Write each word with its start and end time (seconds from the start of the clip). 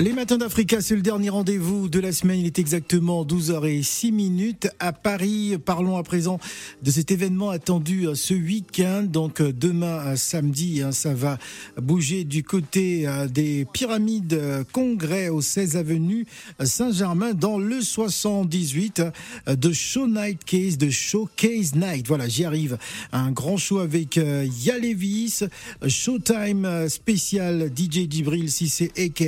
Les 0.00 0.14
matins 0.14 0.38
d'Africa, 0.38 0.80
c'est 0.80 0.96
le 0.96 1.02
dernier 1.02 1.28
rendez-vous 1.28 1.90
de 1.90 2.00
la 2.00 2.10
semaine. 2.10 2.40
Il 2.40 2.46
est 2.46 2.58
exactement 2.58 3.22
12h06 3.22 4.12
minutes 4.12 4.70
à 4.78 4.94
Paris. 4.94 5.58
Parlons 5.62 5.98
à 5.98 6.02
présent 6.02 6.40
de 6.82 6.90
cet 6.90 7.10
événement 7.10 7.50
attendu 7.50 8.08
euh, 8.08 8.14
ce 8.14 8.32
week-end. 8.32 9.02
Donc 9.02 9.42
euh, 9.42 9.52
demain, 9.52 9.98
euh, 10.06 10.16
samedi, 10.16 10.80
hein, 10.80 10.92
ça 10.92 11.12
va 11.12 11.38
bouger 11.76 12.24
du 12.24 12.42
côté 12.42 13.06
des 13.30 13.66
pyramides 13.70 14.64
Congrès 14.72 15.28
au 15.28 15.42
16 15.42 15.76
avenue 15.76 16.24
Saint-Germain 16.64 17.34
dans 17.34 17.58
le 17.58 17.82
78 17.82 19.02
de 19.48 19.72
Show 19.72 20.08
Night 20.08 20.44
Case, 20.46 20.78
de 20.78 20.88
Showcase 20.88 21.74
Night. 21.74 22.08
Voilà, 22.08 22.26
j'y 22.26 22.46
arrive. 22.46 22.78
Un 23.12 23.32
grand 23.32 23.58
show 23.58 23.80
avec 23.80 24.16
Yalevis, 24.16 25.44
Showtime 25.86 26.88
spécial 26.88 27.70
DJ 27.76 28.08
Dibril 28.08 28.50
c'est 28.50 28.98
aka 28.98 29.26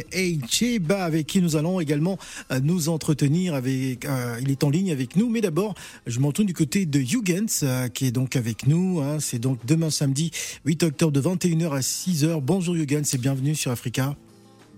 Avec 0.90 1.26
qui 1.26 1.42
nous 1.42 1.56
allons 1.56 1.80
également 1.80 2.18
euh, 2.52 2.60
nous 2.62 2.88
entretenir 2.88 3.54
avec 3.54 4.04
euh, 4.04 4.38
il 4.40 4.48
est 4.48 4.62
en 4.62 4.70
ligne 4.70 4.92
avec 4.92 5.16
nous. 5.16 5.28
Mais 5.28 5.40
d'abord 5.40 5.74
je 6.06 6.20
m'en 6.20 6.30
tourne 6.30 6.46
du 6.46 6.54
côté 6.54 6.86
de 6.86 7.00
Hugens 7.00 7.64
euh, 7.64 7.88
qui 7.88 8.06
est 8.06 8.12
donc 8.12 8.36
avec 8.36 8.68
nous 8.68 9.00
hein. 9.00 9.18
c'est 9.18 9.40
donc 9.40 9.58
demain 9.66 9.90
samedi 9.90 10.30
8 10.64 10.84
octobre 10.84 11.12
de 11.12 11.20
21h 11.20 11.72
à 11.72 11.80
6h 11.80 12.40
bonjour 12.40 12.76
Hugens 12.76 13.02
et 13.12 13.18
bienvenue 13.18 13.56
sur 13.56 13.72
Africa 13.72 14.14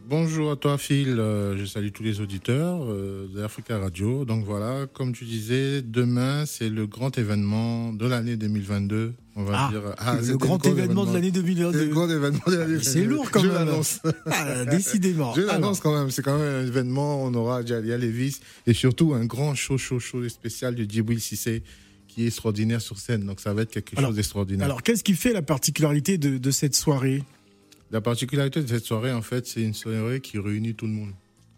Bonjour 0.06 0.52
à 0.52 0.56
toi 0.56 0.76
Phil, 0.78 1.16
je 1.16 1.64
salue 1.64 1.88
tous 1.88 2.02
les 2.02 2.20
auditeurs 2.20 2.86
d'Africa 3.34 3.78
Radio. 3.78 4.24
Donc 4.24 4.44
voilà, 4.44 4.86
comme 4.92 5.12
tu 5.12 5.24
disais, 5.24 5.82
demain 5.82 6.44
c'est 6.46 6.68
le 6.68 6.86
grand 6.86 7.16
événement 7.16 7.92
de 7.92 8.06
l'année 8.06 8.36
2022 8.36 9.14
on 9.36 9.42
va 9.42 9.66
ah, 9.66 9.70
dire. 9.70 9.82
Ah, 9.98 10.16
le 10.22 10.36
grand 10.36 10.64
événement, 10.64 11.04
de 11.04 11.12
l'année 11.12 11.32
2022. 11.32 11.86
Le 11.86 11.92
grand 11.92 12.08
événement 12.08 12.44
de 12.46 12.56
l'année 12.56 12.78
C'est 12.82 13.04
lourd 13.04 13.30
quand 13.30 13.42
même. 13.42 13.68
Ah, 14.26 14.64
décidément. 14.64 15.34
Je 15.34 15.42
l'annonce 15.42 15.80
quand 15.80 15.96
même. 15.96 16.10
C'est 16.10 16.22
quand 16.22 16.38
même 16.38 16.64
un 16.64 16.66
événement. 16.66 17.24
On 17.24 17.34
aura 17.34 17.64
Jalia 17.64 17.98
Levis 17.98 18.38
et 18.66 18.74
surtout 18.74 19.12
un 19.14 19.24
grand 19.24 19.54
show, 19.54 19.76
show, 19.76 19.98
show 19.98 20.28
spécial 20.28 20.74
de 20.74 20.84
Djibril 20.84 21.20
Sissé 21.20 21.62
qui 22.06 22.24
est 22.24 22.26
extraordinaire 22.28 22.80
sur 22.80 22.98
scène. 22.98 23.24
Donc 23.24 23.40
ça 23.40 23.52
va 23.52 23.62
être 23.62 23.72
quelque 23.72 24.00
chose 24.00 24.14
d'extraordinaire. 24.14 24.66
Alors 24.66 24.82
qu'est-ce 24.82 25.02
qui 25.02 25.14
fait 25.14 25.32
la 25.32 25.42
particularité 25.42 26.16
de, 26.16 26.38
de 26.38 26.50
cette 26.52 26.76
soirée? 26.76 27.24
La 27.94 28.00
particularité 28.00 28.60
de 28.60 28.66
cette 28.66 28.84
soirée, 28.84 29.12
en 29.12 29.22
fait, 29.22 29.46
c'est 29.46 29.62
une 29.62 29.72
soirée 29.72 30.20
qui 30.20 30.40
réunit 30.40 30.74
tout 30.74 30.86
le 30.86 30.90
monde. 30.90 31.12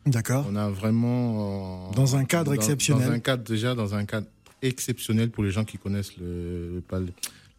D'accord. 0.04 0.44
On 0.50 0.54
a 0.54 0.68
vraiment. 0.68 1.88
Euh, 1.88 1.94
dans 1.94 2.14
un 2.14 2.26
cadre 2.26 2.52
exceptionnel. 2.52 3.08
Dans 3.08 3.14
un 3.14 3.20
cadre, 3.20 3.42
déjà, 3.42 3.74
dans 3.74 3.94
un 3.94 4.04
cadre 4.04 4.26
exceptionnel 4.60 5.30
pour 5.30 5.44
les 5.44 5.50
gens 5.50 5.64
qui 5.64 5.78
connaissent 5.78 6.14
le, 6.18 6.74
le, 6.74 7.06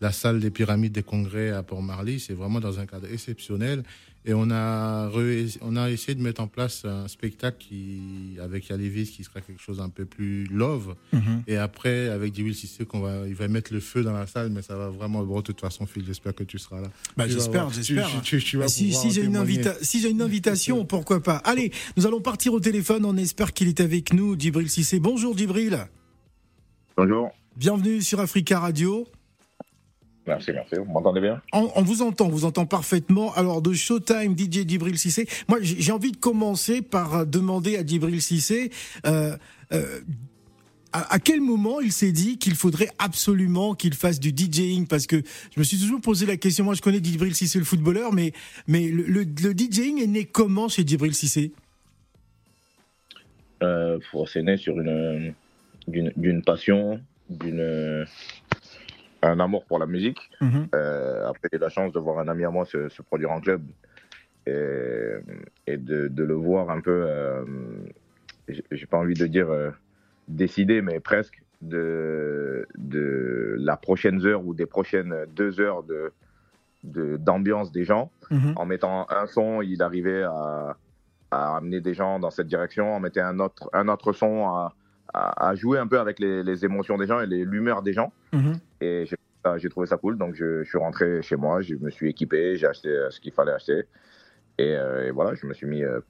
la 0.02 0.12
salle 0.12 0.40
des 0.40 0.52
pyramides 0.52 0.94
des 0.94 1.04
congrès 1.04 1.52
à 1.52 1.64
Port-Marly. 1.64 2.20
C'est 2.20 2.34
vraiment 2.34 2.60
dans 2.60 2.80
un 2.80 2.86
cadre 2.86 3.08
exceptionnel. 3.12 3.84
Et 4.28 4.34
on 4.34 4.52
a, 4.52 5.10
on 5.62 5.76
a 5.78 5.90
essayé 5.90 6.14
de 6.14 6.22
mettre 6.22 6.42
en 6.42 6.48
place 6.48 6.84
un 6.84 7.08
spectacle 7.08 7.58
qui, 7.60 8.38
avec 8.44 8.68
Yalevis 8.68 9.10
qui 9.10 9.24
sera 9.24 9.40
quelque 9.40 9.62
chose 9.62 9.80
un 9.80 9.88
peu 9.88 10.04
plus 10.04 10.44
love. 10.48 10.96
Mhm. 11.14 11.44
Et 11.48 11.56
après, 11.56 12.10
avec 12.10 12.36
Djibril 12.36 12.54
Sissé, 12.54 12.86
qu'on 12.86 13.00
va, 13.00 13.26
il 13.26 13.36
va 13.36 13.48
mettre 13.48 13.74
le 13.74 13.80
feu 13.80 14.04
dans 14.04 14.12
la 14.12 14.28
salle, 14.28 14.50
mais 14.50 14.62
ça 14.62 14.76
va 14.76 14.90
vraiment. 14.90 15.24
Bon, 15.24 15.38
de 15.38 15.44
toute 15.44 15.62
façon, 15.62 15.86
Phil, 15.86 16.04
j'espère 16.06 16.36
que 16.36 16.44
tu 16.44 16.60
seras 16.60 16.82
là. 16.82 16.90
Bah, 17.16 17.26
j'espère, 17.26 17.70
j'espère. 17.70 18.10
si, 18.68 18.92
si 18.92 19.12
j'ai 19.12 19.24
une, 19.24 19.42
si 19.82 20.02
j'ai 20.02 20.10
une 20.10 20.22
invitation, 20.22 20.84
pourquoi 20.84 21.24
pas. 21.24 21.38
Allez, 21.38 21.72
nous 21.96 22.06
allons 22.06 22.20
partir 22.20 22.54
au 22.54 22.60
téléphone. 22.60 23.06
On 23.06 23.16
espère 23.16 23.54
qu'il 23.54 23.70
est 23.70 23.80
avec 23.80 24.12
nous, 24.12 24.38
Djibril 24.38 24.70
Sissé. 24.70 25.00
Bonjour, 25.00 25.38
Djibril. 25.38 25.88
Bonjour. 26.98 27.32
Bienvenue 27.56 28.02
sur 28.02 28.20
Africa 28.20 28.60
Radio. 28.60 29.08
Merci, 30.28 30.52
merci. 30.52 30.76
Vous 30.76 30.92
m'entendez 30.92 31.22
bien? 31.22 31.42
On, 31.54 31.82
vous 31.82 32.02
entend, 32.02 32.26
on 32.26 32.30
vous 32.30 32.46
entend 32.46 32.66
parfaitement. 32.66 33.34
Alors, 33.36 33.62
de 33.62 33.72
Showtime, 33.72 34.38
DJ 34.38 34.66
Dibril 34.66 34.98
Sissé. 34.98 35.26
Moi, 35.48 35.60
j'ai 35.62 35.92
envie 35.92 36.12
de 36.12 36.18
commencer 36.18 36.82
par 36.82 37.26
demander 37.26 37.78
à 37.78 37.84
Dibril 37.84 38.22
Sissé. 38.22 38.72
Euh, 39.06 39.38
euh, 39.72 40.02
à, 40.92 41.20
quel 41.20 41.42
moment 41.42 41.80
il 41.80 41.92
s'est 41.92 42.12
dit 42.12 42.38
qu'il 42.38 42.56
faudrait 42.56 42.90
absolument 43.00 43.74
qu'il 43.74 43.94
fasse 43.94 44.20
du 44.20 44.30
DJing 44.36 44.88
Parce 44.88 45.08
que 45.08 45.22
je 45.54 45.60
me 45.60 45.64
suis 45.64 45.78
toujours 45.78 46.02
posé 46.02 46.26
la 46.26 46.38
question. 46.38 46.66
Moi, 46.66 46.74
je 46.74 46.82
connais 46.82 47.00
Dibril 47.00 47.34
Sissé, 47.34 47.60
le 47.60 47.66
footballeur, 47.66 48.12
mais, 48.12 48.34
mais 48.68 48.88
le, 48.90 49.24
DJing 49.24 50.02
est 50.02 50.08
né 50.08 50.26
comment 50.26 50.68
chez 50.68 50.84
Dibril 50.84 51.14
Sissé 51.14 51.54
euh, 53.64 54.00
C'est 54.26 54.44
né 54.44 54.58
sur 54.58 54.80
une, 54.80 55.34
d'une 55.88 56.42
passion, 56.42 57.00
d'une 57.30 58.06
un 59.28 59.40
amour 59.40 59.66
pour 59.66 59.80
la 59.80 59.86
musique. 59.86 60.30
Mhm. 60.42 60.68
Euh, 60.76 61.28
après, 61.28 61.50
j'ai 61.52 61.58
eu 61.58 61.62
la 61.62 61.70
chance 61.70 61.92
de 61.92 62.00
voir 62.00 62.20
un 62.20 62.28
ami 62.28 62.44
à 62.46 62.50
moi 62.50 62.66
se, 62.66 63.02
produire 63.02 63.32
en 63.32 63.42
club 63.42 63.62
et, 64.46 65.14
et 65.68 65.78
de, 65.78 66.08
de, 66.08 66.24
le 66.24 66.34
voir 66.34 66.70
un 66.70 66.80
peu, 66.80 67.06
euh, 67.08 67.44
j'ai 68.48 68.86
pas 68.86 68.98
envie 68.98 69.14
de 69.14 69.28
dire 69.28 69.50
euh, 69.50 69.72
décider, 70.28 70.82
mais 70.82 71.00
presque 71.00 71.42
de, 71.62 72.68
de 72.78 73.56
la 73.60 73.78
prochaine 73.78 74.26
heure 74.26 74.46
ou 74.46 74.54
des 74.54 74.66
prochaines 74.66 75.26
deux 75.36 75.60
heures 75.60 75.84
de 75.84 76.12
d'ambiance 76.84 77.72
des 77.72 77.84
gens. 77.84 78.12
Mhm. 78.32 78.54
En 78.56 78.66
mettant 78.66 79.08
un 79.10 79.26
son, 79.28 79.62
il 79.62 79.82
arrivait 79.82 80.24
à, 80.24 80.78
à, 81.32 81.58
amener 81.58 81.82
des 81.82 81.94
gens 81.94 82.20
dans 82.20 82.30
cette 82.30 82.48
direction. 82.48 82.94
En 82.94 83.00
mettant 83.02 83.26
un 83.26 83.40
autre, 83.40 83.70
un 83.74 83.90
autre 83.90 84.14
son, 84.14 84.48
à, 84.48 84.74
à, 85.14 85.56
jouer 85.56 85.80
un 85.80 85.88
peu 85.88 86.00
avec 86.00 86.20
les, 86.20 86.44
les 86.44 86.66
émotions 86.66 86.98
des 86.98 87.08
gens 87.08 87.20
et 87.20 87.28
l'humeur 87.28 87.82
des 87.82 87.94
gens. 87.94 88.12
Mhm. 88.34 88.60
Et 88.82 89.06
j'ai 89.58 89.70
trouvé 89.70 89.88
ça 89.88 89.98
cool. 89.98 90.18
Donc, 90.18 90.36
je, 90.36 90.64
suis 90.64 90.78
rentré 90.78 91.22
chez 91.22 91.38
moi, 91.38 91.62
je 91.62 91.76
me 91.76 91.90
suis 91.90 92.10
équipé, 92.10 92.58
j'ai 92.58 92.68
acheté 92.68 92.90
euh, 92.90 93.10
ce 93.10 93.22
qu'il 93.22 93.32
fallait 93.32 93.54
acheter. 93.54 93.84
Euh, 94.60 95.08
et, 95.08 95.12
voilà, 95.12 95.36
je 95.36 95.46
me 95.46 95.54
suis 95.54 95.68
mis 95.68 95.84
euh, 95.84 96.02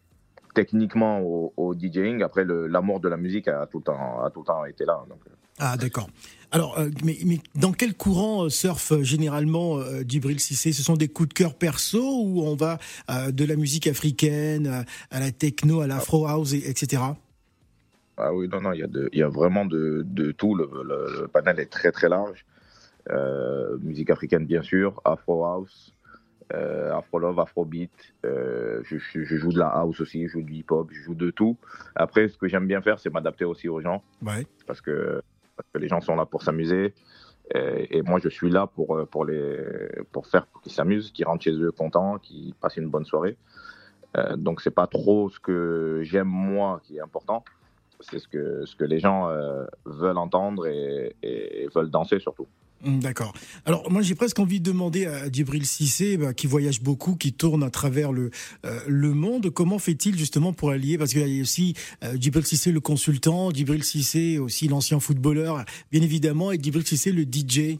techniquement 0.55 1.19
au, 1.21 1.75
DJing. 1.75 2.23
Après, 2.23 2.45
l'amour 2.45 2.99
de 2.99 3.09
la 3.09 3.17
musique 3.17 3.47
a 3.47 3.67
tout 3.67 3.77
le 3.79 3.83
temps, 3.83 4.23
a 4.23 4.31
tout 4.31 4.39
le 4.39 4.45
temps 4.45 4.65
été 4.65 4.85
là. 4.85 5.03
Donc, 5.07 5.19
ah, 5.59 5.75
d'accord. 5.75 6.07
Alors, 6.51 6.79
mais, 7.03 7.17
mais, 7.25 7.39
dans 7.55 7.71
quel 7.71 7.95
courant 7.95 8.47
surfe 8.47 9.01
généralement 9.01 9.79
Djibril 10.07 10.39
Cissé? 10.39 10.71
Ce 10.71 10.83
sont 10.83 10.95
des 10.95 11.07
coups 11.07 11.29
de 11.29 11.33
cœur 11.33 11.55
perso 11.55 11.99
ou 11.99 12.43
on 12.43 12.55
va 12.55 12.77
de 13.31 13.43
la 13.43 13.55
musique 13.55 13.87
africaine 13.87 14.85
à 15.09 15.19
la 15.19 15.31
techno, 15.31 15.81
à 15.81 15.87
l'afro 15.87 16.27
house, 16.27 16.53
etc. 16.53 17.01
Ah 18.17 18.33
oui, 18.33 18.47
non, 18.47 18.61
non, 18.61 18.73
il 18.73 18.79
y, 18.79 18.83
a 18.83 18.87
y 19.13 19.21
a 19.21 19.27
vraiment 19.29 19.65
de, 19.65 20.03
de 20.05 20.31
tout. 20.31 20.55
Le, 20.55 21.27
panel 21.27 21.59
est 21.59 21.71
très 21.71 21.91
très 21.91 22.09
large. 22.09 22.45
Euh, 23.11 23.77
musique 23.77 24.09
africaine, 24.09 24.45
bien 24.45 24.63
sûr, 24.63 24.99
Afro 25.05 25.45
House, 25.45 25.93
euh, 26.53 26.93
Afro 26.93 27.19
Love, 27.19 27.39
Afro 27.39 27.63
Beat. 27.63 27.91
Euh, 28.25 28.81
je, 28.83 28.97
je, 28.97 29.23
joue 29.23 29.51
de 29.51 29.59
la 29.59 29.67
house 29.67 30.01
aussi, 30.01 30.23
je 30.27 30.33
joue 30.33 30.41
du 30.41 30.55
hip 30.55 30.65
hop, 30.71 30.89
je 30.91 31.01
joue 31.01 31.13
de 31.13 31.29
tout. 31.29 31.57
Après, 31.95 32.27
ce 32.27 32.37
que 32.37 32.47
j'aime 32.47 32.65
bien 32.65 32.81
faire, 32.81 32.99
c'est 32.99 33.13
m'adapter 33.13 33.45
aussi 33.45 33.69
aux 33.69 33.81
gens. 33.81 34.03
Ouais. 34.25 34.47
Parce, 34.65 34.81
que, 34.81 35.21
parce 35.55 35.69
que 35.71 35.77
les 35.77 35.87
gens 35.87 36.01
sont 36.01 36.15
là 36.15 36.25
pour 36.25 36.41
s'amuser. 36.41 36.93
Et, 37.55 38.01
moi, 38.01 38.19
je 38.21 38.27
suis 38.27 38.49
là 38.49 38.67
pour, 38.67 39.07
pour, 39.07 39.23
les, 39.23 39.57
pour 40.11 40.27
faire 40.27 40.47
qu'ils 40.63 40.73
s'amusent, 40.73 41.11
qu'ils 41.11 41.25
rentrent 41.25 41.45
chez 41.45 41.53
eux 41.53 41.71
contents, 41.71 42.17
qu'ils 42.17 42.53
passent 42.55 42.75
une 42.75 42.89
bonne 42.89 43.05
soirée. 43.05 43.37
donc, 44.35 44.59
c'est 44.59 44.71
pas 44.71 44.87
trop 44.87 45.29
ce 45.29 45.39
que 45.39 46.01
j'aime 46.03 46.27
moi 46.27 46.81
qui 46.83 46.97
est 46.97 47.01
important 47.01 47.45
c'est 47.99 48.19
ce 48.19 48.27
que, 48.27 48.65
ce 48.65 48.75
que 48.75 48.83
les 48.83 48.99
gens 48.99 49.29
euh, 49.29 49.65
veulent 49.85 50.17
entendre 50.17 50.67
et, 50.67 51.15
veulent 51.73 51.89
danser 51.89 52.19
surtout. 52.19 52.47
Hum, 52.85 52.99
d'accord. 52.99 53.33
Alors 53.65 53.89
moi 53.89 54.03
j'ai 54.03 54.13
presque 54.13 54.37
envie 54.37 54.59
de 54.59 54.71
demander 54.71 55.07
à 55.07 55.31
Djibril 55.31 55.65
Cissé, 55.65 56.15
bah, 56.17 56.33
qui 56.33 56.45
voyage 56.45 56.81
beaucoup, 56.81 57.15
qui 57.15 57.33
tourne 57.33 57.63
à 57.63 57.71
travers 57.71 58.11
le 58.11 58.29
euh, 58.65 58.79
le 58.87 59.13
monde, 59.13 59.49
comment 59.49 59.79
fait-il 59.79 60.15
justement 60.17 60.53
pour 60.53 60.69
allier 60.69 60.97
Parce 60.97 61.11
qu'il 61.11 61.27
y 61.27 61.39
a 61.39 61.41
aussi 61.41 61.73
euh, 62.03 62.15
Djibril 62.19 62.45
Cissé 62.45 62.71
le 62.71 62.79
consultant, 62.79 63.49
Djibril 63.49 63.83
Cissé 63.83 64.37
aussi 64.37 64.67
l'ancien 64.67 64.99
footballeur, 64.99 65.65
bien 65.91 66.01
évidemment, 66.01 66.51
et 66.51 66.59
Djibril 66.61 66.85
Cissé 66.85 67.11
le 67.11 67.23
DJ. 67.23 67.79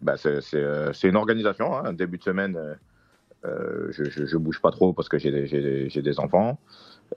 Bah, 0.00 0.16
c'est 0.16 1.08
une 1.08 1.16
organisation. 1.16 1.76
Hein. 1.76 1.92
Début 1.92 2.16
de 2.16 2.22
semaine, 2.22 2.58
je, 3.44 4.04
je, 4.04 4.36
bouge 4.38 4.60
pas 4.60 4.70
trop 4.70 4.94
parce 4.94 5.08
que 5.08 5.18
j'ai 5.18 5.30
des 5.30 6.18
enfants. 6.20 6.58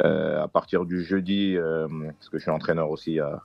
Euh, 0.03 0.43
à 0.43 0.47
partir 0.47 0.85
du 0.85 1.03
jeudi, 1.03 1.55
euh, 1.57 1.87
parce 1.89 2.29
que 2.29 2.37
je 2.37 2.43
suis 2.43 2.51
entraîneur 2.51 2.89
aussi, 2.89 3.19
euh, 3.19 3.35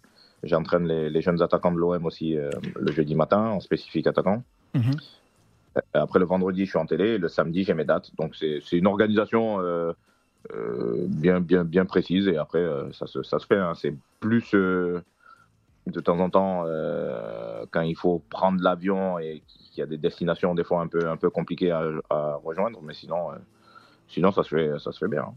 j'entraîne 0.42 0.86
les, 0.86 1.20
jeunes 1.20 1.42
attaquants 1.42 1.72
de 1.72 1.78
l'OM 1.78 2.04
aussi 2.04 2.36
le 2.76 2.92
jeudi 2.92 3.14
matin, 3.14 3.40
en 3.40 3.60
spécifique 3.60 4.06
attaquant. 4.06 4.42
Mhm. 4.74 4.92
Après 5.94 6.18
le 6.18 6.26
vendredi, 6.26 6.66
je 6.66 6.70
suis 6.70 6.78
en 6.78 6.86
télé. 6.86 7.18
Le 7.18 7.28
samedi, 7.28 7.64
j'ai 7.64 7.74
mes 7.74 7.84
dates. 7.84 8.10
Donc 8.18 8.36
c'est 8.36 8.60
une 8.72 8.86
organisation 8.86 9.58
bien, 11.08 11.40
bien, 11.40 11.64
bien 11.64 11.86
précise. 11.86 12.28
Et 12.28 12.36
après, 12.36 12.64
ça, 12.92 13.06
se, 13.06 13.22
ça 13.22 13.38
se 13.38 13.46
fait. 13.46 13.58
Hein. 13.58 13.72
C'est 13.74 13.94
plus 14.20 14.52
de 14.52 16.00
temps 16.00 16.20
en 16.20 16.30
temps, 16.30 16.66
quand 17.70 17.80
il 17.80 17.96
faut 17.96 18.22
prendre 18.30 18.62
l'avion 18.62 19.18
et 19.18 19.42
qu'il 19.48 19.78
y 19.78 19.82
a 19.82 19.86
des 19.86 19.98
destinations 19.98 20.54
des 20.54 20.62
fois 20.62 20.82
un 20.82 20.88
peu, 20.88 21.08
un 21.08 21.16
peu 21.16 21.30
compliquées 21.30 21.72
à, 21.72 22.34
rejoindre. 22.44 22.80
Mais 22.82 22.94
sinon, 22.94 23.30
sinon 24.06 24.30
ça, 24.30 24.44
se 24.44 24.54
fait, 24.54 24.78
ça 24.78 24.92
se 24.92 24.98
fait 24.98 25.08
bien. 25.08 25.22
Hein. 25.22 25.34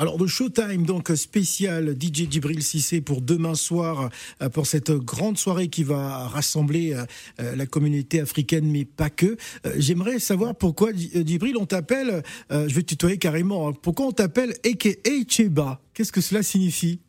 Alors 0.00 0.16
le 0.18 0.26
Showtime 0.26 0.86
donc 0.86 1.10
spécial 1.10 1.90
DJ 1.90 2.30
Djibril 2.30 2.62
Cissé 2.62 3.02
pour 3.02 3.20
demain 3.20 3.54
soir 3.54 4.08
euh, 4.40 4.48
pour 4.48 4.64
cette 4.64 4.90
grande 4.90 5.36
soirée 5.36 5.68
qui 5.68 5.84
va 5.84 6.26
rassembler 6.26 6.94
euh, 6.94 7.04
euh, 7.38 7.54
la 7.54 7.66
communauté 7.66 8.18
africaine 8.18 8.64
mais 8.64 8.86
pas 8.86 9.10
que. 9.10 9.36
J'aimerais 9.76 10.18
savoir 10.18 10.54
pourquoi 10.54 10.92
Djibril 10.94 11.58
on 11.58 11.66
t'appelle 11.66 12.22
je 12.48 12.74
vais 12.74 12.80
te 12.80 12.86
tutoyer 12.86 13.18
carrément 13.18 13.68
hein. 13.68 13.72
pourquoi 13.82 14.06
on 14.06 14.12
t'appelle 14.12 14.54
Eke 14.64 15.00
Cheba? 15.28 15.82
Qu'est-ce 15.92 16.12
que 16.12 16.22
cela 16.22 16.42
signifie? 16.42 17.00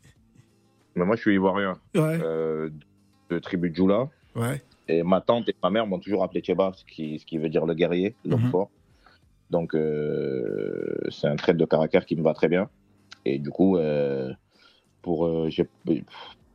Moi 0.94 1.16
je 1.16 1.22
suis 1.22 1.34
ivoirien 1.34 1.78
de 1.94 3.38
tribu 3.40 3.72
Djoula. 3.74 4.10
Ouais. 4.36 4.62
Et 4.88 5.02
ma 5.02 5.22
tante 5.22 5.48
et 5.48 5.54
ma 5.62 5.70
mère 5.70 5.86
m'ont 5.86 5.98
toujours 5.98 6.24
appelé 6.24 6.42
Cheba, 6.44 6.72
ce 6.76 6.84
qui, 6.84 7.18
ce 7.18 7.24
qui 7.24 7.38
veut 7.38 7.48
dire 7.48 7.64
le 7.64 7.72
guerrier, 7.72 8.14
l'homme 8.26 8.42
mhm. 8.42 8.50
fort. 8.50 8.70
Donc, 9.52 9.74
euh, 9.74 10.96
c'est 11.10 11.26
un 11.26 11.36
trait 11.36 11.52
de 11.52 11.64
caractère 11.66 12.06
qui 12.06 12.16
me 12.16 12.22
va 12.22 12.32
très 12.32 12.48
bien. 12.48 12.70
Et 13.24 13.38
du 13.38 13.50
coup, 13.50 13.76
euh, 13.76 14.32
pour, 15.02 15.26
euh, 15.26 15.48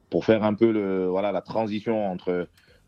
pour 0.10 0.26
faire 0.26 0.44
un 0.44 0.54
peu 0.54 0.72
le, 0.72 1.08
voilà, 1.08 1.32
la 1.32 1.42
transition 1.42 2.06
entre, 2.12 2.48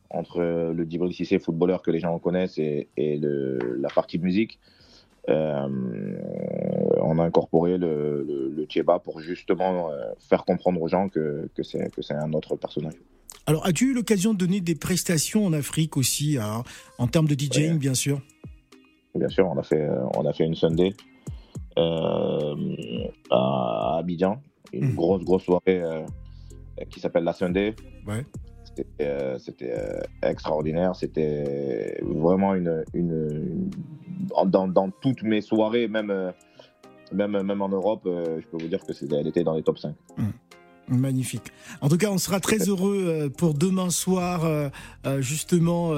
entre 0.09 0.41
le 0.41 0.83
Djibril 0.83 1.13
Cissé, 1.13 1.39
footballeur 1.39 1.81
que 1.81 1.91
les 1.91 1.99
gens 1.99 2.17
connaissent, 2.19 2.57
et, 2.57 2.87
et 2.97 3.17
le, 3.17 3.57
la 3.79 3.89
partie 3.89 4.19
musique, 4.19 4.59
on 5.27 7.19
a 7.19 7.23
incorporé 7.23 7.77
le, 7.77 8.23
le, 8.23 8.49
le 8.49 8.99
pour 8.99 9.19
justement 9.19 9.91
faire 10.17 10.43
comprendre 10.43 10.81
aux 10.81 10.87
gens 10.87 11.07
que, 11.09 11.49
que 11.53 11.61
c'est 11.63 12.13
un 12.15 12.33
autre 12.33 12.55
personnage. 12.55 12.95
Alors, 13.45 13.65
as-tu 13.65 13.91
eu 13.91 13.93
l'occasion 13.93 14.33
de 14.33 14.39
donner 14.39 14.61
des 14.61 14.75
prestations 14.75 15.45
en 15.45 15.53
Afrique 15.53 15.97
aussi, 15.97 16.37
hein, 16.37 16.63
en 16.97 17.07
termes 17.07 17.27
de 17.27 17.35
DJing, 17.35 17.77
bien 17.77 17.93
sûr? 17.93 18.21
Bien 19.15 19.29
sûr, 19.29 19.47
on 19.47 19.57
a 19.57 19.63
fait, 19.63 19.87
on 20.15 20.25
a 20.25 20.33
fait 20.33 20.45
une 20.45 20.55
Sunday. 20.55 20.93
euh, 20.93 21.08
à 23.29 23.97
Abidjan, 23.97 24.41
une 24.73 24.91
hmm. 24.91 24.95
grosse, 24.95 25.23
grosse 25.23 25.43
soirée 25.43 25.81
euh, 25.81 26.05
qui 26.89 26.99
s'appelle 26.99 27.23
la 27.23 27.33
Sunday. 27.33 27.75
Ouais. 28.07 28.25
C'était 29.37 29.73
euh, 29.73 30.01
extraordinaire. 30.23 30.95
C'était 30.95 31.99
vraiment 32.01 32.55
une. 32.55 32.83
une, 32.93 33.69
dans, 34.45 34.67
dans, 34.67 34.89
toutes 35.01 35.23
mes 35.23 35.41
soirées, 35.41 35.87
même, 35.87 36.31
même, 37.11 37.41
même 37.41 37.61
en 37.61 37.69
Europe, 37.69 38.01
je 38.05 38.45
peux 38.47 38.57
vous 38.61 38.67
dire 38.67 38.79
que 38.85 38.93
elle 39.15 39.27
était 39.27 39.43
dans 39.43 39.55
les 39.55 39.63
top 39.63 39.79
5. 39.79 39.95
Magnifique. 40.89 41.51
En 41.81 41.89
tout 41.89 41.97
cas, 41.97 42.09
on 42.09 42.17
sera 42.17 42.39
très 42.39 42.67
heureux 42.67 43.05
euh, 43.07 43.29
pour 43.29 43.53
demain 43.53 43.91
soir, 43.91 44.45
euh, 44.45 44.69
euh, 45.05 45.21
justement, 45.21 45.93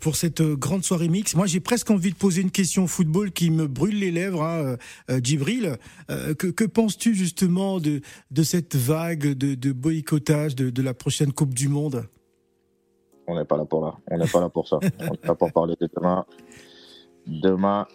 pour 0.00 0.16
cette 0.16 0.42
grande 0.42 0.82
soirée 0.82 1.08
mix. 1.08 1.34
Moi, 1.34 1.46
j'ai 1.46 1.60
presque 1.60 1.90
envie 1.90 2.10
de 2.10 2.16
poser 2.16 2.42
une 2.42 2.50
question 2.50 2.84
au 2.84 2.86
football 2.86 3.32
qui 3.32 3.50
me 3.50 3.66
brûle 3.66 3.98
les 3.98 4.10
lèvres, 4.10 4.42
hein, 4.42 4.76
Djibril. 5.22 5.76
que, 6.08 6.46
que 6.46 6.64
penses-tu 6.64 7.14
justement 7.14 7.80
de, 7.80 8.00
de 8.30 8.42
cette 8.42 8.76
vague 8.76 9.34
de, 9.34 9.54
de 9.54 9.72
boycottage 9.72 10.54
de, 10.54 10.70
de, 10.70 10.82
la 10.82 10.94
prochaine 10.94 11.32
Coupe 11.32 11.54
du 11.54 11.68
Monde? 11.68 12.06
On 13.26 13.36
n'est 13.36 13.44
pas 13.44 13.56
là 13.56 13.64
pour 13.64 13.84
là. 13.84 13.94
On 14.10 14.18
n'est 14.18 14.26
pas 14.26 14.40
là 14.40 14.48
pour 14.48 14.68
ça. 14.68 14.78
on 15.00 15.10
n'est 15.10 15.16
pas 15.16 15.34
pour 15.34 15.52
parler 15.52 15.74
de 15.80 15.88
demain. 15.96 16.24
Demain, 17.26 17.86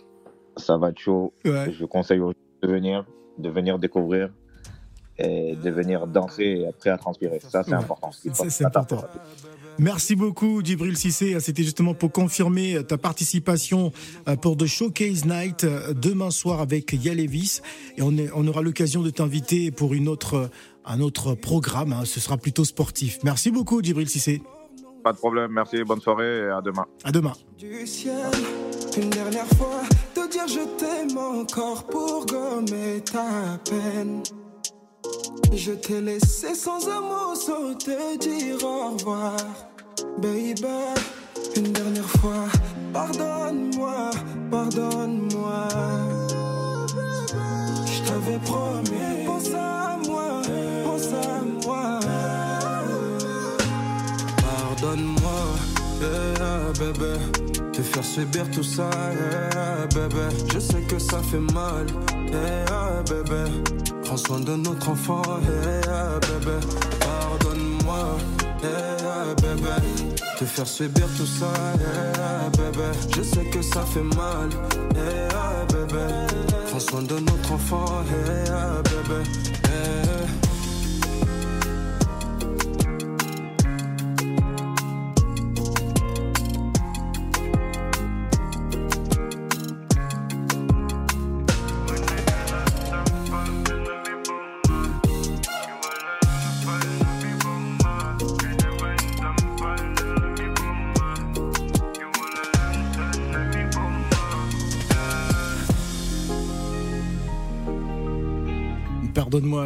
ça 0.57 0.77
va 0.77 0.89
être 0.89 0.99
chaud. 0.99 1.33
Je 1.43 1.85
conseille 1.85 2.19
aux 2.19 2.31
gens 2.31 2.37
de 2.63 2.67
venir, 2.67 3.05
de 3.37 3.49
venir 3.49 3.79
découvrir 3.79 4.29
et 5.19 5.55
de 5.55 5.69
venir 5.69 6.07
danser 6.07 6.43
et 6.43 6.67
après 6.67 6.89
à 6.89 6.97
transpirer. 6.97 7.39
Ça, 7.39 7.63
c'est 7.63 7.73
important. 7.73 8.11
C'est 8.11 8.65
important. 8.65 9.05
Merci 9.77 10.17
beaucoup, 10.17 10.61
Djibril 10.61 10.97
Sissé. 10.97 11.39
C'était 11.39 11.63
justement 11.63 11.93
pour 11.93 12.11
confirmer 12.11 12.83
ta 12.83 12.97
participation 12.97 13.93
euh, 14.27 14.35
pour 14.35 14.57
The 14.57 14.65
Showcase 14.65 15.23
Night 15.25 15.63
euh, 15.63 15.93
demain 15.93 16.31
soir 16.31 16.59
avec 16.59 16.91
Yalevis. 16.91 17.61
Et 17.97 18.01
on, 18.01 18.17
est, 18.17 18.29
on 18.35 18.45
aura 18.45 18.61
l'occasion 18.61 19.01
de 19.01 19.09
t'inviter 19.09 19.71
pour 19.71 19.93
une 19.93 20.09
autre, 20.09 20.49
un 20.83 20.99
autre 20.99 21.33
programme. 21.33 21.93
Hein. 21.93 22.03
Ce 22.03 22.19
sera 22.19 22.35
plutôt 22.35 22.65
sportif. 22.65 23.19
Merci 23.23 23.51
beaucoup, 23.51 23.81
Djibril 23.81 24.09
Sissé. 24.09 24.41
Pas 25.01 25.13
de 25.13 25.17
problème. 25.17 25.51
Merci. 25.51 25.81
Bonne 25.85 26.01
soirée 26.01 26.39
et 26.39 26.49
à 26.49 26.61
demain. 26.61 26.85
À 27.05 27.11
demain. 27.11 27.33
Du 27.57 27.87
ciel, 27.87 28.31
une 28.97 29.09
dernière 29.09 29.47
fois, 29.47 29.81
te 30.13 30.29
dire 30.29 30.47
je 30.47 30.65
t'aime 30.77 31.17
encore 31.17 31.85
pour 31.85 32.25
gommer 32.25 33.01
ta 33.01 33.57
peine. 33.63 34.23
Je 35.53 35.71
t'ai 35.73 36.01
laissé 36.01 36.55
sans 36.55 36.87
un 36.87 37.01
mot, 37.01 37.35
sans 37.35 37.73
te 37.75 38.17
dire 38.17 38.63
au 38.63 38.91
revoir. 38.91 39.35
Baby, 40.17 40.65
une 41.55 41.71
dernière 41.71 42.09
fois, 42.09 42.45
pardonne-moi, 42.93 44.11
pardonne-moi. 44.49 45.67
Je 47.85 48.07
t'avais 48.07 48.39
promis, 48.39 49.25
pense 49.25 49.53
à 49.53 49.97
moi, 50.07 50.41
pense 50.85 51.07
à 51.13 51.41
moi. 51.65 51.99
Pardonne-moi, 54.41 55.39
bébé. 56.79 57.48
Te 57.79 57.83
faire 57.83 58.03
subir 58.03 58.51
tout 58.51 58.61
ça, 58.61 58.89
bébé. 59.95 60.27
Je 60.53 60.59
sais 60.59 60.81
que 60.81 60.99
ça 60.99 61.19
fait 61.19 61.39
mal, 61.53 61.85
bébé. 63.07 63.49
Prends 64.03 64.17
soin 64.17 64.41
de 64.41 64.53
notre 64.57 64.89
enfant, 64.89 65.21
hey, 65.43 66.19
bébé. 66.27 66.57
Pardonne-moi, 66.99 68.17
hey, 68.63 69.33
bébé. 69.41 69.71
Te 70.37 70.43
faire 70.43 70.67
subir 70.67 71.07
tout 71.15 71.25
ça, 71.25 71.53
hey, 71.75 72.49
bébé. 72.57 72.89
Je 73.15 73.21
sais 73.21 73.45
que 73.45 73.61
ça 73.61 73.85
fait 73.85 74.03
mal, 74.03 74.49
hey, 74.97 75.29
bébé. 75.69 76.03
Prends 76.69 76.81
soin 76.81 77.01
de 77.03 77.17
notre 77.17 77.53
enfant, 77.53 78.03
hey, 78.09 78.51
bébé. 78.83 79.23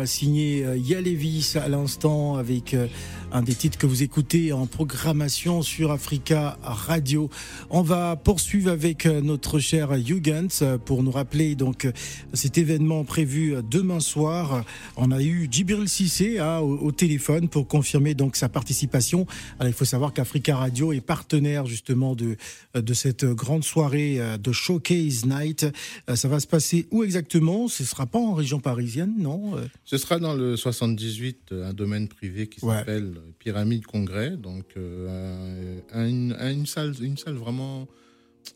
Signé 0.06 0.66
euh, 0.66 0.78
Yalevis 0.78 1.56
à 1.56 1.68
l'instant 1.68 2.36
avec 2.36 2.74
euh, 2.74 2.88
un 3.34 3.42
des 3.42 3.56
titres 3.56 3.80
que 3.80 3.88
vous 3.88 4.04
écoutez 4.04 4.54
en 4.54 4.68
programmation 4.68 5.64
sur 5.64 5.92
Africa 5.92 6.60
Radio. 6.62 7.32
On 7.72 7.82
va 7.82 8.16
poursuivre 8.16 8.70
avec 8.70 9.08
euh, 9.08 9.22
notre 9.22 9.58
cher 9.58 9.98
Jugends 10.00 10.48
euh, 10.62 10.78
pour 10.78 11.02
nous 11.02 11.10
rappeler 11.10 11.56
donc 11.56 11.86
euh, 11.86 11.92
cet 12.34 12.60
événement 12.60 13.04
prévu 13.04 13.56
demain 13.68 14.00
soir. 14.00 14.64
On 14.98 15.10
a 15.12 15.20
eu 15.24 15.48
Djibril 15.50 15.90
Cissé 15.90 16.38
hein, 16.38 16.60
au, 16.60 16.92
téléphone 16.92 17.50
pour 17.50 17.68
confirmer 17.68 18.14
donc 18.14 18.36
sa 18.36 18.50
participation. 18.50 19.26
Alors, 19.60 19.72
il 19.72 19.74
faut 19.74 19.84
savoir 19.84 20.14
qu'Africa 20.14 20.56
Radio 20.56 20.94
est 20.94 21.02
partenaire 21.02 21.66
justement 21.66 22.16
de 22.16 22.38
de 22.76 22.94
cette 22.94 23.26
grande 23.26 23.64
soirée 23.64 24.20
de 24.40 24.52
Showcase 24.52 25.26
Night. 25.26 25.66
Ça 26.14 26.28
va 26.28 26.40
se 26.40 26.48
passer 26.48 26.88
où 26.92 27.04
exactement? 27.04 27.68
Ce 27.68 27.84
sera 27.84 28.06
pas 28.06 28.20
en 28.20 28.34
région 28.34 28.60
parisienne, 28.60 29.14
non 29.18 29.54
Ce 29.86 29.98
sera 29.98 30.20
dans 30.20 30.34
le 30.34 30.58
78, 30.58 31.52
un 31.52 31.74
domaine 31.74 32.08
privé 32.08 32.48
qui 32.48 32.60
s'appelle 32.60 33.23
pyramide 33.40 33.86
congrès, 33.86 34.32
donc 34.32 34.66
euh, 34.78 35.80
une, 35.94 36.66
salle, 36.66 36.94
une 37.02 37.18
salle 37.18 37.36
vraiment, 37.36 37.88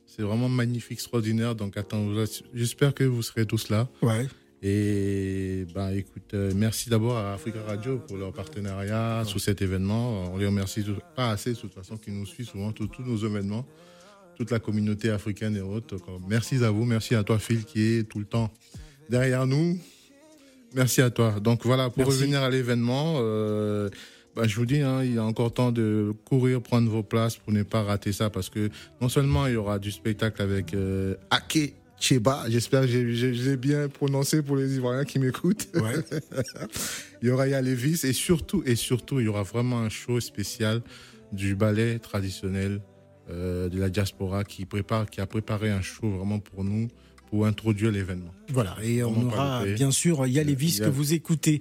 c'est 0.06 0.22
vraiment 0.22 0.50
magnifique, 0.50 0.94
extraordinaire. 0.94 1.56
Donc 1.56 1.78
attends, 1.78 2.08
j'espère 2.54 2.94
que 2.94 3.04
vous 3.04 3.22
serez 3.22 3.46
tous 3.46 3.70
là. 3.70 3.88
Ouais. 4.02 4.28
Et 4.64 5.66
bah 5.76 5.94
écoute, 5.94 6.34
euh, 6.34 6.52
merci 6.56 6.90
d'abord 6.90 7.18
à 7.18 7.34
Africa 7.34 7.60
Radio 7.68 8.00
pour 8.00 8.18
leur 8.18 8.34
partenariat 8.34 9.24
sur 9.26 9.40
cet 9.40 9.62
événement. 9.62 10.34
On 10.34 10.38
les 10.38 10.48
remercie 10.48 10.84
pas 11.16 11.30
assez 11.30 11.52
de 11.54 11.58
toute 11.58 11.74
façon 11.74 11.98
qui 11.98 12.10
nous 12.10 12.26
suivent 12.26 12.48
souvent 12.48 12.72
tous 12.72 12.90
nos 13.06 13.18
événements, 13.18 13.68
toute 14.36 14.50
la 14.50 14.60
communauté 14.60 15.12
africaine 15.12 15.56
et 15.56 15.62
autres. 15.62 15.98
Merci 16.28 16.64
à 16.64 16.72
vous, 16.72 16.86
merci 16.86 17.14
à 17.14 17.24
toi 17.24 17.38
Phil 17.38 17.66
qui 17.66 17.82
est 17.84 18.04
tout 18.10 18.20
le 18.20 18.26
temps 18.26 18.52
derrière 19.10 19.46
nous. 19.46 19.80
Merci 20.74 21.02
à 21.02 21.10
toi. 21.10 21.40
Donc 21.40 21.66
voilà, 21.66 21.90
pour 21.90 22.06
revenir 22.06 22.42
à 22.42 22.50
l'événement, 22.50 23.16
euh, 23.18 23.90
bah, 24.38 24.48
je 24.48 24.56
vous 24.56 24.67
dis, 24.67 24.82
hein, 24.82 25.03
il 25.03 25.15
y 25.15 25.17
a 25.17 25.24
encore 25.24 25.51
temps 25.51 25.72
de 25.72 26.13
courir, 26.24 26.62
prendre 26.62 26.88
vos 26.91 27.01
places 27.01 27.38
pour 27.38 27.51
ne 27.51 27.63
pas 27.63 27.82
rater 27.82 28.12
ça, 28.12 28.29
parce 28.29 28.50
que 28.51 28.70
non 29.01 29.10
seulement 29.10 29.48
il 29.48 29.53
y 29.53 29.56
aura 29.56 29.79
du 29.79 29.91
spectacle 29.91 30.44
avec 30.44 30.75
euh, 30.75 31.15
Ake 31.32 31.74
Cheba, 32.00 32.44
j'espère 32.48 32.82
que 32.82 32.88
j'ai 32.88 33.58
bien 33.58 33.89
prononcé 33.89 34.44
pour 34.44 34.56
les 34.56 34.75
Ivoiriens 34.75 35.06
qui 35.06 35.17
m'écoutent. 35.17 35.67
il 37.24 37.27
y 37.27 37.32
aura 37.32 37.48
Yalevis 37.48 38.01
et 38.03 38.13
surtout, 38.13 38.62
et 38.67 38.75
surtout, 38.75 39.20
il 39.20 39.25
y 39.25 39.27
aura 39.27 39.41
vraiment 39.41 39.79
un 39.79 39.89
show 39.89 40.20
spécial 40.20 40.82
du 41.32 41.56
ballet 41.56 41.98
traditionnel 41.98 42.79
euh, 43.32 43.70
de 43.70 43.79
la 43.79 43.89
diaspora 43.89 44.44
qui 44.44 44.65
prépare, 44.65 45.10
qui 45.10 45.20
a 45.20 45.25
préparé 45.25 45.72
un 45.72 45.82
show 45.82 46.08
vraiment 46.08 46.38
pour 46.38 46.63
nous 46.63 46.89
pour 47.32 47.48
introduire 47.48 47.91
l'événement. 47.91 48.37
Voilà, 48.50 48.77
et 48.82 49.04
on 49.04 49.27
aura 49.27 49.66
bien 49.66 49.92
sûr 49.92 50.25
Yalévis 50.25 50.80
que 50.80 50.89
vous 50.89 51.13
écoutez. 51.13 51.60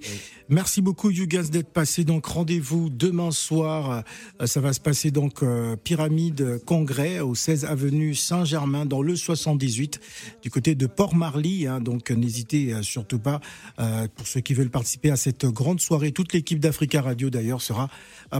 Merci 0.49 0.81
beaucoup 0.81 1.09
Yugas 1.09 1.49
d'être 1.51 1.73
passé. 1.73 2.05
Donc 2.05 2.25
rendez-vous 2.25 2.89
demain 2.89 3.31
soir. 3.31 4.03
Euh, 4.41 4.47
ça 4.47 4.61
va 4.61 4.71
se 4.71 4.79
passer 4.79 5.11
donc 5.11 5.43
euh, 5.43 5.75
Pyramide 5.75 6.61
Congrès 6.65 7.19
au 7.19 7.35
16 7.35 7.65
avenue 7.65 8.15
Saint-Germain 8.15 8.85
dans 8.85 9.01
le 9.01 9.17
78 9.17 9.99
du 10.41 10.49
côté 10.49 10.73
de 10.75 10.87
Port-Marly. 10.87 11.67
Hein. 11.67 11.81
donc 11.81 12.11
n'hésitez 12.11 12.73
euh, 12.73 12.81
surtout 12.81 13.19
pas 13.19 13.41
pour 14.15 14.27
ceux 14.27 14.39
qui 14.39 14.53
veulent 14.53 14.69
participer 14.69 15.11
à 15.11 15.17
cette 15.17 15.45
grande 15.45 15.81
soirée. 15.81 16.11
Toute 16.11 16.33
l'équipe 16.33 16.59
d'Africa 16.59 17.01
Radio 17.01 17.29
d'ailleurs 17.29 17.61
sera 17.61 17.89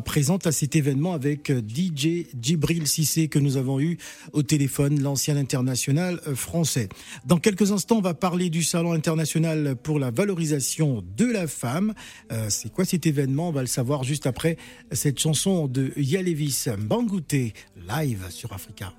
présente 0.06 0.48
à 0.48 0.52
cet 0.52 0.76
événement 0.76 1.14
avec 1.14 1.52
DJ 1.52 2.28
Djibril 2.40 2.88
Sissé 2.88 3.28
que 3.28 3.40
nous 3.40 3.58
avons 3.58 3.80
eu 3.80 3.98
au 4.34 4.44
téléphone, 4.44 5.02
l'ancien 5.02 5.38
international 5.38 6.20
français. 6.36 6.90
Dans 7.26 7.38
quelques 7.38 7.72
instants, 7.72 7.98
on 7.98 8.02
va 8.02 8.14
parler 8.14 8.37
du 8.38 8.64
Salon 8.64 8.94
international 8.94 9.76
pour 9.76 10.00
la 10.00 10.12
valorisation 10.12 11.04
de 11.18 11.26
la 11.26 11.48
femme. 11.48 11.94
Euh, 12.32 12.48
c'est 12.50 12.72
quoi 12.72 12.86
cet 12.86 13.06
événement? 13.06 13.50
On 13.50 13.52
va 13.52 13.62
le 13.62 13.68
savoir 13.68 14.04
juste 14.04 14.28
après 14.28 14.58
cette 14.92 15.20
chanson 15.20 15.68
de 15.68 15.92
Yalevis 15.98 16.68
Bangouté, 16.78 17.54
live 17.90 18.26
sur 18.30 18.54
Africa. 18.54 18.94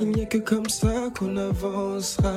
Il 0.00 0.10
n'y 0.10 0.22
a 0.22 0.26
que 0.26 0.38
comme 0.38 0.68
ça 0.68 1.10
qu'on 1.18 1.36
avancera. 1.36 2.34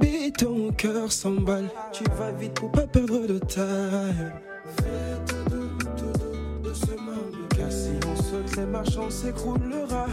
Bite 0.00 0.38
ton 0.38 0.72
cœur 0.72 1.10
s'emballe. 1.10 1.68
Tu 1.92 2.04
vas 2.18 2.32
vite 2.32 2.54
pour 2.54 2.70
pas 2.70 2.86
perdre 2.86 3.26
de 3.26 3.38
taille. 3.38 4.32
Fais 4.76 5.16
tout, 5.26 5.86
tout, 5.96 6.68
doucement. 6.68 7.24
Car 7.56 7.70
si 7.70 7.90
on 8.06 8.16
saute, 8.16 8.56
les 8.56 8.66
marchands 8.66 9.10
s'écroulera. 9.10 10.06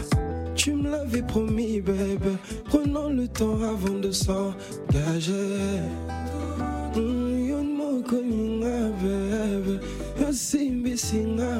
Tu 0.54 0.72
me 0.74 0.90
l'avais 0.90 1.22
promis, 1.22 1.80
bébé. 1.80 2.36
Prenons 2.66 3.10
le 3.10 3.28
temps 3.28 3.60
avant 3.62 3.98
de 3.98 4.10
s'engager. 4.10 5.60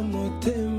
Motema. 0.03 0.70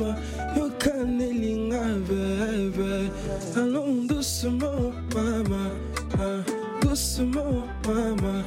Allons 3.56 4.06
doucement, 4.06 4.92
maman. 5.14 5.72
Ah, 6.18 6.42
doucement, 6.82 7.68
maman. 7.86 8.44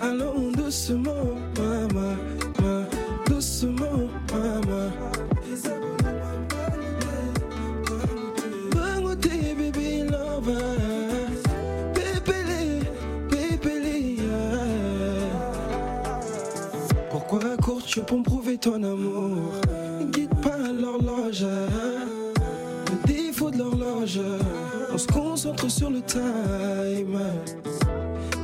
Allons 0.00 0.50
doucement, 0.52 1.36
maman. 1.56 2.16
Doucement, 3.26 4.08
maman. 4.32 4.90
Baby 9.56 10.02
lover. 10.10 10.54
Pépélé, 11.94 12.80
pépélé. 13.28 14.16
Pourquoi 17.10 17.56
cours-tu 17.62 18.00
pour 18.00 18.18
me 18.18 18.24
prouver 18.24 18.56
ton 18.58 18.82
amour? 18.82 19.59
Sur 25.68 25.90
le 25.90 26.00
time. 26.02 27.18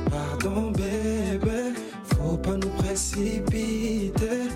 Pardon, 0.09 0.71
bébé, 0.71 1.73
faut 2.03 2.37
pas 2.37 2.55
nous 2.57 2.69
précipiter 2.77 4.49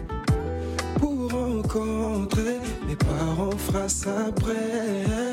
pour 0.99 1.31
rencontrer 1.31 2.59
mes 2.87 2.95
parents 2.95 3.57
face 3.57 4.05
après. 4.07 5.30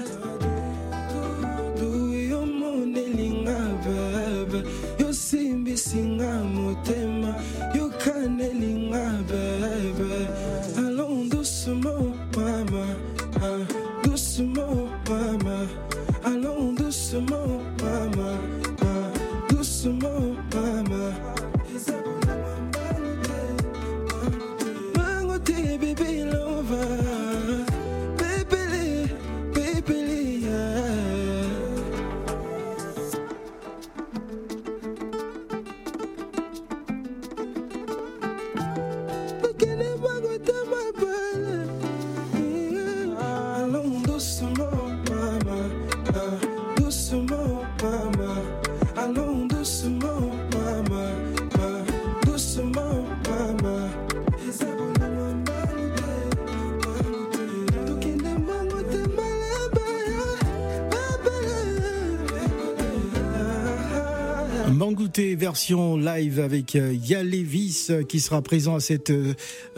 Version 65.19 65.97
live 65.97 66.39
avec 66.39 66.77
euh, 66.77 66.95
Yalevis 66.95 67.89
euh, 67.91 68.03
qui 68.05 68.21
sera 68.21 68.41
présent 68.41 68.77
à 68.77 68.81
cette 68.81 69.11
euh, 69.11 69.35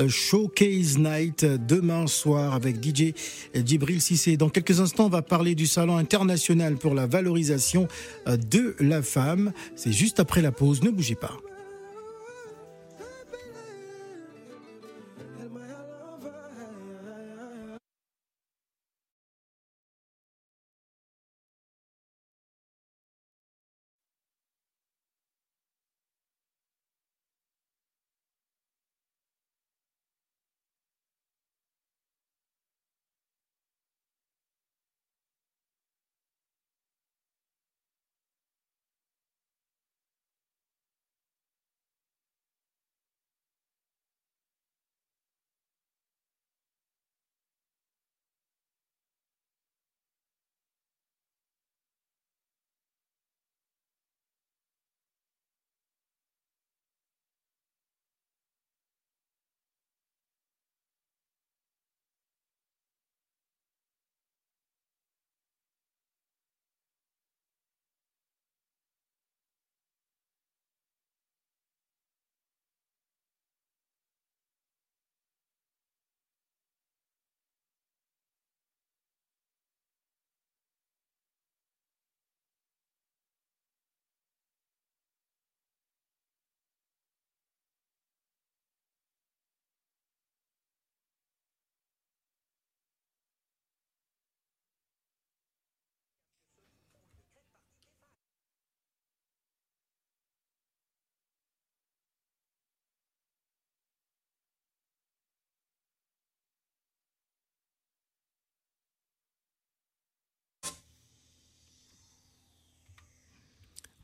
showcase 0.07 0.99
night 0.99 1.45
demain 1.45 2.07
soir 2.07 2.55
avec 2.55 2.77
DJ 2.85 3.15
Djibril 3.55 4.01
Sissé. 4.01 4.37
Dans 4.37 4.51
quelques 4.51 4.81
instants, 4.81 5.07
on 5.07 5.11
va 5.11 5.23
parler 5.23 5.55
du 5.55 5.67
salon 5.67 5.97
international 5.97 6.77
pour 6.77 6.95
la 6.95 7.07
valorisation 7.07 7.89
de 8.27 8.77
la 8.81 9.03
femme. 9.03 9.53
C'est 9.77 9.93
juste 9.93 10.21
après 10.21 10.43
la 10.43 10.53
pause, 10.53 10.83
ne 10.83 10.91
bougez 10.91 11.15
pas. 11.15 11.37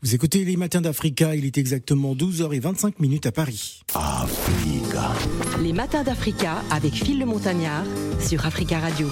Vous 0.07 0.15
écoutez 0.15 0.45
les 0.45 0.57
matins 0.57 0.81
d'Africa, 0.81 1.35
il 1.35 1.45
est 1.45 1.59
exactement 1.59 2.15
12h25 2.15 2.93
minutes 3.01 3.27
à 3.27 3.33
Paris. 3.33 3.83
Africa. 3.93 5.11
Les 5.61 5.73
matins 5.73 6.05
d'Africa 6.05 6.63
avec 6.71 6.93
Phil 6.93 7.19
le 7.19 7.27
Montagnard 7.27 7.83
sur 8.21 8.47
Africa 8.47 8.79
Radio. 8.79 9.09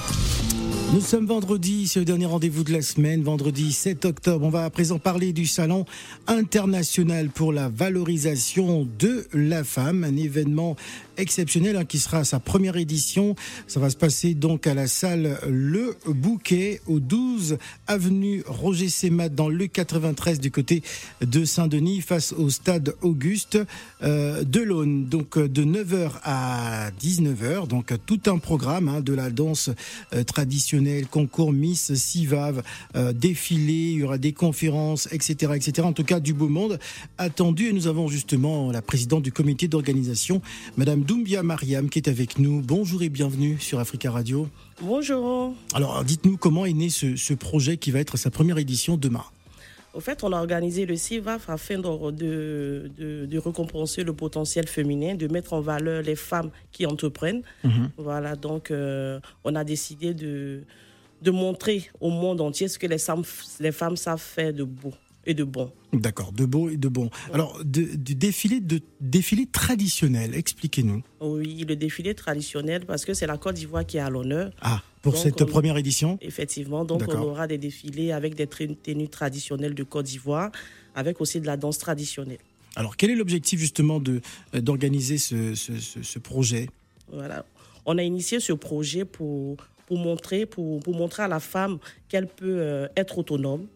Nous 0.94 1.00
sommes 1.00 1.26
vendredi, 1.26 1.88
c'est 1.88 1.98
le 1.98 2.04
dernier 2.04 2.26
rendez-vous 2.26 2.62
de 2.62 2.72
la 2.72 2.80
semaine, 2.80 3.24
vendredi 3.24 3.72
7 3.72 4.04
octobre. 4.04 4.46
On 4.46 4.48
va 4.48 4.64
à 4.64 4.70
présent 4.70 5.00
parler 5.00 5.32
du 5.32 5.44
Salon 5.44 5.86
international 6.28 7.30
pour 7.30 7.52
la 7.52 7.68
valorisation 7.68 8.86
de 9.00 9.26
la 9.32 9.64
femme, 9.64 10.04
un 10.04 10.16
événement 10.16 10.76
exceptionnel 11.16 11.76
hein, 11.76 11.84
qui 11.84 11.98
sera 11.98 12.24
sa 12.24 12.38
première 12.38 12.76
édition. 12.76 13.34
Ça 13.66 13.80
va 13.80 13.90
se 13.90 13.96
passer 13.96 14.34
donc 14.34 14.68
à 14.68 14.74
la 14.74 14.86
salle 14.86 15.38
Le 15.48 15.96
Bouquet 16.06 16.80
au 16.86 17.00
12 17.00 17.58
avenue 17.88 18.44
Roger 18.46 18.88
Semat 18.88 19.28
dans 19.30 19.48
le 19.48 19.66
93 19.66 20.38
du 20.38 20.52
côté 20.52 20.82
de 21.20 21.44
Saint-Denis 21.44 22.02
face 22.02 22.32
au 22.32 22.50
stade 22.50 22.94
Auguste 23.02 23.58
euh, 24.02 24.44
de 24.44 24.60
l'Aune. 24.60 25.06
Donc 25.06 25.38
de 25.38 25.64
9h 25.64 26.12
à 26.22 26.90
19h, 27.02 27.66
donc 27.66 27.92
tout 28.06 28.20
un 28.26 28.38
programme 28.38 28.88
hein, 28.88 29.00
de 29.00 29.12
la 29.12 29.30
danse 29.30 29.70
euh, 30.12 30.22
traditionnelle, 30.24 30.83
concours 31.10 31.52
Miss 31.52 31.94
Sivav, 31.94 32.62
euh, 32.96 33.12
défilé, 33.12 33.92
il 33.92 33.98
y 33.98 34.02
aura 34.02 34.18
des 34.18 34.32
conférences, 34.32 35.08
etc., 35.12 35.52
etc. 35.54 35.86
En 35.86 35.92
tout 35.92 36.04
cas, 36.04 36.20
du 36.20 36.32
beau 36.32 36.48
monde 36.48 36.78
attendu 37.18 37.68
et 37.68 37.72
nous 37.72 37.86
avons 37.86 38.08
justement 38.08 38.70
la 38.70 38.82
présidente 38.82 39.22
du 39.22 39.32
comité 39.32 39.68
d'organisation, 39.68 40.40
Madame 40.76 41.02
Doumbia 41.02 41.42
Mariam 41.42 41.88
qui 41.88 41.98
est 41.98 42.08
avec 42.08 42.38
nous. 42.38 42.60
Bonjour 42.60 43.02
et 43.02 43.08
bienvenue 43.08 43.56
sur 43.60 43.78
Africa 43.78 44.10
Radio. 44.10 44.48
Bonjour. 44.80 45.54
Alors 45.72 46.04
dites-nous 46.04 46.36
comment 46.36 46.66
est 46.66 46.72
né 46.72 46.90
ce, 46.90 47.34
projet 47.34 47.76
qui 47.76 47.90
va 47.90 48.00
être 48.00 48.16
sa 48.16 48.30
première 48.30 48.58
édition 48.58 48.96
demain. 48.96 49.24
Au 49.94 50.00
fait, 50.00 50.24
on 50.24 50.32
a 50.32 50.38
organisé 50.38 50.86
le 50.86 50.96
CIVAF 50.96 51.48
afin 51.48 51.78
de, 51.78 52.10
de, 52.10 53.26
de, 53.26 53.38
récompenser 53.38 54.02
le 54.02 54.12
potentiel 54.12 54.66
féminin, 54.66 55.14
de 55.14 55.28
mettre 55.28 55.52
en 55.52 55.60
valeur 55.60 56.02
les 56.02 56.16
femmes 56.16 56.50
qui 56.72 56.84
entreprennent. 56.84 57.42
Mhm. 57.62 57.90
Voilà, 57.96 58.34
donc 58.34 58.70
euh, 58.70 59.20
on 59.44 59.54
a 59.54 59.62
décidé 59.62 60.12
de, 60.12 60.64
de 61.22 61.30
montrer 61.30 61.88
au 62.00 62.10
monde 62.10 62.40
entier 62.40 62.66
ce 62.66 62.78
que 62.78 62.88
les 62.88 62.98
femmes, 62.98 63.22
les 63.60 63.72
femmes 63.72 63.96
savent 63.96 64.20
faire 64.20 64.52
de 64.52 64.64
beau 64.64 64.92
et 65.26 65.34
de 65.34 65.44
bon. 65.44 65.70
D'accord, 65.92 66.32
de 66.32 66.44
beau 66.44 66.68
et 66.68 66.76
de 66.76 66.88
bon. 66.88 67.10
Alors, 67.32 67.62
du 67.64 68.14
défilé, 68.14 68.60
de, 68.60 68.80
défilé 69.00 69.46
traditionnel, 69.46 70.34
expliquez-nous. 70.34 71.02
Oui, 71.20 71.64
le 71.68 71.76
défilé 71.76 72.14
traditionnel, 72.14 72.84
parce 72.86 73.04
que 73.04 73.14
c'est 73.14 73.26
la 73.26 73.38
Côte 73.38 73.54
d'Ivoire 73.56 73.86
qui 73.86 73.96
est 73.96 74.00
à 74.00 74.10
l'honneur. 74.10 74.50
Ah, 74.60 74.82
pour 75.02 75.16
cette 75.16 75.44
première 75.44 75.76
édition 75.76 76.18
Effectivement, 76.22 76.84
donc 76.84 77.02
on 77.08 77.22
aura 77.22 77.46
des 77.46 77.58
défilés 77.58 78.12
avec 78.12 78.34
des 78.34 78.46
tenues 78.46 79.08
traditionnelles 79.08 79.74
de 79.74 79.82
Côte 79.82 80.06
d'Ivoire, 80.06 80.50
avec 80.94 81.20
aussi 81.20 81.40
de 81.40 81.46
la 81.46 81.56
danse 81.56 81.78
traditionnelle. 81.78 82.38
Alors, 82.76 82.96
quel 82.96 83.10
est 83.10 83.14
l'objectif 83.14 83.60
justement 83.60 84.02
euh, 84.08 84.60
d'organiser 84.60 85.18
ce, 85.18 85.54
ce, 85.54 85.72
ce, 85.78 86.18
projet? 86.18 86.68
Voilà, 87.12 87.44
on 87.86 87.98
a 87.98 88.02
initié 88.02 88.40
ce 88.40 88.52
projet 88.52 89.04
pour, 89.04 89.58
pour, 89.86 89.98
montrer, 89.98 90.46
pour, 90.46 90.80
pour 90.80 90.96
montrer 90.96 91.22
à 91.22 91.28
la 91.28 91.40
femme 91.40 91.78
qu'elle 92.08 92.26
peut 92.26 92.58
euh, 92.58 92.88
être 92.96 93.18
autonome, 93.18 93.66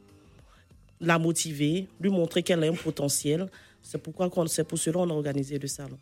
la 1.00 1.18
motiver, 1.18 1.86
lui 2.00 2.10
montrer 2.10 2.42
qu'elle 2.42 2.64
a 2.64 2.68
un 2.68 2.74
potentiel. 2.74 3.48
C'est 3.82 4.02
pourquoi 4.02 4.30
c'est 4.48 4.64
pour 4.64 4.78
cela 4.78 4.94
qu'on 4.94 5.10
a 5.10 5.14
organisé 5.14 5.58
le 5.58 5.68
salon. 5.68 5.98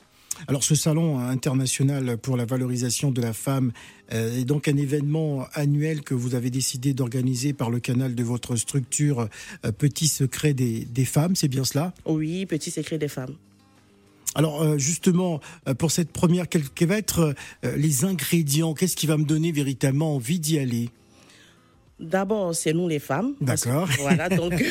Alors 0.49 0.63
ce 0.63 0.75
salon 0.75 1.19
international 1.19 2.19
pour 2.19 2.37
la 2.37 2.45
valorisation 2.45 3.11
de 3.11 3.23
la 3.23 3.33
femme 3.33 3.73
euh, 4.13 4.39
est 4.39 4.45
donc 4.45 4.69
un 4.69 4.77
événement 4.77 5.47
annuel 5.55 6.03
que 6.03 6.13
vous 6.13 6.35
avez 6.35 6.51
décidé 6.51 6.93
d'organiser 6.93 7.55
par 7.55 7.71
le 7.71 7.81
canal 7.81 8.15
de 8.15 8.23
votre 8.23 8.55
structure 8.57 9.29
euh, 9.65 9.73
Petit 9.73 10.09
Secret 10.09 10.53
des, 10.53 10.85
des 10.85 11.05
femmes, 11.07 11.37
c'est 11.37 11.49
bien 11.49 11.65
cela? 11.65 11.95
Oui, 12.05 12.45
Petit 12.45 12.71
Secret 12.71 12.99
des 12.99 13.09
femmes. 13.09 13.35
Alors 14.35 14.61
euh, 14.63 14.77
justement, 14.77 15.41
pour 15.79 15.91
cette 15.91 16.13
première, 16.13 16.49
quels 16.49 16.87
vont 16.87 16.95
être 16.95 17.35
les 17.63 18.05
ingrédients? 18.05 18.75
Qu'est-ce 18.75 18.97
qui 18.97 19.07
va 19.07 19.17
me 19.17 19.25
donner 19.25 19.53
véritablement 19.53 20.15
envie 20.15 20.39
d'y 20.39 20.59
aller? 20.59 20.91
D'abord, 21.99 22.55
c'est 22.55 22.75
nous 22.75 22.89
les 22.89 22.99
femmes. 22.99 23.35
D'accord. 23.41 23.89
Voilà, 24.01 24.29
donc, 24.29 24.53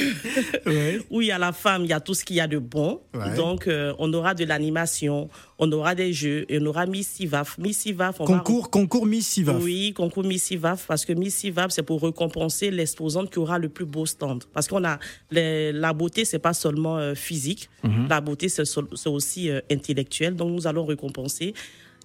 où 1.09 1.21
il 1.21 1.27
y 1.27 1.31
a 1.31 1.39
la 1.39 1.51
femme, 1.53 1.83
il 1.83 1.89
y 1.89 1.93
a 1.93 1.99
tout 1.99 2.13
ce 2.13 2.23
qu'il 2.23 2.35
y 2.35 2.39
a 2.39 2.47
de 2.47 2.59
bon. 2.59 3.01
Donc, 3.35 3.67
euh, 3.67 3.95
on 3.97 4.13
aura 4.13 4.35
de 4.35 4.45
l'animation, 4.45 5.29
on 5.57 5.71
aura 5.71 5.95
des 5.95 6.13
jeux, 6.13 6.45
et 6.49 6.59
on 6.61 6.65
aura 6.67 6.85
Miss 6.85 7.07
Sivaf. 7.07 7.57
Miss 7.57 7.79
Sivaf, 7.79 8.21
on 8.21 8.25
concours, 8.25 8.69
concours 8.69 9.07
Miss 9.07 9.27
Sivaf. 9.27 9.61
Oui, 9.63 9.93
concours 9.93 10.23
Miss 10.23 10.43
Sivaf, 10.43 10.85
parce 10.87 11.03
que 11.03 11.13
Miss 11.13 11.35
Sivaf, 11.35 11.71
c'est 11.71 11.81
pour 11.81 12.03
récompenser 12.03 12.69
l'exposante 12.69 13.31
qui 13.31 13.39
aura 13.39 13.57
le 13.57 13.69
plus 13.69 13.85
beau 13.85 14.05
stand. 14.05 14.43
Parce 14.53 14.67
qu'on 14.67 14.83
a, 14.83 14.99
la 15.31 15.93
beauté, 15.93 16.25
c'est 16.25 16.39
pas 16.39 16.53
seulement 16.53 16.97
euh, 16.97 17.15
physique, 17.15 17.71
mhm. 17.83 18.07
la 18.07 18.21
beauté, 18.21 18.49
c'est 18.49 19.07
aussi 19.07 19.49
euh, 19.49 19.61
intellectuel. 19.71 20.35
Donc, 20.35 20.51
nous 20.51 20.67
allons 20.67 20.85
récompenser 20.85 21.55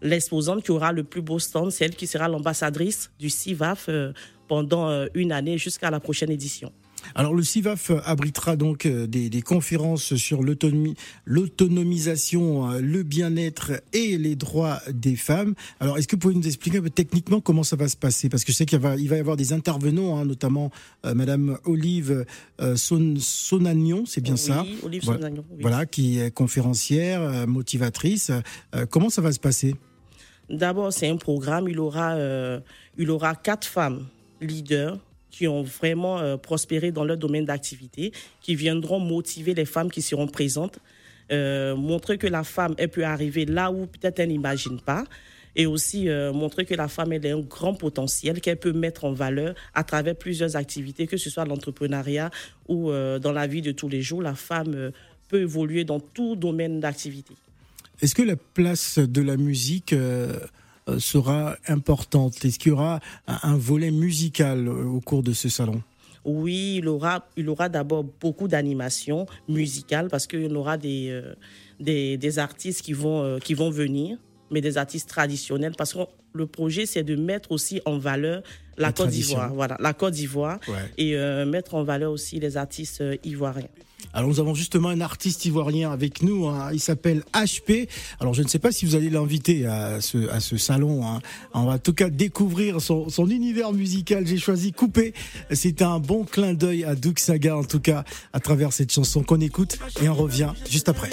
l'exposante 0.00 0.62
qui 0.64 0.70
aura 0.70 0.92
le 0.92 1.04
plus 1.04 1.20
beau 1.20 1.38
stand, 1.38 1.70
c'est 1.70 1.85
elle 1.85 1.94
qui 1.94 2.06
sera 2.06 2.26
l'ambassadrice 2.26 3.11
du 3.18 3.28
CIVAF 3.28 3.90
pendant 4.50 4.88
euh, 4.88 5.06
une 5.14 5.30
année 5.30 5.58
jusqu'à 5.58 5.92
la 5.92 6.00
prochaine 6.00 6.32
édition. 6.32 6.72
Alors 7.14 7.34
le 7.34 7.44
CIVAF 7.44 7.92
abritera 8.04 8.56
donc 8.56 8.84
euh, 8.84 9.06
des, 9.06 9.42
conférences 9.42 10.16
sur 10.16 10.42
l'autonomisation, 10.42 12.68
euh, 12.68 12.80
le 12.80 13.04
bien-être 13.04 13.80
et 13.92 14.18
les 14.18 14.34
droits 14.34 14.80
des 14.92 15.14
femmes. 15.14 15.54
Alors 15.78 15.98
est-ce 15.98 16.08
que 16.08 16.16
vous 16.16 16.20
pouvez 16.20 16.34
nous 16.34 16.48
expliquer 16.48 16.80
techniquement 16.90 17.40
comment 17.40 17.62
ça 17.62 17.76
va 17.76 17.86
se 17.86 17.96
passer? 17.96 18.28
Parce 18.28 18.42
que 18.42 18.50
je 18.50 18.56
sais 18.56 18.66
qu'il 18.66 18.80
va, 18.80 18.96
il 18.96 19.08
va 19.08 19.18
y 19.18 19.20
avoir 19.20 19.36
des 19.36 19.52
intervenants, 19.52 20.18
hein, 20.18 20.24
notamment 20.24 20.72
Madame 21.04 21.56
Olive 21.64 22.26
Sonagnon, 22.74 24.04
c'est 24.04 24.20
bien 24.20 24.36
ça? 24.36 24.66
Olive 24.82 25.04
voilà, 25.04 25.20
Sonagnon, 25.20 25.44
voilà, 25.60 25.86
qui 25.86 26.18
est 26.18 26.34
conférencière, 26.34 27.46
motivatrice. 27.46 28.32
comment 28.90 29.10
ça 29.10 29.22
va 29.22 29.30
se 29.30 29.38
passer? 29.38 29.76
D'abord, 30.48 30.92
c'est 30.92 31.08
un 31.08 31.18
programme. 31.18 31.68
Il 31.68 31.78
aura, 31.78 32.16
il 32.98 33.12
aura 33.12 33.36
quatre 33.36 33.68
femmes 33.68 34.08
leaders 34.40 34.98
qui 35.31 35.48
ont 35.48 35.62
vraiment 35.62 36.18
euh, 36.18 36.37
prospéré 36.37 36.92
dans 36.92 37.05
leur 37.05 37.16
domaine 37.16 37.44
d'activité, 37.44 38.12
qui 38.40 38.55
viendront 38.55 39.00
motiver 39.00 39.55
les 39.55 39.64
femmes 39.64 39.90
qui 39.90 40.03
seront 40.03 40.26
présentes, 40.26 40.79
euh, 41.33 41.76
montrer 41.76 42.18
que 42.18 42.26
la 42.26 42.44
femme, 42.44 42.74
elle 42.79 42.88
peut 42.88 43.05
arriver 43.05 43.46
là 43.46 43.70
où 43.70 43.87
peut-être 43.87 44.18
elle 44.18 44.31
n'imagine 44.31 44.81
pas, 44.81 45.05
et 45.57 45.66
aussi 45.66 46.09
euh, 46.09 46.33
montrer 46.33 46.64
que 46.64 46.74
la 46.74 46.88
femme, 46.88 47.12
elle 47.12 47.26
a 47.26 47.35
un 47.35 47.40
grand 47.40 47.74
potentiel 47.74 48.40
qu'elle 48.40 48.59
peut 48.59 48.72
mettre 48.72 49.05
en 49.05 49.12
valeur 49.12 49.55
à 49.74 49.85
travers 49.85 50.16
plusieurs 50.16 50.57
activités, 50.57 51.07
que 51.07 51.16
ce 51.16 51.31
soit 51.31 51.44
l'entrepreneuriat 51.44 52.31
ou 52.68 52.90
dans 52.90 53.33
la 53.33 53.46
vie 53.48 53.62
de 53.62 53.72
tous 53.72 53.88
les 53.88 54.00
jours. 54.00 54.22
La 54.22 54.37
femme 54.37 54.92
peut 55.29 55.40
évoluer 55.40 55.85
dans 55.85 55.98
tout 55.98 56.37
domaine 56.37 56.79
d'activité. 56.79 57.35
Est-ce 58.00 58.14
que 58.14 58.22
la 58.22 58.37
place 58.37 59.00
de 59.00 59.22
la 59.22 59.37
musique 59.37 59.92
sera 60.98 61.57
importante? 61.68 62.44
Est-ce 62.44 62.59
qu'il 62.59 62.70
y 62.70 62.72
aura 62.72 63.00
un 63.26 63.57
volet 63.57 63.90
musical 63.90 64.68
euh, 64.68 64.85
au 64.85 65.00
cours 65.00 65.22
de 65.22 65.33
ce 65.33 65.48
salon? 65.48 65.83
Oui, 66.24 66.76
il 66.79 66.88
aura, 66.88 67.26
il 67.37 67.48
aura 67.48 67.68
d'abord 67.68 68.05
beaucoup 68.05 68.46
d'animation 68.46 69.26
musicale 69.48 70.09
parce 70.09 70.26
qu'il 70.26 70.42
y 70.42 70.55
aura 70.55 70.76
des, 70.76 71.09
euh, 71.09 71.35
des, 71.79 72.18
des, 72.18 72.38
artistes 72.38 72.83
qui 72.83 72.92
vont, 72.92 73.38
qui 73.42 73.55
vont 73.55 73.70
venir, 73.70 74.18
mais 74.50 74.60
des 74.60 74.78
artistes 74.78 75.08
traditionnels 75.08 75.74
parce 75.76 75.92
que 75.92 76.00
le 76.32 76.46
projet, 76.46 76.86
c'est 76.86 77.02
de 77.02 77.16
mettre 77.16 77.52
aussi 77.52 77.80
en 77.84 77.98
valeur 77.98 78.42
la, 78.76 78.92
Côte 78.92 79.10
d'Ivoire. 79.10 79.52
Voilà, 79.52 79.76
la 79.80 79.92
Côte 79.92 80.14
d'Ivoire 80.14 80.58
et 80.96 81.16
mettre 81.44 81.74
en 81.74 81.84
valeur 81.84 82.12
aussi 82.12 82.40
les 82.40 82.56
artistes 82.56 83.02
ivoiriens. 83.24 83.68
Alors 84.12 84.28
nous 84.28 84.40
avons 84.40 84.54
justement 84.54 84.88
un 84.88 85.00
artiste 85.00 85.44
ivoirien 85.44 85.92
avec 85.92 86.22
nous, 86.22 86.46
hein. 86.48 86.70
il 86.72 86.80
s'appelle 86.80 87.22
HP. 87.32 87.88
Alors 88.18 88.34
je 88.34 88.42
ne 88.42 88.48
sais 88.48 88.58
pas 88.58 88.72
si 88.72 88.84
vous 88.84 88.96
allez 88.96 89.10
l'inviter 89.10 89.66
à 89.66 90.00
ce, 90.00 90.28
à 90.30 90.40
ce 90.40 90.56
salon. 90.56 91.06
Hein. 91.06 91.20
On 91.54 91.64
va 91.64 91.74
en 91.74 91.78
tout 91.78 91.92
cas 91.92 92.10
découvrir 92.10 92.80
son, 92.80 93.08
son 93.08 93.28
univers 93.28 93.72
musical. 93.72 94.26
J'ai 94.26 94.38
choisi 94.38 94.72
Coupé. 94.72 95.14
C'est 95.52 95.82
un 95.82 95.98
bon 96.00 96.24
clin 96.24 96.54
d'œil 96.54 96.84
à 96.84 96.94
Doug 96.94 97.18
Saga 97.18 97.56
en 97.56 97.64
tout 97.64 97.80
cas 97.80 98.04
à 98.32 98.40
travers 98.40 98.72
cette 98.72 98.92
chanson 98.92 99.22
qu'on 99.22 99.40
écoute 99.40 99.78
et 100.02 100.08
on 100.08 100.14
revient 100.14 100.52
juste 100.68 100.88
après. 100.88 101.10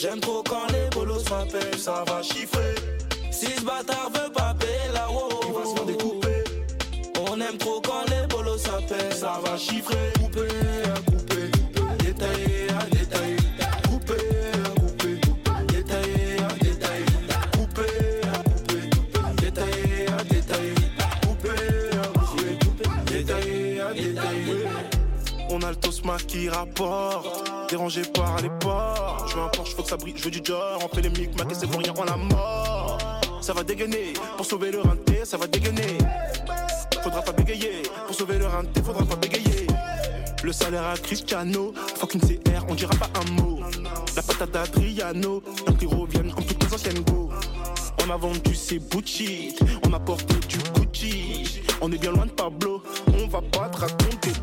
J'aime 0.00 0.20
trop 0.20 0.44
quand 0.48 0.68
les 0.70 0.88
bolos 0.94 1.24
m'appellent, 1.28 1.76
ça 1.76 2.04
va 2.06 2.22
chiffrer. 2.22 2.76
Si 3.32 3.46
ce 3.46 3.64
bâtard 3.64 4.10
veut 4.14 4.32
pas 4.32 4.54
payer 4.54 4.92
la 4.94 5.10
wow, 5.10 5.28
il 5.44 5.52
va 5.52 5.64
se 5.64 5.74
faire 5.74 5.84
découper. 5.86 6.44
On 7.28 7.40
aime 7.40 7.58
trop 7.58 7.80
quand 7.80 8.04
les 8.08 8.24
bolos 8.28 8.58
s'appellent, 8.58 9.12
ça 9.12 9.40
va 9.44 9.56
chiffrer. 9.56 10.17
Rapporte, 26.48 27.50
dérangé 27.68 28.02
par 28.02 28.40
les 28.40 28.50
ports. 28.60 29.26
Je 29.28 29.34
veux 29.36 29.42
un 29.42 29.48
Porsche, 29.48 29.74
faut 29.74 29.82
que 29.82 29.88
ça 29.88 29.96
brille, 29.96 30.14
je 30.16 30.24
veux 30.24 30.30
du 30.30 30.40
Dior. 30.40 30.78
On 30.84 30.94
fait 30.94 31.02
les 31.02 31.10
mic, 31.10 31.36
ma 31.36 31.44
c'est 31.52 31.66
pour 31.66 31.80
rien, 31.80 31.92
on 31.96 32.04
la 32.04 32.16
mort. 32.16 32.98
Ça 33.40 33.52
va 33.52 33.62
dégainer, 33.62 34.12
pour 34.36 34.46
sauver 34.46 34.70
le 34.70 34.80
renté, 34.80 35.24
ça 35.24 35.36
va 35.36 35.46
dégainer. 35.46 35.98
Faudra 37.02 37.22
pas 37.22 37.32
bégayer, 37.32 37.82
pour 38.06 38.14
sauver 38.14 38.38
le 38.38 38.46
renté, 38.46 38.82
faudra 38.82 39.04
pas 39.04 39.16
bégayer. 39.16 39.66
Le 40.42 40.52
salaire 40.52 40.86
à 40.86 40.94
Cristiano, 40.96 41.72
fucking 41.96 42.20
CR, 42.20 42.64
on 42.68 42.74
dira 42.74 42.94
pas 42.94 43.10
un 43.20 43.30
mot. 43.32 43.60
La 44.14 44.22
patate 44.22 44.50
d'Adriano, 44.50 45.42
donc 45.66 45.76
ils 45.80 45.88
reviennent 45.88 46.32
comme 46.32 46.44
toutes 46.44 46.64
les 46.64 46.74
anciennes 46.74 47.00
go. 47.04 47.30
On 48.04 48.10
a 48.10 48.16
vendu 48.16 48.54
ses 48.54 48.78
boutiques, 48.78 49.60
on 49.86 49.92
a 49.92 50.00
porté 50.00 50.34
du 50.48 50.58
Gucci. 50.74 51.62
On 51.80 51.92
est 51.92 51.98
bien 51.98 52.12
loin 52.12 52.26
de 52.26 52.30
Pablo, 52.30 52.77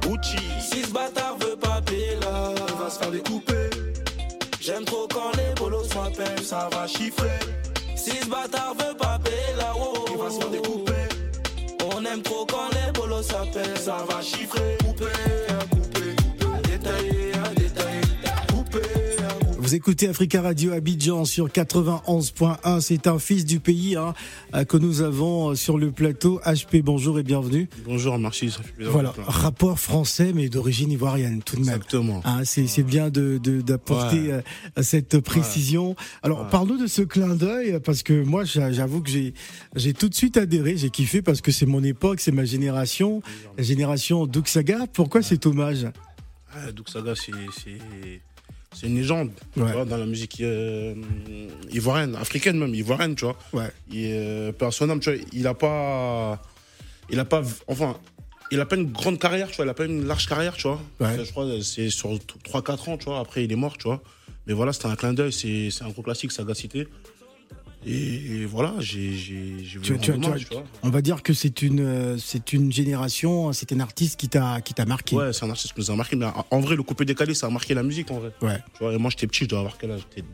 Gucci. 0.02 0.38
Si 0.60 0.84
ce 0.84 0.92
bâtard 0.92 1.38
veut 1.40 1.56
pas 1.56 1.82
payer 1.82 2.16
là, 2.22 2.52
on 2.72 2.84
va 2.84 2.90
se 2.90 3.00
faire 3.00 3.12
découper. 3.12 3.70
J'aime 4.62 4.86
trop 4.86 5.08
quand 5.14 5.32
les 5.38 5.54
bolos 5.56 5.88
m'appellent, 5.96 6.44
ça 6.44 6.70
va 6.72 6.88
chiffrer. 6.88 7.40
Si 7.96 8.12
ce 8.12 8.28
bâtard 8.28 8.74
veut 8.74 8.96
pas 8.96 9.20
payer 9.24 9.58
là, 9.58 9.74
oh, 9.78 10.06
il 10.12 10.18
va 10.18 10.30
se 10.30 10.40
faire 10.40 10.50
découper. 10.50 10.92
On 11.94 12.06
aime 12.06 12.22
trop 12.22 12.46
quand 12.46 12.70
les 12.72 12.92
bolos 12.94 13.24
s'appellent, 13.24 13.78
ça 13.78 13.98
va 14.10 14.22
chiffrer. 14.22 14.78
Couper. 14.86 15.55
Vous 19.76 19.80
écoutez 19.80 20.08
Africa 20.08 20.42
Radio 20.42 20.72
Abidjan 20.72 21.26
sur 21.26 21.50
91.1. 21.50 22.80
C'est 22.80 23.08
un 23.08 23.20
fils 23.20 23.44
du 23.44 23.60
pays 23.60 23.98
hein, 23.98 24.14
euh, 24.54 24.64
que 24.64 24.78
nous 24.78 25.02
avons 25.02 25.50
euh, 25.50 25.56
sur 25.56 25.78
le 25.78 25.92
plateau. 25.92 26.40
HP, 26.46 26.82
bonjour 26.82 27.20
et 27.20 27.24
bienvenue. 27.24 27.68
Bonjour, 27.84 28.18
merci. 28.18 28.52
Ça 28.52 28.64
fait 28.64 28.86
voilà, 28.86 29.14
rapport 29.28 29.78
français 29.78 30.32
mais 30.34 30.48
d'origine 30.48 30.92
ivoirienne 30.92 31.44
tout 31.44 31.58
de 31.58 31.66
même. 31.66 31.76
Exactement. 31.76 32.22
Hein, 32.24 32.46
c'est 32.46 32.84
bien 32.84 33.10
d'apporter 33.10 34.28
de, 34.28 34.32
euh, 34.78 34.82
cette 34.82 35.20
précision. 35.20 35.98
Alors, 36.24 36.48
parle-nous 36.48 36.78
de 36.78 36.88
ce 36.88 37.02
clin 37.02 37.36
d'œil 37.36 37.82
parce 37.84 38.02
que 38.02 38.24
moi, 38.24 38.46
j'avoue 38.46 39.02
que 39.02 39.10
j'ai 39.12 39.94
tout 39.94 40.08
de 40.08 40.16
suite 40.16 40.38
adhéré, 40.38 40.78
j'ai 40.78 40.90
kiffé 40.90 41.22
parce 41.22 41.42
que 41.42 41.52
c'est 41.52 41.66
mon 41.66 41.84
époque, 41.84 42.22
c'est 42.22 42.32
ma 42.32 42.46
génération, 42.46 43.22
la 43.58 43.64
génération 43.66 44.26
Duxaga. 44.26 44.88
Pourquoi 44.94 45.22
cet 45.22 45.46
hommage? 45.46 45.86
Ah, 46.54 46.72
Duxaga, 46.72 47.14
c'est 47.14 47.34
c'est 48.76 48.88
une 48.88 48.96
légende 48.96 49.32
dans 49.56 49.98
la 49.98 50.06
musique 50.06 50.42
euh, 50.42 50.94
ivoirienne, 51.72 52.16
africaine 52.16 52.60
même, 52.60 52.76
ivoirienne, 52.76 53.16
tu 53.16 53.26
vois. 53.26 53.38
Ouais. 53.54 53.72
Et, 53.92 54.12
euh, 54.14 54.52
tu 54.52 55.10
vois, 55.10 55.20
il 55.32 55.48
a 55.48 55.54
pas. 55.54 56.42
Il 57.10 57.20
a 57.20 57.26
pas. 57.26 57.42
Enfin, 57.68 57.98
il 58.52 58.60
a 58.60 58.66
pas 58.66 58.76
une 58.76 58.92
grande 58.92 59.20
carrière, 59.20 59.50
tu 59.50 59.56
vois, 59.56 59.66
il 59.66 59.70
a 59.70 59.74
pas 59.74 59.86
une 59.86 60.06
large 60.06 60.28
carrière, 60.28 60.56
tu 60.56 60.68
vois. 60.68 60.80
Je 61.00 61.32
crois 61.32 61.48
c'est 61.62 61.90
sur 61.90 62.12
3-4 62.44 62.90
ans, 62.90 62.98
tu 62.98 63.06
vois. 63.06 63.20
Après, 63.20 63.44
il 63.44 63.52
est 63.52 63.56
mort, 63.56 63.78
tu 63.78 63.88
vois. 63.88 64.02
Mais 64.48 64.54
voilà, 64.54 64.74
c'était 64.74 64.88
un 64.88 64.96
clin 64.96 65.14
d'œil, 65.14 65.34
c'est 65.34 65.72
un 65.82 65.90
gros 65.90 66.04
classique, 66.04 66.32
Sagacité. 66.32 66.88
Et, 67.88 68.46
voilà, 68.46 68.74
j'ai 68.80 69.10
vu 69.10 69.80
tu, 69.82 70.00
tu, 70.00 70.12
On 70.82 70.90
va 70.90 71.02
dire 71.02 71.22
que 71.22 71.34
c'est 71.34 71.62
une, 71.62 71.82
euh, 71.82 72.18
c'est 72.18 72.54
une 72.54 72.72
génération, 72.72 73.54
c'est 73.54 73.72
un 73.74 73.80
artiste 73.80 74.20
qui 74.20 74.28
t'a 74.28 74.62
marqué. 74.88 75.16
Ouais, 75.16 75.34
c'est 75.34 75.46
un 75.46 75.50
artiste 75.50 75.74
qui 75.74 75.82
nous 75.82 75.92
a 75.92 75.96
marqué. 75.96 76.16
Mais 76.16 76.26
en 76.50 76.60
vrai, 76.60 76.76
le 76.76 76.84
coupé 76.84 77.06
décalé, 77.06 77.36
ça 77.36 77.48
a 77.48 77.50
marqué 77.50 77.74
la 77.74 77.84
musique 77.84 78.10
en 78.10 78.20
vrai. 78.20 78.32
Ouais. 78.42 78.58
Tu 78.74 78.84
vois, 78.84 78.94
et 78.94 78.98
moi, 78.98 79.12
j'étais 79.12 79.28
petit, 79.28 79.44
je 79.44 79.50
dois 79.50 79.60
avoir 79.60 79.78
quel 79.78 79.92
âge? 79.92 80.02
J'étais 80.16 80.28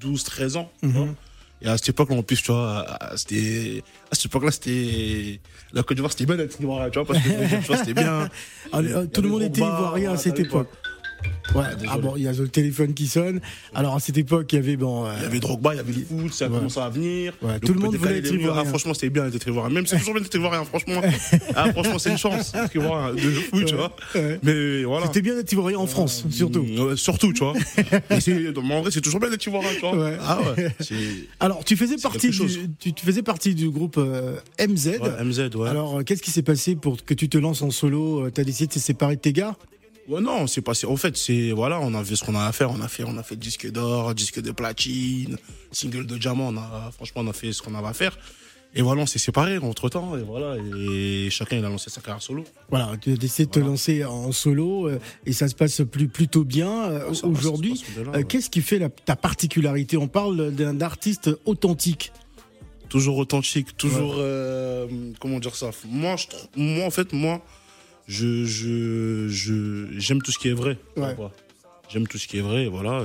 12, 0.00 0.24
13 0.24 0.56
ans. 0.56 0.70
Mhm. 0.82 1.14
Et 1.62 1.68
à 1.68 1.76
cette 1.76 1.90
époque-là, 1.90 2.16
en 2.16 2.22
plus, 2.22 2.42
tu 2.42 2.50
vois, 2.50 2.84
c'était. 3.16 3.82
À 4.10 4.14
cette 4.14 4.26
époque-là, 4.26 4.50
c'était. 4.50 5.40
La 5.72 5.82
Côte 5.82 5.96
d'Ivoire, 5.96 6.10
c'était 6.10 6.26
bien 6.26 6.36
d'être 6.36 6.60
ivoirien, 6.60 6.90
tu 6.90 6.98
vois, 6.98 7.06
parce 7.06 7.24
que 7.24 7.76
c'était 7.76 7.94
bien. 7.94 8.28
Ah, 8.74 8.80
tout 9.12 9.20
le 9.20 9.28
monde 9.28 9.42
était 9.42 9.60
ivoirien 9.60 10.12
à 10.12 10.16
cette 10.16 10.38
époque. 10.38 10.68
Ouais, 11.54 11.64
ah 11.88 11.98
bon, 11.98 12.14
il 12.16 12.22
y 12.22 12.28
a 12.28 12.32
le 12.32 12.48
téléphone 12.48 12.94
qui 12.94 13.06
sonne. 13.06 13.40
Alors 13.74 13.94
à 13.96 14.00
cette 14.00 14.16
époque, 14.16 14.52
il 14.52 14.56
y 14.56 14.58
avait 14.58 14.76
bon. 14.76 15.06
Il 15.18 15.22
y 15.22 15.26
avait 15.26 15.40
Drogba, 15.40 15.74
il 15.74 15.76
y 15.76 15.80
avait 15.80 15.92
le 15.92 16.04
foot, 16.04 16.32
ça 16.32 16.46
a 16.46 16.48
commencé 16.48 16.80
à 16.80 16.88
venir. 16.88 17.34
tout 17.64 17.74
le 17.74 17.80
monde 17.80 17.96
voulait 17.96 18.18
être 18.18 18.32
ivoirien. 18.32 18.62
Ah, 18.64 18.68
franchement, 18.68 18.94
c'était 18.94 19.10
bien 19.10 19.28
d'être 19.28 19.46
ivoirien. 19.46 19.72
Même 19.72 19.86
c'est 19.86 19.98
toujours 19.98 20.14
bien 20.14 20.22
d'être 20.22 20.34
ivoirien, 20.34 20.64
franchement. 20.64 21.00
ah, 21.54 21.72
franchement, 21.72 21.98
c'est 21.98 22.10
une 22.10 22.18
chance. 22.18 22.52
de 22.52 23.30
foot, 23.50 23.64
tu 23.66 23.74
vois. 23.74 23.96
Mais 24.42 24.84
voilà. 24.84 25.06
C'était 25.06 25.22
bien 25.22 25.34
d'être 25.34 25.52
ivoirien 25.52 25.78
en 25.78 25.86
France, 25.86 26.24
surtout. 26.30 26.66
surtout, 26.96 27.32
tu 27.32 27.44
vois. 27.44 27.54
mais, 28.10 28.58
en 28.58 28.80
vrai, 28.80 28.90
c'est 28.90 29.00
toujours 29.00 29.20
bien 29.20 29.30
d'être 29.30 29.46
ivoirien, 29.46 29.70
tu 29.74 29.80
vois. 29.80 30.10
Ah 30.20 30.38
ouais. 30.40 30.68
Alors, 31.40 31.64
tu 31.64 31.76
faisais 31.76 31.96
partie 31.96 32.30
du, 32.30 32.68
tu, 32.78 33.04
faisais 33.04 33.22
partie 33.22 33.54
du 33.54 33.70
groupe 33.70 33.96
MZ. 33.96 34.98
MZ, 35.22 35.54
ouais. 35.54 35.68
Alors, 35.68 36.04
qu'est-ce 36.04 36.22
qui 36.22 36.30
s'est 36.30 36.42
passé 36.42 36.76
pour 36.76 37.04
que 37.04 37.14
tu 37.14 37.28
te 37.28 37.38
lances 37.38 37.62
en 37.62 37.70
solo 37.70 38.30
T'as 38.30 38.44
décidé 38.44 38.68
de 38.68 38.72
te 38.72 38.78
séparer 38.78 39.16
de 39.16 39.20
tes 39.20 39.32
gars? 39.32 39.56
Ouais, 40.08 40.20
non, 40.20 40.46
c'est 40.46 40.62
passé. 40.62 40.86
En 40.86 40.96
fait, 40.96 41.16
c'est 41.16 41.52
voilà, 41.52 41.80
on 41.80 41.94
a 41.94 42.04
fait 42.04 42.16
ce 42.16 42.24
qu'on 42.24 42.34
a 42.34 42.44
à 42.44 42.52
faire. 42.52 42.70
On 42.70 42.80
a 42.80 42.88
fait, 42.88 43.04
on 43.04 43.16
a 43.16 43.22
fait 43.22 43.36
disque 43.36 43.70
d'or, 43.70 44.14
disque 44.14 44.40
de 44.40 44.50
platine, 44.50 45.36
single 45.70 46.06
de 46.06 46.18
diamant. 46.18 46.48
On 46.48 46.56
a, 46.56 46.90
franchement, 46.92 47.22
on 47.24 47.28
a 47.28 47.32
fait 47.32 47.52
ce 47.52 47.62
qu'on 47.62 47.74
avait 47.74 47.88
à 47.88 47.92
faire. 47.92 48.18
Et 48.74 48.80
voilà, 48.80 49.02
on 49.02 49.06
s'est 49.06 49.18
séparés 49.18 49.58
entre 49.58 49.88
temps. 49.90 50.16
Et 50.16 50.22
voilà, 50.22 50.56
et 50.56 51.28
chacun 51.30 51.58
il 51.58 51.64
a 51.64 51.68
lancé 51.68 51.90
sa 51.90 52.00
carrière 52.00 52.22
solo. 52.22 52.44
Voilà, 52.70 52.96
tu 53.00 53.12
as 53.12 53.16
décidé 53.16 53.46
de 53.46 53.50
te 53.50 53.58
lancer 53.60 54.04
en 54.04 54.32
solo 54.32 54.88
euh, 54.88 54.98
et 55.26 55.32
ça 55.32 55.46
se 55.48 55.54
passe 55.54 55.82
plus, 55.90 56.08
plutôt 56.08 56.42
bien 56.42 56.84
euh, 56.84 57.12
aujourd'hui. 57.22 57.84
Euh, 57.98 58.22
qu'est-ce 58.22 58.48
qui 58.48 58.62
fait 58.62 58.78
la, 58.78 58.88
ta 58.88 59.14
particularité? 59.14 59.98
On 59.98 60.08
parle 60.08 60.52
d'un 60.52 60.80
artiste 60.80 61.30
authentique. 61.44 62.12
Toujours 62.88 63.18
authentique, 63.18 63.76
toujours 63.76 64.16
comment 65.18 65.38
dire 65.38 65.54
ça? 65.54 65.70
Moi, 65.88 66.16
je, 66.16 66.26
moi 66.56 66.86
en 66.86 66.90
fait, 66.90 67.14
moi 67.14 67.42
je, 68.06 68.44
je, 68.44 69.88
j'aime 69.98 70.22
tout 70.22 70.32
ce 70.32 70.38
qui 70.38 70.48
est 70.48 70.54
vrai. 70.54 70.78
J'aime 71.88 72.06
tout 72.06 72.18
ce 72.18 72.26
qui 72.26 72.38
est 72.38 72.42
vrai, 72.42 72.68
voilà. 72.68 73.04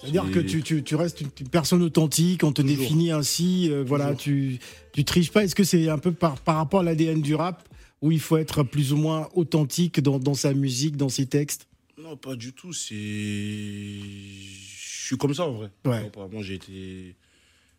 C'est-à-dire 0.00 0.30
que 0.30 0.38
tu, 0.38 0.62
tu, 0.62 0.82
tu, 0.82 0.96
restes 0.96 1.22
une, 1.22 1.30
personne 1.48 1.82
authentique, 1.82 2.44
on 2.44 2.52
te 2.52 2.60
définit 2.60 3.10
ainsi, 3.10 3.70
euh, 3.70 3.82
voilà, 3.86 4.14
tu, 4.14 4.58
tu 4.92 5.04
triches 5.04 5.30
pas. 5.30 5.44
Est-ce 5.44 5.54
que 5.54 5.64
c'est 5.64 5.88
un 5.88 5.98
peu 5.98 6.12
par, 6.12 6.38
par 6.40 6.56
rapport 6.56 6.80
à 6.80 6.82
l'ADN 6.82 7.22
du 7.22 7.34
rap, 7.34 7.66
où 8.02 8.12
il 8.12 8.20
faut 8.20 8.36
être 8.36 8.62
plus 8.62 8.92
ou 8.92 8.96
moins 8.96 9.28
authentique 9.34 10.00
dans, 10.00 10.18
dans 10.18 10.34
sa 10.34 10.52
musique, 10.52 10.96
dans 10.96 11.08
ses 11.08 11.24
textes? 11.24 11.68
Non, 11.96 12.16
pas 12.16 12.36
du 12.36 12.52
tout. 12.52 12.74
C'est. 12.74 12.94
Je 12.94 15.06
suis 15.06 15.16
comme 15.16 15.32
ça 15.32 15.46
en 15.46 15.52
vrai. 15.52 15.70
Moi, 15.84 16.42
j'ai 16.42 16.54
été. 16.54 17.16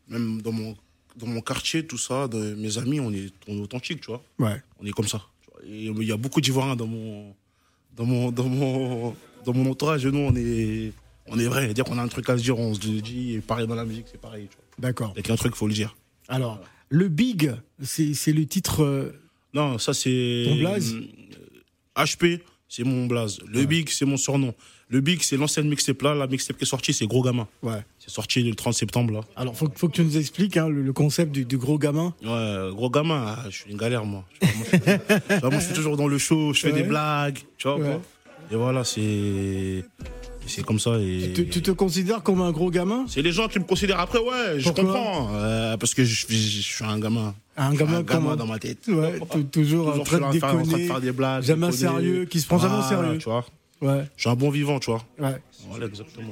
Même 0.08 0.42
dans 0.42 0.52
mon 0.52 0.76
dans 1.16 1.28
mon 1.28 1.42
quartier, 1.42 1.86
tout 1.86 1.98
ça, 1.98 2.28
mes 2.34 2.78
amis, 2.78 3.00
on 3.00 3.12
est, 3.12 3.32
on 3.48 3.58
est 3.58 3.62
authentique, 3.62 4.02
tu 4.02 4.08
vois. 4.08 4.24
Ouais. 4.40 4.62
On 4.80 4.86
est 4.86 4.92
comme 4.92 5.08
ça. 5.08 5.22
il 5.66 6.04
y 6.04 6.12
a 6.12 6.18
beaucoup 6.18 6.42
d'Ivoiriens 6.42 6.76
dans 6.76 6.88
mon, 6.88 7.34
dans 7.96 8.06
mon, 8.06 8.32
dans 8.32 8.50
mon, 8.50 9.16
dans 9.46 9.54
mon 9.54 9.72
entourage. 9.72 10.06
Et 10.06 10.12
nous, 10.12 10.20
on 10.20 10.36
est, 10.36 10.92
on 11.28 11.40
est 11.40 11.48
vrai. 11.48 11.74
Dire 11.74 11.86
qu'on 11.86 11.98
a 11.98 12.04
un 12.04 12.08
truc 12.08 12.30
à 12.30 12.38
se 12.38 12.44
dire, 12.44 12.58
on 12.58 12.74
se 12.74 12.80
dit. 12.80 13.34
Et 13.34 13.42
pareil 13.42 13.68
dans 13.68 13.76
la 13.76 13.86
musique, 13.86 14.08
c'est 14.12 14.20
pareil. 14.20 14.48
D'accord. 14.78 15.14
Il 15.16 15.26
y 15.26 15.30
a 15.30 15.34
un 15.34 15.38
truc, 15.38 15.54
il 15.56 15.58
faut 15.58 15.68
le 15.68 15.74
dire. 15.74 15.96
Alors, 16.28 16.60
le 16.90 17.08
Big, 17.08 17.54
c'est 17.82 18.34
le 18.34 18.46
titre. 18.46 18.84
Euh, 18.84 19.20
non, 19.54 19.78
ça 19.78 19.94
c'est. 19.94 20.46
Ton 20.48 20.56
blaze 20.58 20.96
HP, 21.96 22.42
c'est 22.68 22.84
mon 22.84 23.06
blaze. 23.06 23.40
Le 23.48 23.66
Big, 23.66 23.90
c'est 23.90 24.06
mon 24.06 24.18
surnom. 24.18 24.54
Le 24.90 25.02
Big, 25.02 25.22
c'est 25.24 25.38
l'ancienne 25.38 25.68
mixtape 25.68 26.02
là. 26.02 26.14
La 26.14 26.28
mixtape 26.28 26.58
qui 26.58 26.64
est 26.64 26.68
sortie, 26.68 26.94
c'est 26.94 27.08
Gros 27.08 27.24
Gamin. 27.24 27.48
Ouais. 27.64 27.84
C'est 28.00 28.12
sorti 28.12 28.44
le 28.44 28.56
30 28.56 28.74
septembre 28.74 29.14
là. 29.14 29.22
Alors, 29.36 29.56
faut, 29.56 29.70
faut 29.76 29.88
que 29.88 29.94
tu 29.94 30.04
nous 30.04 30.18
expliques 30.18 30.58
hein, 30.58 30.70
le, 30.70 30.94
concept 30.94 31.32
du, 31.32 31.58
Gros 31.58 31.80
Gamin. 31.80 32.14
Ouais, 32.24 32.70
Gros 32.72 32.90
Gamin, 32.90 33.36
ah, 33.38 33.46
je 33.50 33.62
suis 33.62 33.72
une 33.72 33.78
galère 33.78 34.06
moi. 34.06 34.24
moi, 34.42 34.52
je, 35.52 35.60
suis, 35.60 35.74
toujours 35.74 35.98
dans 35.98 36.08
le 36.08 36.18
show, 36.18 36.54
je 36.54 36.60
fais 36.62 36.72
des 36.72 36.84
blagues, 36.84 37.40
tu 37.58 37.68
vois. 37.68 38.02
Et 38.52 38.56
voilà, 38.56 38.84
c'est. 38.84 39.84
C'est 40.48 40.64
comme 40.64 40.80
ça. 40.80 40.98
Et... 41.00 41.34
Tu, 41.34 41.62
te 41.62 41.72
considères 41.72 42.24
comme 42.24 42.42
un 42.42 42.52
gros 42.52 42.70
gamin? 42.70 43.06
C'est 43.08 43.22
les 43.22 43.32
gens 43.32 43.48
qui 43.48 43.60
me 43.60 43.66
considèrent 43.66 44.00
après, 44.00 44.20
ouais, 44.20 44.60
je 44.60 44.70
comprends. 44.70 45.30
Euh, 45.34 45.78
parce 45.78 45.94
que 45.94 46.04
je, 46.04 46.26
suis 46.26 46.86
un 46.86 47.00
gamin. 47.00 47.34
Un 47.58 47.74
gamin, 47.74 47.98
un 47.98 48.04
gamin 48.04 48.36
dans 48.36 48.48
ma 48.48 48.60
tête. 48.60 48.88
Ouais, 48.88 49.20
toujours, 49.52 49.90
en 49.90 50.04
train 50.04 50.30
de 50.30 50.34
déconner. 50.34 50.88
faire 50.88 51.02
des 51.02 51.12
blagues. 51.12 51.44
Jamais 51.44 51.72
sérieux, 51.72 52.26
qui 52.26 52.40
se 52.42 52.48
prend 52.48 52.60
jamais 52.60 52.78
au 52.78 52.84
sérieux. 52.84 53.18
Tu 53.18 53.26
vois. 53.26 53.46
Ouais. 53.82 54.06
Je 54.16 54.22
suis 54.22 54.30
un 54.30 54.36
bon 54.36 54.50
vivant, 54.50 54.80
tu 54.80 54.90
vois. 54.92 55.04
Ouais. 55.20 55.36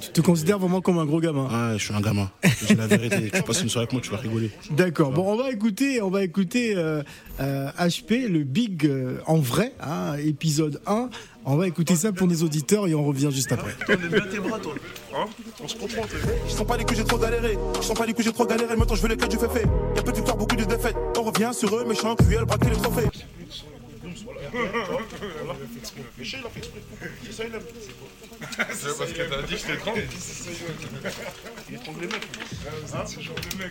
Tu 0.01 0.09
te 0.09 0.21
considères 0.21 0.59
vraiment 0.59 0.81
comme 0.81 0.97
un 0.99 1.05
gros 1.05 1.19
gamin 1.19 1.45
Ouais, 1.45 1.77
je 1.77 1.83
suis 1.83 1.93
un 1.93 2.01
gamin. 2.01 2.29
C'est 2.43 2.75
la 2.75 2.87
vérité. 2.87 3.31
tu 3.33 3.43
passes 3.43 3.61
une 3.61 3.69
soirée 3.69 3.83
avec 3.83 3.93
moi, 3.93 4.01
tu 4.01 4.11
vas 4.11 4.17
rigoler. 4.17 4.51
D'accord. 4.71 5.11
Bon, 5.11 5.31
on 5.31 5.35
va 5.35 5.51
écouter, 5.51 6.01
on 6.01 6.09
va 6.09 6.23
écouter 6.23 6.73
euh, 6.75 7.01
HP, 7.39 8.11
euh, 8.11 8.29
le 8.29 8.43
Big 8.43 8.85
euh, 8.85 9.19
en 9.25 9.37
vrai, 9.37 9.73
hein, 9.81 10.15
épisode 10.23 10.81
1. 10.85 11.09
On 11.45 11.57
va 11.57 11.67
écouter 11.67 11.95
ça 11.95 12.13
pour 12.13 12.27
les 12.27 12.43
auditeurs 12.43 12.87
et 12.87 12.95
on 12.95 13.03
revient 13.03 13.29
juste 13.31 13.51
après. 13.51 13.73
bien 13.87 14.21
tes 14.21 14.39
bras, 14.39 14.59
toi. 14.59 14.73
Hein? 15.15 15.25
On 15.61 15.67
se 15.67 15.75
comprend, 15.75 16.03
toi. 16.03 16.19
Je 16.47 16.51
sens 16.51 16.65
pas 16.65 16.77
les 16.77 16.85
coups, 16.85 16.97
j'ai 16.99 17.03
trop 17.03 17.17
galéré. 17.17 17.57
Je 17.75 17.85
sens 17.85 17.97
pas 17.97 18.05
les 18.05 18.13
coups, 18.13 18.25
j'ai 18.25 18.33
trop 18.33 18.45
galéré. 18.45 18.75
Maintenant, 18.77 18.95
je 18.95 19.01
veux 19.01 19.09
les 19.09 19.17
cas 19.17 19.27
du 19.27 19.37
fait 19.37 19.49
fait. 19.49 19.65
Y'a 19.95 20.01
peu 20.01 20.11
de 20.11 20.17
victoire, 20.17 20.37
beaucoup 20.37 20.55
de 20.55 20.63
défaites. 20.63 20.95
On 21.17 21.23
revient 21.23 21.51
sur 21.53 21.75
eux, 21.75 21.85
méchants, 21.85 22.15
cruels, 22.15 22.45
braquer 22.45 22.69
les 22.69 22.77
trophées. 22.77 23.09
Chez, 26.23 26.37
il 26.37 26.45
a 26.45 26.49
fait 26.49 26.59
exprès. 26.59 26.81
C'est 27.23 27.33
ça, 27.33 27.43
il 27.45 27.55
aime. 27.55 27.61
C'est 28.73 28.97
parce 28.97 29.11
que 29.11 29.21
t'as 29.21 29.41
dit 29.43 29.57
je 29.57 29.65
t'étrangle. 29.65 30.03
Il 31.69 31.75
étrangle 31.75 32.01
les 32.01 32.07
mecs. 32.07 32.27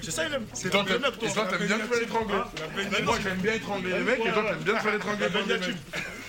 C'est 0.03 0.11
ça, 0.11 0.27
il 0.27 0.35
aime. 0.35 0.47
C'est 0.53 0.71
toi, 0.71 0.85
t'aimes 0.87 0.99
bien 0.99 1.11
te 1.11 1.29
faire 1.29 2.03
étrangler. 2.03 2.41
Moi, 3.05 3.19
j'aime 3.23 3.39
bien 3.39 3.55
étrangler 3.55 3.93
les 3.93 4.01
mecs 4.01 4.21
et 4.21 4.33
toi, 4.33 4.45
t'aimes 4.49 4.65
bien 4.65 4.75
te 4.75 4.81
faire 4.81 4.95
étrangler. 4.95 5.27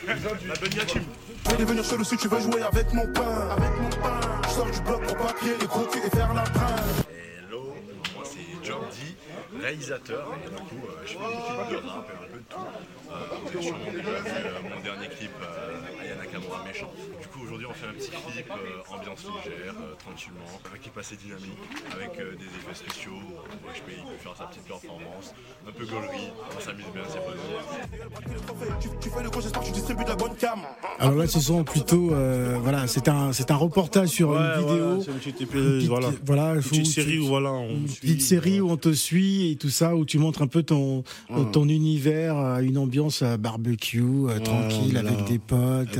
La 0.06 0.86
Team. 0.86 1.03
Je 1.45 1.49
vais 1.51 1.58
devenir 1.58 1.84
chelou 1.84 2.03
si 2.03 2.17
tu 2.17 2.27
veux 2.27 2.39
jouer 2.39 2.62
avec 2.62 2.91
mon 2.93 3.08
pain. 3.13 3.49
Avec 3.51 3.71
mon 3.79 3.89
pain. 3.89 4.19
Je 4.43 4.49
sors 4.49 4.69
du 4.69 4.82
bloc 4.82 5.03
pour 5.06 5.17
pas 5.17 5.34
les 5.43 5.65
gros 5.65 5.88
et 5.93 6.10
faire 6.10 6.34
la 6.34 6.43
brin. 6.43 6.75
Hello, 7.10 7.75
moi 8.13 8.23
c'est 8.25 8.65
Jordi, 8.65 9.15
réalisateur, 9.63 10.28
et 10.45 10.49
du 10.49 10.56
coup 10.69 10.84
euh, 10.84 11.02
je 11.06 11.12
fais 11.12 11.17
une 11.17 11.39
équipe 11.39 11.71
de 11.71 11.88
rap 11.88 12.06
et 12.10 12.17
un 12.23 12.28
peu 12.32 12.39
de 12.39 12.47
tout. 12.49 12.60
Euh, 12.60 13.15
vous 13.43 13.49
avez 13.54 13.62
sûrement 13.63 13.91
déjà 13.93 14.15
vu 14.19 14.32
euh, 14.34 14.76
mon 14.76 14.82
dernier 14.84 15.08
clip 15.08 15.32
euh, 15.41 16.02
Ayana 16.04 16.26
Kamura 16.26 16.63
Méchant. 16.65 16.91
Du 17.21 17.28
coup 17.28 17.39
aujourd'hui 17.45 17.67
on 17.69 17.73
fait 17.73 17.88
un 17.88 17.93
petit 17.93 18.10
clip 18.10 18.49
euh, 18.52 18.93
ambiance 18.93 19.23
légère, 19.23 19.76
euh, 19.80 19.95
tranquillement, 19.99 20.49
un 20.73 20.78
clip 20.78 20.97
assez 20.97 21.15
dynamique, 21.15 21.63
avec 21.95 22.12
euh, 22.19 22.36
des 22.36 22.49
effets 22.60 22.76
spéciaux, 22.76 23.13
où 23.15 23.65
HPI 23.71 24.02
peut 24.04 24.19
faire 24.19 24.36
sa 24.36 24.45
petite 24.45 24.63
performance, 24.67 25.34
un 25.67 25.71
peu 25.71 25.86
gaulerie, 25.86 26.30
on 26.58 26.60
s'amuse 26.60 26.86
bien, 26.93 27.04
c'est 27.08 27.23
pas 27.23 27.32
mal. 27.32 28.78
Tu, 28.82 28.89
tu 28.99 29.10
fais 29.10 29.23
le 29.23 29.30
gros, 29.30 29.41
j'espère 29.41 29.62
que 29.62 29.67
tu 29.67 29.71
distribues 29.73 30.04
de 30.04 30.10
la 30.10 30.15
bonne 30.15 30.36
cam. 30.36 30.60
Alors 30.99 31.15
là, 31.15 31.28
ce 31.28 31.39
sont 31.39 31.63
plutôt, 31.63 32.12
euh, 32.13 32.58
voilà, 32.62 32.88
c'est 32.88 33.08
un, 33.08 33.32
c'est 33.32 33.52
un 33.52 33.56
reportage 33.56 34.10
sur 34.10 34.30
Ouais, 34.32 34.38
une 34.38 34.62
vidéo. 34.62 34.78
voilà, 34.88 35.04
c'est 35.04 35.12
une 35.12 35.17
petite 35.19 35.41
épée- 35.41 35.78
petite- 35.78 35.88
voilà. 35.89 36.10
voilà, 36.26 36.54
Une 36.56 36.62
petite 36.62 36.86
série 36.88 37.19
où 37.19 37.28
voilà, 37.28 37.52
on 37.52 37.69
une 37.69 37.88
suit, 37.88 38.21
série 38.21 38.62
où 38.62 38.69
on 38.71 38.78
te 38.78 38.91
suit 38.93 39.52
et 39.53 39.55
tout 39.55 39.69
ça, 39.69 39.95
où 39.95 40.05
tu 40.05 40.19
montres 40.19 40.41
un 40.41 40.47
peu 40.47 40.63
ton, 40.63 41.03
Ouais. 41.29 41.45
ton 41.51 41.67
univers, 41.69 42.37
euh, 42.37 42.59
une 42.59 42.77
ambiance 42.77 43.21
euh, 43.21 43.37
barbecue, 43.37 44.01
euh, 44.01 44.39
tranquille, 44.39 44.97
avec 44.97 45.23
des 45.25 45.39
potes, 45.39 45.97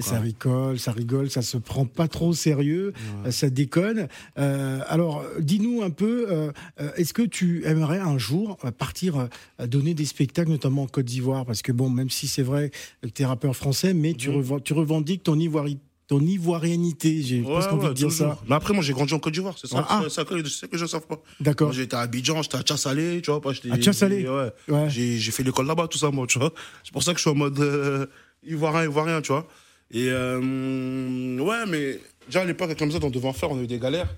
ça 0.00 0.20
rigole, 0.20 0.78
ça 0.78 0.92
rigole, 0.92 1.30
ça 1.30 1.42
se 1.42 1.56
prend 1.56 1.86
pas 1.86 2.08
trop 2.08 2.28
au 2.28 2.32
sérieux, 2.34 2.92
euh, 3.24 3.30
ça 3.30 3.50
déconne. 3.50 4.08
Euh, 4.38 4.80
alors, 4.88 5.24
dis-nous 5.40 5.82
un 5.82 5.90
peu, 5.90 6.26
euh, 6.30 6.52
est-ce 6.96 7.14
que 7.14 7.22
tu 7.22 7.64
aimerais 7.64 7.98
un 8.00 8.18
jour 8.18 8.56
partir 8.78 9.28
euh, 9.60 9.66
donner 9.66 9.94
des 9.94 10.04
spectacles, 10.04 10.50
notamment 10.50 10.82
en 10.82 10.86
Côte 10.86 11.06
d'Ivoire? 11.06 11.46
Parce 11.46 11.62
que 11.62 11.72
bon, 11.72 11.88
même 11.90 12.10
si 12.10 12.26
c'est 12.26 12.42
vrai 12.42 12.70
que 13.02 13.08
tu 13.08 13.22
es 13.22 13.24
rappeur 13.24 13.54
français, 13.56 13.94
mais 13.94 14.14
tu, 14.14 14.30
tu 14.64 14.72
revendiques 14.72 15.22
ton, 15.22 15.36
ivoiri- 15.36 15.78
ton 16.08 16.20
ivoirianité, 16.20 17.22
j'ai 17.22 17.40
Ouais, 17.42 17.52
presque 17.52 17.72
envie 17.72 17.82
ouais, 17.84 17.88
de 17.90 17.94
dire 17.94 18.10
ça. 18.10 18.38
Mais 18.48 18.54
après, 18.54 18.72
moi, 18.74 18.82
j'ai 18.82 18.94
grandi 18.94 19.12
en 19.14 19.18
Côte 19.18 19.34
d'Ivoire, 19.34 19.54
c'est 19.60 19.66
ça. 19.68 19.84
Ah. 19.88 20.00
c'est 20.04 20.10
ça 20.10 20.24
que, 20.24 20.42
ça 20.48 20.66
je 20.72 20.82
ne 20.82 20.88
savent 20.88 21.06
pas. 21.06 21.20
D'accord. 21.38 21.70
J'étais 21.72 21.94
à 21.96 22.00
Abidjan, 22.00 22.42
j'étais 22.42 22.56
à 22.56 22.62
Tchassalé, 22.62 23.20
tu 23.22 23.30
vois. 23.30 23.40
pas, 23.42 23.52
j'étais- 23.52 23.70
À 23.70 23.76
Tchassalé 23.78 24.26
Ouais. 24.26 24.50
Ouais. 24.68 24.88
J'ai 24.88 25.18
fait 25.30 25.42
l'école 25.42 25.66
là-bas, 25.66 25.86
tout 25.86 25.98
ça, 25.98 26.10
moi, 26.10 26.26
tu 26.26 26.38
vois. 26.38 26.52
C'est 26.82 26.92
pour 26.92 27.02
ça 27.02 27.12
que 27.12 27.18
je 27.18 27.22
suis 27.22 27.30
en 27.30 27.34
mode 27.34 27.60
euh, 27.60 28.06
ivoirien, 28.42 28.84
ivoirien, 28.84 29.20
tu 29.20 29.32
vois. 29.32 29.46
Et 29.90 30.08
euh, 30.10 31.38
ouais, 31.40 31.66
mais 31.68 32.00
déjà 32.26 32.40
à 32.40 32.44
l'époque, 32.44 32.70
la 32.78 32.86
musique, 32.86 33.04
on 33.04 33.10
devait 33.10 33.28
en 33.28 33.32
faire, 33.34 33.50
on 33.50 33.58
a 33.58 33.62
eu 33.62 33.66
des 33.66 33.78
galères. 33.78 34.08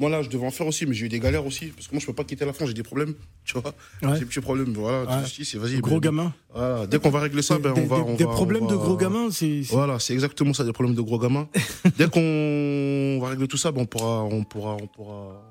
Moi, 0.00 0.08
là, 0.10 0.22
je 0.22 0.28
devais 0.30 0.46
en 0.46 0.50
faire 0.50 0.66
aussi, 0.66 0.86
mais 0.86 0.94
j'ai 0.94 1.06
eu 1.06 1.08
des 1.10 1.20
galères 1.20 1.44
aussi. 1.46 1.66
Parce 1.66 1.86
que 1.86 1.94
moi, 1.94 2.00
je 2.00 2.06
peux 2.06 2.12
pas 2.14 2.24
quitter 2.24 2.44
la 2.46 2.52
France, 2.54 2.68
j'ai 2.68 2.74
des 2.74 2.82
problèmes, 2.82 3.14
tu 3.44 3.52
vois. 3.58 3.72
Ouais. 4.02 4.14
J'ai 4.14 4.20
des 4.20 4.24
petits 4.24 4.40
problèmes, 4.40 4.72
voilà. 4.72 5.02
Ouais. 5.04 5.24
Et 5.54 5.58
vas-y. 5.58 5.80
Gros 5.80 6.00
ben, 6.00 6.08
gamin. 6.08 6.32
Voilà. 6.54 6.86
Dès 6.86 6.98
qu'on 6.98 7.10
va 7.10 7.20
régler 7.20 7.42
ça, 7.42 7.58
ben, 7.58 7.74
Des- 7.74 7.82
on 7.82 7.86
va. 7.86 7.96
des- 7.96 8.02
on 8.02 8.14
des 8.16 8.24
va- 8.24 8.30
problèmes 8.30 8.62
on 8.64 8.66
de 8.70 8.76
gros 8.76 8.96
gamins, 8.96 9.30
c'est. 9.30 9.62
c'est- 9.62 9.74
Voilà, 9.74 9.98
c'est 9.98 10.14
exactement 10.14 10.54
ça, 10.54 10.64
des 10.64 10.72
problèmes 10.72 10.94
de 10.96 11.02
gros 11.02 11.18
gamins. 11.18 11.48
Dès 11.98 12.08
qu'on 12.08 13.18
va 13.22 13.28
régler 13.28 13.46
tout 13.46 13.58
ça, 13.58 13.70
ben, 13.72 13.82
on 13.82 13.86
pourra, 13.86 14.24
on 14.24 14.42
pourra, 14.42 14.76
on 14.76 14.86
pourra, 14.86 15.42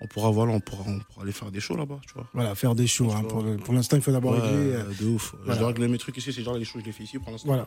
on 0.00 0.06
pourra, 0.06 0.30
voilà, 0.30 0.52
on 0.52 0.60
pourra, 0.60 0.84
on 0.86 1.00
pourra 1.00 1.22
aller 1.24 1.32
faire 1.32 1.50
des 1.50 1.58
shows 1.60 1.76
là-bas, 1.76 1.98
tu 2.06 2.14
vois. 2.14 2.26
Voilà, 2.34 2.54
faire 2.54 2.74
des 2.76 2.86
shows. 2.86 3.10
hein. 3.10 3.24
Pour, 3.64 3.74
l'instant, 3.74 3.96
il 3.96 4.02
faut 4.02 4.12
d'abord 4.12 4.32
Ouais, 4.34 4.40
régler. 4.40 4.72
euh, 4.74 4.82
de 5.00 5.06
ouf. 5.06 5.34
voilà. 5.38 5.54
Je 5.54 5.58
dois 5.58 5.68
régler 5.68 5.88
mes 5.88 5.98
trucs 5.98 6.16
ici, 6.18 6.32
c'est 6.32 6.42
genre 6.42 6.56
les 6.56 6.64
shows, 6.64 6.78
je 6.80 6.84
les 6.84 6.92
fais 6.92 7.02
ici 7.02 7.18
pour 7.18 7.32
l'instant. 7.32 7.48
Voilà. 7.48 7.66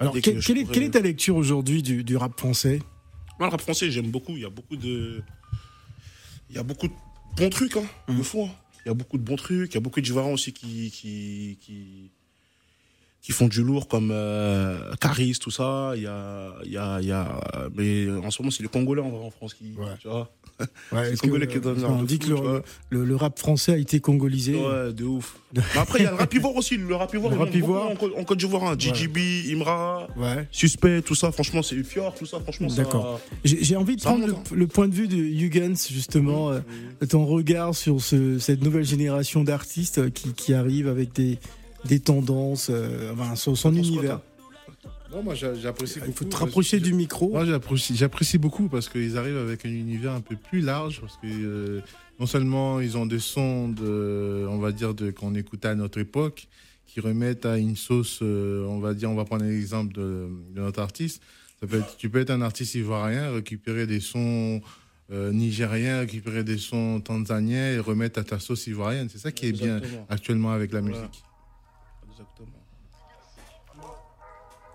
Alors, 0.00 0.12
que 0.12 0.18
quelle, 0.18 0.58
est, 0.58 0.64
quelle 0.70 0.82
est 0.82 0.90
ta 0.90 1.00
lecture 1.00 1.36
aujourd'hui 1.36 1.82
du, 1.82 2.02
du 2.04 2.16
rap 2.16 2.38
français? 2.38 2.80
Moi, 3.38 3.48
le 3.48 3.50
rap 3.50 3.60
français, 3.60 3.90
j'aime 3.90 4.10
beaucoup. 4.10 4.32
Il 4.32 4.42
y 4.42 4.44
a 4.44 4.50
beaucoup 4.50 4.76
de. 4.76 5.22
Il 6.50 6.56
y 6.56 6.58
a 6.58 6.62
beaucoup 6.62 6.88
de 6.88 6.92
bons 7.36 7.50
trucs, 7.50 7.76
hein, 7.76 7.84
de 8.08 8.22
fou. 8.22 8.44
hein. 8.44 8.50
Il 8.84 8.88
y 8.88 8.90
a 8.90 8.94
beaucoup 8.94 9.18
de 9.18 9.22
bons 9.24 9.36
trucs. 9.36 9.72
Il 9.72 9.74
y 9.74 9.78
a 9.78 9.80
beaucoup 9.80 10.00
d'Ivoiriens 10.00 10.32
aussi 10.32 10.52
qui, 10.52 10.90
qui, 10.92 11.58
qui, 11.60 12.10
qui 13.20 13.32
font 13.32 13.48
du 13.48 13.62
lourd, 13.64 13.88
comme 13.88 14.10
euh, 14.12 14.94
Caris, 15.00 15.36
tout 15.40 15.50
ça. 15.50 15.92
Il 15.96 16.02
y 16.02 16.06
a, 16.06 16.54
il 16.64 16.70
y, 16.70 16.76
a, 16.78 17.00
il 17.00 17.08
y 17.08 17.12
a. 17.12 17.40
Mais 17.74 18.08
en 18.10 18.30
ce 18.30 18.40
moment, 18.40 18.50
c'est 18.52 18.62
les 18.62 18.68
Congolais 18.68 19.02
en, 19.02 19.10
vrai, 19.10 19.26
en 19.26 19.30
France 19.30 19.54
qui. 19.54 19.74
Tu 20.00 20.08
vois 20.08 20.30
Ouais, 20.92 21.12
que, 21.22 21.84
on 21.86 22.02
dit 22.02 22.18
que 22.18 22.28
le, 22.30 22.62
le- 22.90 23.04
le 23.04 23.16
rap 23.16 23.38
français 23.38 23.72
a 23.72 23.76
été 23.76 24.00
congolisé. 24.00 24.54
Ouais, 24.54 24.92
de 24.92 25.04
ouf. 25.04 25.36
Mais 25.54 25.62
après, 25.76 25.98
il 26.00 26.04
y 26.04 26.06
a 26.06 26.10
le 26.12 26.16
rap 26.16 26.32
ivoire 26.34 26.56
aussi. 26.56 26.76
Le 26.76 26.94
rap 26.94 27.12
ivoire, 27.12 27.32
Le 27.32 27.38
rap 27.38 27.54
ivoire. 27.54 27.90
en, 27.90 27.94
Côte- 28.24 28.36
d'Ivoire. 28.38 28.64
hein. 28.70 28.76
Imra, 29.52 30.08
Ouais. 30.16 30.48
Suspect, 30.50 31.02
tout 31.02 31.14
ça. 31.14 31.30
Franchement, 31.32 31.62
c'est 31.62 31.82
Fior, 31.82 32.14
tout 32.14 32.26
ça. 32.26 32.40
Franchement, 32.40 32.68
D'accord. 32.74 33.20
J'ai 33.44 33.62
j'ai 33.62 33.76
envie 33.76 33.96
de 33.96 34.00
Ça 34.00 34.10
prendre 34.10 34.26
le, 34.26 34.34
le 34.56 34.66
point 34.66 34.88
de 34.88 34.94
vue 34.94 35.08
de 35.08 35.16
Huygens, 35.16 35.88
justement, 35.90 36.50
euh, 36.50 36.60
ton 37.08 37.26
regard 37.26 37.74
sur 37.74 38.00
ce- 38.00 38.38
cette 38.38 38.62
nouvelle 38.62 38.84
génération 38.84 39.44
d'artistes 39.44 39.98
euh, 39.98 40.10
qui, 40.10 40.32
qui 40.32 40.54
arrivent 40.54 40.88
avec 40.88 41.12
des, 41.12 41.38
des 41.84 42.00
tendances, 42.00 42.68
euh, 42.70 43.12
enfin, 43.12 43.36
son, 43.36 43.54
son 43.54 43.74
univers. 43.74 44.20
Non, 45.16 45.22
moi 45.22 45.34
j'a- 45.34 45.54
j'apprécie 45.54 45.98
beaucoup. 46.00 46.10
Il 46.10 46.14
faut 46.14 46.24
te 46.26 46.30
parce 46.30 46.42
rapprocher 46.42 46.78
du 46.78 46.92
micro. 46.92 47.30
Moi 47.30 47.46
j'apprécie 47.46 48.36
beaucoup 48.36 48.68
parce 48.68 48.88
qu'ils 48.90 49.16
arrivent 49.16 49.38
avec 49.38 49.64
un 49.64 49.70
univers 49.70 50.12
un 50.12 50.20
peu 50.20 50.36
plus 50.36 50.60
large. 50.60 51.00
Parce 51.00 51.16
que 51.16 51.26
euh, 51.26 51.80
non 52.20 52.26
seulement 52.26 52.80
ils 52.80 52.98
ont 52.98 53.06
des 53.06 53.18
sons, 53.18 53.70
de, 53.70 54.46
on 54.48 54.58
va 54.58 54.72
dire, 54.72 54.92
de, 54.92 55.10
qu'on 55.10 55.34
écoutait 55.34 55.68
à 55.68 55.74
notre 55.74 55.98
époque, 55.98 56.48
qui 56.86 57.00
remettent 57.00 57.46
à 57.46 57.56
une 57.56 57.76
sauce, 57.76 58.18
euh, 58.20 58.66
on 58.66 58.78
va 58.78 58.92
dire, 58.92 59.10
on 59.10 59.14
va 59.14 59.24
prendre 59.24 59.44
l'exemple 59.44 59.94
de, 59.94 60.28
de 60.54 60.60
notre 60.60 60.80
artiste. 60.82 61.22
Ça 61.60 61.66
peut 61.66 61.78
être, 61.78 61.96
tu 61.96 62.10
peux 62.10 62.20
être 62.20 62.30
un 62.30 62.42
artiste 62.42 62.74
ivoirien, 62.74 63.32
récupérer 63.32 63.86
des 63.86 64.00
sons 64.00 64.60
euh, 65.10 65.32
nigériens, 65.32 66.00
récupérer 66.00 66.44
des 66.44 66.58
sons 66.58 67.00
tanzaniens 67.00 67.72
et 67.72 67.78
remettre 67.78 68.18
à 68.20 68.24
ta 68.24 68.38
sauce 68.38 68.66
ivoirienne. 68.66 69.08
C'est 69.10 69.16
ça 69.18 69.32
qui 69.32 69.46
est 69.46 69.52
bien 69.52 69.80
actuellement 70.10 70.52
avec 70.52 70.72
la 70.74 70.80
Voilà. 70.82 70.98
musique. 70.98 71.22
Exactement. 72.10 72.55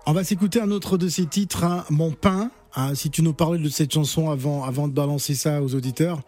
On 0.06 0.12
va 0.12 0.24
s'écouter 0.24 0.60
un 0.60 0.70
autre 0.70 0.98
de 0.98 1.08
ces 1.08 1.26
titres, 1.26 1.64
hein, 1.64 1.84
Mon 1.90 2.10
pain. 2.10 2.50
hein, 2.74 2.94
si 2.94 3.10
tu 3.10 3.22
nous 3.22 3.34
parlais 3.34 3.58
de 3.58 3.68
cette 3.68 3.92
chanson 3.92 4.30
avant 4.30 4.88
de 4.88 4.92
balancer 4.92 5.34
ça 5.34 5.62
aux 5.62 5.74
auditeurs. 5.74 6.20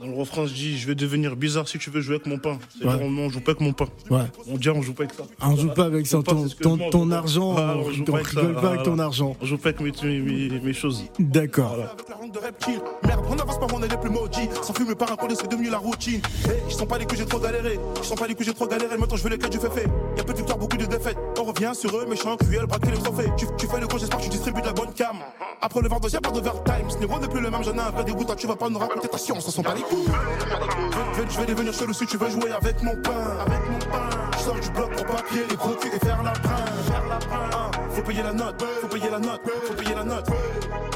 Dans 0.00 0.06
le 0.06 0.14
refrain, 0.14 0.46
je 0.46 0.54
dis 0.54 0.78
Je 0.78 0.86
vais 0.86 0.94
devenir 0.94 1.36
bizarre 1.36 1.68
si 1.68 1.78
tu 1.78 1.90
veux 1.90 2.00
jouer 2.00 2.14
avec 2.14 2.26
mon 2.26 2.38
pain. 2.38 2.58
C'est 2.78 2.86
Ouais. 2.86 2.96
dire, 2.96 3.02
on, 3.06 3.18
on 3.18 3.28
joue 3.28 3.40
pas 3.40 3.50
avec 3.50 3.60
mon 3.60 3.72
pain. 3.74 3.86
Ouais. 4.08 4.20
On 4.48 4.56
dit 4.56 4.70
on 4.70 4.80
joue 4.80 4.94
pas 4.94 5.02
avec 5.04 5.14
ça. 5.14 5.24
Ah, 5.40 5.48
on 5.50 5.56
joue 5.56 5.68
pas 5.68 5.84
avec 5.84 6.06
ça, 6.06 6.22
pas, 6.22 6.32
ton, 6.32 6.46
que 6.48 7.12
argent, 7.12 7.52
Voilà, 7.52 7.76
on, 7.76 7.80
on 7.80 7.90
joue 7.92 8.02
on 8.02 8.04
pas 8.10 8.12
avec 8.18 8.28
ça, 8.28 8.40
rigole 8.40 8.60
pas 8.62 8.68
avec 8.68 8.82
ton 8.84 8.98
argent. 8.98 9.36
On 9.42 9.44
joue 9.44 9.58
pas 9.58 9.68
avec 9.70 9.80
mes, 9.80 9.92
mes, 10.20 10.60
mes 10.60 10.72
choses. 10.72 11.04
D'accord. 11.18 11.74
Avec 11.74 12.08
la 12.08 12.16
langue 12.16 12.32
de 12.32 12.38
reptile. 12.38 12.80
Merde, 13.06 13.24
on 13.28 13.34
avance 13.38 13.58
pas, 13.60 13.66
on 13.74 13.82
est 13.82 13.88
les 13.88 13.96
plus 13.98 14.08
maudits. 14.10 14.48
Sans 14.62 14.72
fumer 14.72 14.94
par 14.94 15.12
un 15.12 15.16
collier, 15.16 15.34
c'est 15.38 15.50
devenu 15.50 15.68
la 15.68 15.78
routine. 15.78 16.20
Hey, 16.46 16.56
ils 16.66 16.72
sont 16.74 16.86
pas 16.86 16.96
les 16.96 17.04
coups, 17.04 17.18
j'ai 17.18 17.26
trop 17.26 17.38
galéré. 17.40 17.78
Ils 17.98 18.04
sont 18.04 18.14
pas 18.14 18.26
les 18.26 18.34
coups, 18.34 18.46
j'ai 18.46 18.54
trop 18.54 18.66
galéré. 18.66 18.96
Maintenant, 18.96 19.16
je 19.16 19.22
veux 19.22 19.30
les 19.30 19.38
cas 19.38 19.48
du 19.48 19.58
fait. 19.58 19.86
Y'a 20.16 20.24
peu 20.24 20.32
de 20.32 20.38
victoires, 20.38 20.58
beaucoup 20.58 20.78
de 20.78 20.86
défaites. 20.86 21.18
On 21.38 21.44
revient 21.44 21.72
sur 21.74 21.94
eux, 21.98 22.06
méchants, 22.08 22.36
cruels, 22.38 22.66
braquer 22.66 22.90
les 22.92 22.98
trophées. 22.98 23.30
Tu, 23.36 23.46
tu 23.58 23.66
fais 23.66 23.80
le 23.80 23.86
gros, 23.86 23.98
j'espère 23.98 24.18
que 24.18 24.24
tu 24.24 24.30
distribues 24.30 24.62
de 24.62 24.66
la 24.66 24.72
bonne 24.72 24.92
cam. 24.94 25.16
Après 25.60 25.82
le 25.82 25.88
vendredi, 25.88 26.14
y'a 26.14 26.20
pas 26.22 26.30
d'overtime. 26.30 26.88
Ce 26.88 26.96
n'est 26.96 27.28
plus 27.28 27.40
le 27.40 27.50
même, 27.50 27.62
j'en 27.62 27.74
ai 27.74 27.80
un 27.80 27.90
vrai 27.90 28.04
dégoût. 28.04 28.24
Toi, 28.24 28.36
tu 28.36 28.46
vas 28.46 28.56
pas 28.56 28.70
nous 28.70 28.78
raconter 28.78 29.08
ta 29.08 29.18
science, 29.18 29.46
on 29.46 29.50
s'en 29.50 29.62
bat 29.62 29.74
les 29.74 29.82
couilles. 29.82 29.89
Je 29.90 31.38
vais, 31.38 31.46
devenir 31.46 31.72
chelou 31.72 31.92
si 31.92 32.06
tu 32.06 32.16
veux 32.16 32.30
jouer 32.30 32.50
avec 32.50 32.82
mon 32.82 32.96
pain. 32.96 33.36
Avec 33.46 33.70
mon 33.70 33.78
pain. 33.78 34.08
Je 34.32 34.42
sors 34.42 34.58
du 34.58 34.70
bloc 34.70 34.90
pour 34.96 35.06
pas 35.06 35.22
crier 35.22 35.44
les 35.48 35.56
gros 35.56 35.74
et 35.74 36.04
faire 36.04 36.22
la 36.22 36.32
brin. 36.32 36.64
Faire 36.86 37.06
la 37.08 37.94
Faut 37.94 38.02
payer 38.02 38.22
la 38.22 38.32
note, 38.32 38.64
faut 38.80 38.88
payer 38.88 39.10
la 39.10 39.18
note, 39.18 39.40
faut 39.66 39.74
payer 39.74 39.94
la 39.94 40.04
note. 40.04 40.30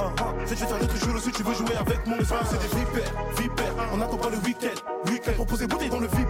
Hein, 0.04 0.12
hein. 0.20 0.34
Vais 0.46 0.54
te 0.54 0.64
faire 0.64 1.08
jour 1.08 1.20
si 1.20 1.30
tu 1.30 1.42
veux 1.42 1.54
jouer 1.54 1.76
avec 1.76 2.06
mon 2.06 2.18
pain. 2.18 2.40
C'est 2.44 2.58
des 2.58 2.78
vipères, 2.78 3.12
vipères. 3.38 3.74
On 3.92 4.00
attend 4.00 4.16
pas 4.16 4.30
le 4.30 4.38
week-end. 4.38 5.10
Week-end, 5.10 5.32
proposer 5.32 5.66
bouteille 5.66 5.90
dans 5.90 6.00
le 6.00 6.06
VIP. 6.08 6.28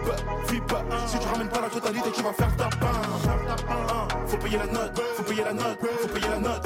VIP. 0.49 0.73
Si 1.07 1.19
tu 1.19 1.27
ramènes 1.27 1.49
pas 1.49 1.61
la 1.61 1.69
totalité, 1.69 2.09
tu 2.13 2.23
vas 2.23 2.33
faire 2.33 2.55
ta 2.55 2.69
pain. 2.77 2.91
Hein, 3.69 4.07
Faut 4.27 4.37
payer 4.37 4.57
la 4.57 4.67
note, 4.67 5.01
faut 5.17 5.23
payer 5.23 5.43
la 5.43 5.53
note, 5.53 5.79
faut 6.01 6.07
payer 6.07 6.27
la 6.29 6.39
note. 6.39 6.63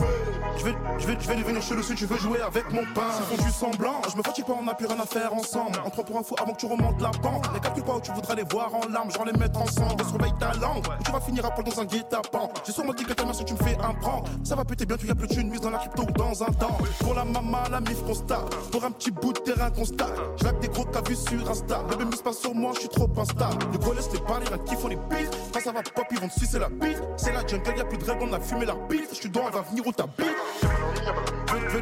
Je 0.57 0.65
vais, 0.65 0.75
je 0.97 1.07
vais, 1.07 1.17
je 1.19 1.27
vais 1.27 1.35
devenir 1.37 1.61
chelou 1.61 1.81
si 1.81 1.95
tu 1.95 2.05
veux 2.05 2.17
jouer 2.17 2.41
avec 2.41 2.69
mon 2.71 2.83
pain. 2.93 3.11
Si 3.13 3.35
font 3.35 3.43
du 3.43 3.51
semblant, 3.51 4.01
je 4.11 4.17
me 4.17 4.23
fatigue 4.23 4.45
pas, 4.45 4.53
on 4.61 4.67
a 4.67 4.73
plus 4.73 4.87
rien 4.87 4.99
à 4.99 5.05
faire 5.05 5.33
ensemble. 5.33 5.79
On 5.85 5.89
prend 5.89 6.03
pour 6.03 6.17
un 6.17 6.23
fou 6.23 6.35
avant 6.41 6.53
que 6.53 6.59
tu 6.59 6.65
remontes 6.65 7.01
la 7.01 7.11
pente. 7.11 7.49
Les 7.53 7.59
calcule 7.61 7.83
pas 7.83 7.95
où 7.95 8.01
tu 8.01 8.11
voudras 8.11 8.35
les 8.35 8.43
voir 8.43 8.73
en 8.75 8.81
larmes, 8.91 9.09
genre 9.09 9.25
les 9.25 9.31
mettre 9.33 9.61
ensemble. 9.61 10.03
Surveille 10.05 10.33
ta 10.39 10.51
langue, 10.53 10.85
tu 11.05 11.11
vas 11.11 11.21
finir 11.21 11.45
à 11.45 11.51
poil 11.51 11.65
dans 11.65 11.79
un 11.79 11.85
guet-apens. 11.85 12.49
J'ai 12.65 12.73
sûrement 12.73 12.93
dit 12.93 13.05
que 13.05 13.13
ta 13.13 13.23
mère 13.23 13.35
si 13.35 13.45
tu 13.45 13.53
me 13.53 13.59
fais 13.59 13.77
un 13.77 13.93
prank. 13.93 14.25
Ça 14.43 14.55
va 14.55 14.65
péter 14.65 14.85
bien, 14.85 14.97
tu 14.97 15.07
y 15.07 15.11
a 15.11 15.15
plus 15.15 15.27
de 15.27 15.41
mise 15.43 15.61
dans 15.61 15.69
la 15.69 15.77
crypto 15.77 16.03
ou 16.03 16.11
dans 16.11 16.43
un 16.43 16.51
temps. 16.51 16.77
Pour 16.99 17.13
la 17.13 17.25
maman, 17.25 17.63
la 17.71 17.79
mif 17.81 18.01
constate. 18.05 18.55
Pour 18.71 18.83
un 18.83 18.91
petit 18.91 19.11
bout 19.11 19.33
de 19.33 19.39
terrain 19.39 19.69
constate. 19.71 20.13
Je 20.37 20.49
des 20.61 20.67
gros 20.67 20.85
cas 20.85 21.01
vus 21.07 21.15
sur 21.15 21.49
Insta. 21.49 21.83
Bébé 21.89 22.05
mise 22.05 22.21
pas 22.21 22.33
sur 22.33 22.53
moi, 22.53 22.71
je 22.75 22.81
suis 22.81 22.89
trop 22.89 23.09
instable. 23.17 23.65
Le 23.71 23.95
laisse 23.95 24.09
les 24.11 24.19
rien 24.19 24.57
qui 24.65 24.75
font 24.75 24.87
les 24.87 24.95
piles. 24.95 25.29
Quand 25.53 25.59
ça 25.59 25.71
va 25.71 25.81
pop, 25.81 26.05
ils 26.11 26.19
vont 26.19 26.27
te 26.27 26.39
sucer 26.39 26.59
la 26.59 26.69
bite. 26.69 27.01
C'est 27.17 27.33
la 27.33 27.45
jungle, 27.45 27.77
y 27.77 27.81
a 27.81 27.85
plus 27.85 27.97
de 27.97 28.05
règles, 28.05 28.25
on 28.29 28.33
a 28.33 28.39
fumé 28.39 28.65
la 28.65 28.75
bite. 28.89 29.09
Je 29.11 29.15
suis 29.15 29.29
dans, 29.29 29.47
elle 29.47 29.53
va 29.53 29.61
venir 29.61 29.85
où 29.85 29.91
t'habites. 29.91 30.35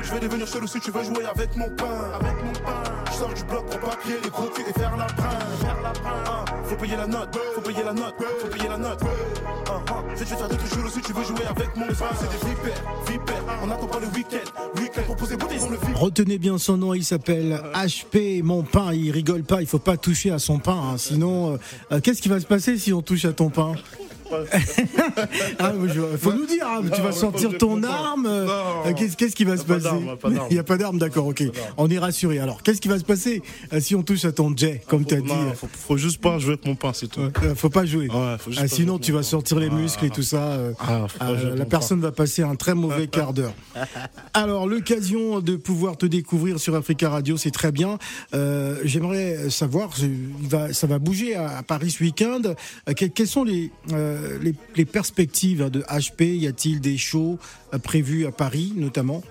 Je 0.02 0.14
vais, 0.14 0.20
devenir 0.20 0.48
chelou 0.48 0.68
si 0.68 0.80
tu 0.80 0.92
veux 0.92 1.04
jouer 1.04 1.26
avec 1.26 1.56
mon 1.56 1.70
pain. 1.76 2.12
Avec 2.14 2.44
mon 2.44 2.54
pain. 2.54 2.84
Je 3.08 3.14
sors 3.14 3.34
du 3.34 3.44
bloc 3.44 3.66
pour 3.66 3.80
papier, 3.90 4.16
les 4.24 4.30
gros 4.30 4.46
et 4.46 4.80
faire 4.80 4.96
la 4.98 5.08
brin. 5.08 5.87
Faire 5.94 6.04
la 6.04 6.24
brin. 6.24 6.46
Faut 6.66 6.76
payer 6.76 6.98
la 6.98 7.08
note, 7.08 7.30
faut 7.56 7.62
payer 7.62 7.84
la 7.84 7.94
note, 7.94 8.16
faut 8.40 8.48
payer 8.48 8.70
la 8.70 8.78
note. 8.78 9.00
Ah. 9.70 10.04
Je 10.14 10.20
vais 10.20 10.26
te 10.26 10.36
faire 10.36 10.50
d'autres 10.50 10.68
jours 10.76 10.90
si 10.90 11.02
tu 11.02 11.14
veux 11.14 11.24
jouer 11.24 11.46
avec 11.50 11.76
mon 11.78 11.86
frère. 11.94 12.12
C'est 12.20 12.30
des 12.30 12.50
vipères, 12.50 12.84
vipères. 13.08 13.44
On 13.64 13.72
attend 13.72 13.88
pas 13.88 14.00
le 14.00 14.08
week-end. 14.08 15.96
Retenez 15.96 16.38
bien 16.38 16.58
son 16.58 16.78
nom, 16.78 16.94
il 16.94 17.06
s'appelle 17.06 17.62
HP, 17.74 18.44
mon 18.44 18.64
pain. 18.64 18.94
Il 18.94 19.12
rigole 19.12 19.44
pas, 19.44 19.62
il 19.62 19.68
faut 19.68 19.80
pas 19.80 19.98
toucher 19.98 20.32
à 20.32 20.40
son 20.40 20.60
pain. 20.60 20.78
hein. 20.94 20.98
Sinon, 20.98 21.54
euh, 21.54 21.58
euh, 21.94 22.00
qu'est-ce 22.02 22.22
qui 22.22 22.30
va 22.30 22.40
se 22.40 22.46
passer 22.46 22.78
si 22.78 22.92
on 22.94 23.02
touche 23.02 23.26
à 23.26 23.34
ton 23.34 23.50
pain? 23.50 23.74
Ah, 25.60 25.74
je- 25.88 26.18
faut 26.18 26.34
nous 26.34 26.46
dire, 26.46 26.66
hein, 26.68 26.82
tu 26.94 27.02
vas 27.02 27.12
sortir 27.12 27.58
ton 27.58 27.82
arme. 27.84 28.26
euh, 28.28 28.94
Qu'est-ce 29.18 29.36
qui 29.36 29.44
va 29.44 29.58
se 29.58 29.64
pas 29.64 29.76
passer. 29.80 29.96
Il 30.50 30.54
n'y 30.54 30.60
a 30.60 30.64
pas 30.64 30.78
d'arme, 30.78 30.98
d'accord, 30.98 31.28
ok. 31.28 31.44
On 31.78 31.90
est 31.90 32.00
rassuré. 32.00 32.40
Alors, 32.40 32.64
qu'est-ce 32.64 32.82
qui 32.82 32.88
va 32.88 33.00
se 33.00 33.04
passer 33.04 33.42
euh, 33.74 33.80
si 33.80 33.96
on 33.96 34.04
touche 34.04 34.26
à 34.26 34.32
ton 34.32 34.56
jet, 34.56 34.82
comme 34.88 35.06
tu 35.06 35.16
as 35.16 35.22
dit 35.22 35.28
Non, 35.28 35.54
faut, 35.56 35.68
faut 35.72 35.98
juste 35.98 36.22
pas 36.22 36.40
jouer 36.40 36.54
avec 36.54 36.66
mon 36.66 36.76
pain, 36.76 36.92
c'est 36.94 37.08
tout. 37.08 37.22
euh, 37.22 37.56
Faut 37.56 37.70
pas 37.70 37.86
jouer. 37.86 38.08
Ouais, 38.10 38.36
faut 38.40 38.52
Ah, 38.58 38.62
pas 38.62 38.68
sinon, 38.68 39.00
tu 39.00 39.12
vas 39.12 39.24
sortir 39.24 39.60
les 39.60 39.70
muscles 39.70 40.06
et 40.06 40.10
tout 40.10 40.24
ça. 40.24 40.58
Ah, 40.80 41.08
ah, 41.20 41.32
la 41.56 41.66
personne 41.66 42.00
va 42.02 42.12
passer 42.12 42.44
un 42.44 42.56
très 42.56 42.74
mauvais 42.76 43.08
quart 43.08 43.34
d'heure. 43.34 43.54
Alors, 44.34 44.68
l'occasion 44.68 45.40
de 45.40 45.56
pouvoir 45.56 45.98
te 45.98 46.06
découvrir 46.06 46.60
sur 46.60 46.76
Africa 46.76 47.10
Radio, 47.10 47.38
c'est 47.38 47.52
très 47.52 47.72
bien. 47.72 47.98
Euh, 48.34 48.78
J'aimerais 48.84 49.50
savoir, 49.50 49.90
ça 50.72 50.88
va 50.88 51.00
bouger 51.00 51.36
à, 51.36 51.64
Paris 51.64 51.92
ce 51.92 52.04
week-end. 52.04 52.42
Que- 52.96 53.06
quelles 53.06 53.28
sont 53.28 53.44
les, 53.44 53.72
euh, 53.94 54.17
les, 54.42 54.54
les 54.76 54.86
perspectives 54.86 55.62
hein, 55.62 55.70
de 55.70 55.82
HP 55.82 56.24
Y 56.38 56.48
a-t-il 56.48 56.80
des 56.82 56.98
shows 56.98 57.40
euh, 57.74 57.78
prévus 57.78 58.26
à 58.26 58.32
Paris, 58.32 58.74
notamment? 58.76 59.24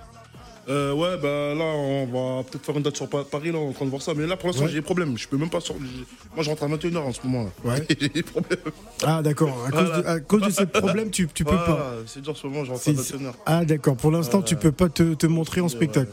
Euh, 0.68 0.92
ouais, 0.94 1.16
bah 1.22 1.55
là, 1.55 1.64
on 1.64 2.07
va 2.38 2.42
peut-être 2.42 2.64
faire 2.66 2.77
une 2.77 2.83
date 2.83 2.96
sur 2.96 3.09
Pa- 3.09 3.22
Paris, 3.22 3.53
là, 3.53 3.59
on 3.59 3.66
est 3.66 3.68
en 3.68 3.72
train 3.72 3.85
de 3.85 3.90
voir 3.90 4.03
ça. 4.03 4.14
Mais 4.14 4.27
là, 4.27 4.37
pour 4.37 4.49
l'instant, 4.49 4.64
Ouais. 4.64 4.68
j'ai 4.70 4.75
des 4.79 4.83
problèmes. 4.83 5.16
Je 5.16 5.29
peux 5.29 5.37
même 5.37 5.49
pas 5.49 5.61
sortir. 5.61 5.87
Moi, 6.35 6.42
je 6.42 6.51
rentre 6.51 6.64
à 6.64 6.66
21h 6.66 6.96
en 6.99 7.12
ce 7.12 7.20
moment, 7.25 7.44
là. 7.64 7.70
Ouais. 7.70 7.87
j'ai 8.01 8.09
des 8.09 8.25
problèmes. 8.25 8.59
Ah, 9.05 9.22
d'accord. 9.22 9.51
À, 9.64 9.70
cause 9.70 9.81
Voilà. 9.85 10.03
de- 10.03 10.07
à 10.09 10.18
cause 10.20 10.42
de 10.42 10.51
ces 10.51 10.66
problèmes, 10.66 11.11
tu, 11.11 11.29
tu 11.33 11.44
peux 11.44 11.53
Voilà, 11.55 11.66
pas. 11.66 11.92
C'est 12.09 12.20
dur 12.20 12.33
en 12.33 12.35
ce 12.35 12.46
moment, 12.49 12.64
je 12.64 12.70
rentre 12.72 12.81
à 12.81 12.85
C'est- 12.85 13.14
21h. 13.16 13.33
Ah, 13.46 13.64
d'accord. 13.64 13.96
Pour 13.96 14.11
l'instant, 14.11 14.42
tu 14.42 14.57
peux 14.57 14.72
pas 14.72 14.88
te, 14.88 15.14
te 15.14 15.27
montrer 15.29 15.61
en 15.61 15.68
spectacle. 15.68 16.11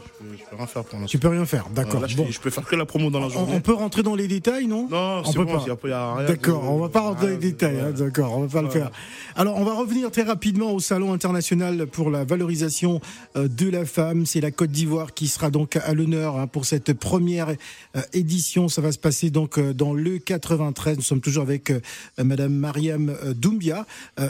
Peux, 0.54 0.58
rien 0.58 0.68
faire 0.68 0.84
pour 0.84 1.00
l'instant. 1.00 1.12
Tu 1.12 1.20
peux 1.20 1.28
rien 1.28 1.46
faire, 1.46 1.68
d'accord. 1.74 2.00
Là, 2.02 2.08
je, 2.08 2.16
Bon. 2.18 2.26
je 2.30 2.40
peux 2.40 2.50
faire 2.50 2.66
que 2.66 2.76
la 2.76 2.86
promo 2.86 3.10
dans 3.10 3.20
la 3.20 3.28
On, 3.28 3.30
journée. 3.30 3.54
on 3.56 3.62
peut 3.62 3.74
rentrer 3.74 4.04
dans 4.04 4.16
les 4.16 4.28
détails, 4.28 4.68
non 4.68 4.88
Non, 4.90 5.22
on 5.22 5.24
c'est 5.26 5.38
bon, 5.38 5.46
pas. 5.46 5.66
y 5.88 5.92
a 5.92 6.16
rien 6.16 6.26
D'accord, 6.28 6.62
de- 6.64 6.68
on 6.68 6.80
va 6.80 6.90
pas 6.90 7.02
rentrer 7.02 7.26
dans 7.26 7.32
les 7.32 7.38
détails, 7.38 7.80
hein, 7.80 7.92
d'accord, 7.92 8.38
on 8.38 8.42
va 8.42 8.48
pas 8.48 8.62
le 8.62 8.70
faire. 8.70 8.92
Alors, 9.36 9.58
on 9.58 9.64
va 9.64 9.74
revenir 9.74 10.12
très 10.12 10.24
rapidement 10.24 10.72
au 10.72 10.80
Salon 10.80 11.14
international 11.14 11.88
pour 11.88 12.10
la 12.10 12.24
valorisation 12.24 13.02
euh, 13.36 13.48
de 13.48 13.70
la 13.70 13.86
femme. 13.86 14.26
C'est 14.26 14.42
la 14.42 14.52
Côte 14.52 14.72
d'Ivoire 14.72 15.14
qui 15.14 15.28
sera 15.28 15.50
donc 15.50 15.76
à 15.78 15.94
l'honneur 15.94 16.38
hein, 16.38 16.48
pour 16.48 16.66
cette 16.66 16.94
première 16.94 17.50
euh, 17.96 18.02
édition. 18.14 18.68
Ça 18.70 18.82
va 18.82 18.92
se 18.92 19.00
passer 19.00 19.30
donc 19.30 19.58
euh, 19.58 19.74
dans 19.74 19.94
le 19.94 20.20
93. 20.20 20.98
Nous 20.98 21.04
sommes 21.04 21.22
toujours 21.22 21.44
avec 21.44 21.72
Madame 22.18 22.54
Mariam 22.54 23.16
Doumbia. 23.36 23.86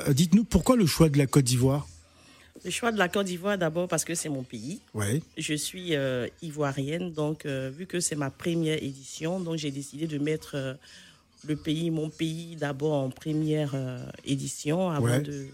Dites-nous 0.09 0.43
pourquoi 0.43 0.75
le 0.75 0.85
choix 0.85 1.09
de 1.09 1.17
la 1.17 1.25
Côte 1.27 1.45
d'Ivoire? 1.45 1.87
Le 2.65 2.71
choix 2.71 2.91
de 2.91 2.97
la 2.97 3.09
Côte 3.09 3.25
d'Ivoire, 3.25 3.57
d'abord 3.57 3.87
parce 3.87 4.05
que 4.05 4.15
c'est 4.15 4.29
mon 4.29 4.43
pays. 4.43 4.79
Ouais. 4.93 5.21
Je 5.37 5.53
suis 5.53 5.95
euh, 5.95 6.27
ivoirienne, 6.41 7.11
donc 7.11 7.45
euh, 7.45 7.69
vu 7.77 7.85
que 7.85 7.99
c'est 7.99 8.15
ma 8.15 8.29
première 8.29 8.81
édition, 8.81 9.39
donc 9.39 9.57
j'ai 9.57 9.71
décidé 9.71 10.07
de 10.07 10.17
mettre 10.17 10.51
euh, 10.55 10.73
le 11.45 11.55
pays, 11.57 11.91
mon 11.91 12.09
pays, 12.09 12.55
d'abord 12.55 12.93
en 12.93 13.09
première 13.09 13.75
édition 14.25 14.89
avant 14.89 15.05
Ouais. 15.05 15.21
de, 15.21 15.47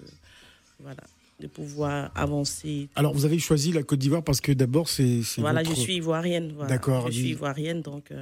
voilà, 0.80 1.02
de 1.40 1.48
pouvoir 1.48 2.12
avancer. 2.14 2.90
Alors, 2.96 3.14
vous 3.14 3.26
avez 3.26 3.40
choisi 3.40 3.72
la 3.72 3.82
Côte 3.82 4.00
d'Ivoire 4.00 4.24
parce 4.24 4.40
que 4.40 4.52
d'abord, 4.52 4.88
c'est. 4.88 5.22
Voilà, 5.40 5.64
votre- 5.64 5.76
je 5.76 5.82
suis 5.82 5.96
ivoirienne. 5.96 6.52
Voilà. 6.56 6.70
D'accord, 6.70 7.08
Je 7.08 7.14
suis 7.18 7.30
ivoirienne, 7.30 7.82
donc 7.82 8.14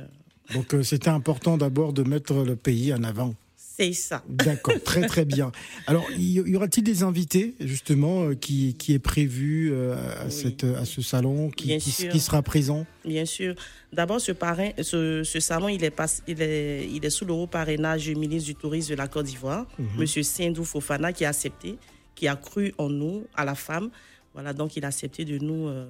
Donc, 0.54 0.74
c'était 0.84 1.10
important 1.10 1.58
d'abord 1.58 1.92
de 1.92 2.04
mettre 2.04 2.34
le 2.36 2.56
pays 2.56 2.94
en 2.94 3.04
avant. 3.04 3.36
C'est 3.78 3.94
ça. 3.94 4.24
D'accord, 4.28 4.82
très 4.84 5.06
très 5.08 5.24
bien. 5.26 5.52
Alors, 5.86 6.06
y 6.18 6.56
aura-t-il 6.56 6.84
des 6.84 7.04
invités 7.04 7.54
justement 7.60 8.26
euh, 8.30 8.34
qui, 8.36 8.74
qui 8.76 8.94
est 8.94 9.00
prévu 9.00 9.72
euh, 9.72 9.96
à, 10.26 10.30
cette, 10.30 10.64
à 10.64 10.84
ce 10.86 11.02
salon, 11.02 11.50
qui, 11.52 11.78
qui, 11.78 12.20
sera 12.20 12.42
présent? 12.42 12.86
Bien 13.06 13.26
sûr. 13.26 13.54
D'abord, 13.94 14.20
ce, 14.20 14.32
parrain, 14.32 14.72
ce, 14.82 15.24
ce 15.24 15.40
salon, 15.40 15.70
il 15.70 15.84
est, 15.84 15.92
pas- 15.92 16.22
il, 16.28 16.42
est, 16.42 16.88
il 16.92 17.06
est 17.06 17.10
sous 17.10 17.26
le 17.26 17.34
haut 17.34 17.48
parrainage 17.48 18.06
du 18.06 18.16
ministre 18.16 18.48
du 18.48 18.56
Tourisme 18.56 18.92
de 18.92 18.96
la 18.98 19.08
Côte 19.08 19.26
d'Ivoire, 19.28 19.66
Mhm. 19.78 19.88
Monsieur 20.00 20.24
Sindou 20.24 20.64
Fofana, 20.64 21.14
qui 21.14 21.24
a 21.26 21.30
accepté, 21.30 21.78
qui 22.16 22.28
a 22.28 22.36
cru 22.36 22.74
en 22.78 22.90
nous, 22.90 23.26
à 23.36 23.46
la 23.46 23.56
femme. 23.56 23.90
Voilà, 24.34 24.54
donc 24.54 24.76
il 24.76 24.84
a 24.86 24.88
accepté 24.90 25.24
de 25.26 25.38
nous, 25.38 25.68
euh, 25.68 25.88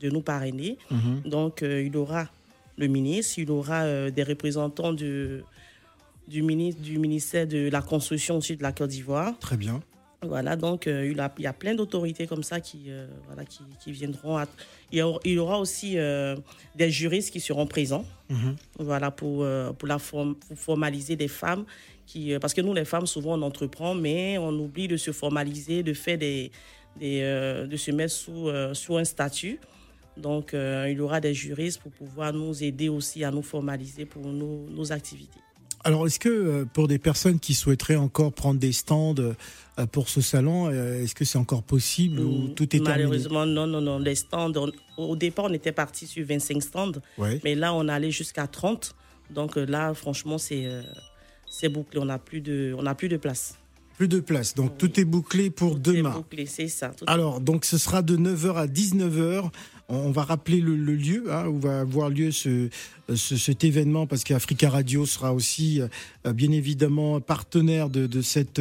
de 0.00 0.10
nous 0.10 0.20
parrainer. 0.22 0.76
Mhm. 0.90 1.22
Donc, 1.24 1.62
euh, 1.62 1.82
il 1.82 1.96
aura 1.96 2.28
le 2.76 2.86
ministre, 2.86 3.38
il 3.38 3.50
aura 3.50 3.82
euh, 3.82 4.10
des 4.10 4.22
représentants 4.22 4.92
de, 4.92 5.42
du, 6.30 6.42
ministre, 6.42 6.80
du 6.80 6.98
ministère 6.98 7.46
de 7.46 7.68
la 7.68 7.82
Construction 7.82 8.36
aussi 8.38 8.56
de 8.56 8.62
la 8.62 8.72
Côte 8.72 8.90
d'Ivoire. 8.90 9.38
Très 9.40 9.56
bien. 9.56 9.82
Voilà, 10.22 10.54
donc 10.54 10.86
euh, 10.86 11.10
il, 11.10 11.18
a- 11.18 11.32
il 11.38 11.44
y 11.44 11.46
a 11.46 11.52
plein 11.54 11.74
d'autorités 11.74 12.26
comme 12.26 12.42
ça 12.42 12.60
qui, 12.60 12.82
euh, 12.88 13.06
voilà, 13.26 13.44
qui, 13.44 13.60
qui 13.82 13.90
viendront. 13.90 14.36
à- 14.36 14.46
il, 14.92 14.98
y 14.98 15.02
aura, 15.02 15.18
il 15.24 15.32
y 15.32 15.38
aura 15.38 15.58
aussi 15.58 15.96
euh, 15.98 16.36
des 16.76 16.90
juristes 16.90 17.30
qui 17.32 17.40
seront 17.40 17.66
présents 17.66 18.04
Mhm. 18.28 18.54
voilà, 18.78 19.10
pour, 19.10 19.44
pour, 19.78 19.88
la 19.88 19.98
form- 19.98 20.34
pour 20.36 20.56
formaliser 20.58 21.16
des 21.16 21.28
femmes. 21.28 21.64
Qui, 22.06 22.36
parce 22.40 22.54
que 22.54 22.60
nous, 22.60 22.74
les 22.74 22.84
femmes, 22.84 23.06
souvent, 23.06 23.38
on 23.38 23.42
entreprend, 23.42 23.94
mais 23.94 24.36
on 24.38 24.50
oublie 24.58 24.88
de 24.88 24.96
se 24.96 25.10
formaliser, 25.12 25.82
de, 25.82 25.94
faire 25.94 26.18
des, 26.18 26.50
des, 26.98 27.20
de 27.70 27.76
se 27.76 27.90
mettre 27.92 28.12
sous, 28.12 28.48
sous 28.74 28.96
un 28.96 29.04
statut. 29.04 29.58
Donc, 30.16 30.50
il 30.54 30.96
y 30.96 31.00
aura 31.00 31.20
des 31.20 31.32
juristes 31.34 31.80
pour 31.80 31.92
pouvoir 31.92 32.32
nous 32.32 32.62
aider 32.64 32.88
aussi 32.88 33.22
à 33.24 33.30
nous 33.30 33.42
formaliser 33.42 34.04
pour 34.06 34.26
nos, 34.26 34.66
nos 34.68 34.90
activités. 34.92 35.38
Alors, 35.84 36.06
est-ce 36.06 36.18
que 36.18 36.28
euh, 36.28 36.64
pour 36.70 36.88
des 36.88 36.98
personnes 36.98 37.38
qui 37.40 37.54
souhaiteraient 37.54 37.96
encore 37.96 38.32
prendre 38.32 38.60
des 38.60 38.72
stands 38.72 39.14
euh, 39.18 39.86
pour 39.92 40.08
ce 40.10 40.20
salon, 40.20 40.68
euh, 40.68 41.02
est-ce 41.02 41.14
que 41.14 41.24
c'est 41.24 41.38
encore 41.38 41.62
possible 41.62 42.20
ou 42.20 42.48
tout 42.48 42.64
est 42.64 42.68
terminé? 42.84 42.90
Malheureusement, 43.04 43.46
non, 43.46 43.66
non, 43.66 43.80
non. 43.80 43.98
Les 43.98 44.14
stands, 44.14 44.52
on- 44.56 44.72
au 45.02 45.16
départ, 45.16 45.46
on 45.48 45.52
était 45.54 45.72
parti 45.72 46.06
sur 46.06 46.26
25 46.26 46.62
stands, 46.62 46.92
Ouais. 47.16 47.40
mais 47.44 47.54
là, 47.54 47.72
on 47.72 47.88
allait 47.88 48.10
jusqu'à 48.10 48.46
30. 48.46 48.94
Donc 49.30 49.56
là, 49.56 49.94
franchement, 49.94 50.36
c'est 50.38 50.68
c'est 51.48 51.68
bouclé. 51.68 51.98
On 52.00 52.04
n'a 52.04 52.18
plus, 52.18 52.40
de- 52.40 52.74
on 52.78 52.94
plus 52.94 53.08
de 53.08 53.16
place. 53.16 53.54
Plus 53.96 54.08
de 54.08 54.20
place, 54.20 54.54
donc 54.54 54.78
tout 54.78 54.98
est 54.98 55.04
bouclé 55.04 55.50
pour 55.50 55.74
C'est 55.74 55.92
demain. 55.92 56.10
bouclé, 56.12 56.46
c'est 56.46 56.68
ça. 56.68 56.88
Tout- 56.88 57.04
Alors, 57.06 57.40
donc 57.40 57.64
ce 57.66 57.76
sera 57.76 58.00
de 58.02 58.16
9h 58.16 58.56
à 58.56 58.66
19h. 58.66 59.50
On 59.92 60.10
va 60.12 60.22
rappeler 60.22 60.60
le, 60.60 60.76
lieu 60.76 61.24
hein, 61.32 61.46
où 61.48 61.58
va 61.58 61.80
avoir 61.80 62.10
lieu 62.10 62.30
ce, 62.30 62.68
ce- 63.12 63.36
cet 63.36 63.64
événement 63.64 64.06
parce 64.06 64.22
qu'Africa 64.22 64.70
Radio 64.70 65.04
sera 65.04 65.34
aussi 65.34 65.80
euh, 66.26 66.32
bien 66.32 66.52
évidemment 66.52 67.20
partenaire 67.20 67.90
de, 67.90 68.06
de 68.06 68.22
cette 68.22 68.60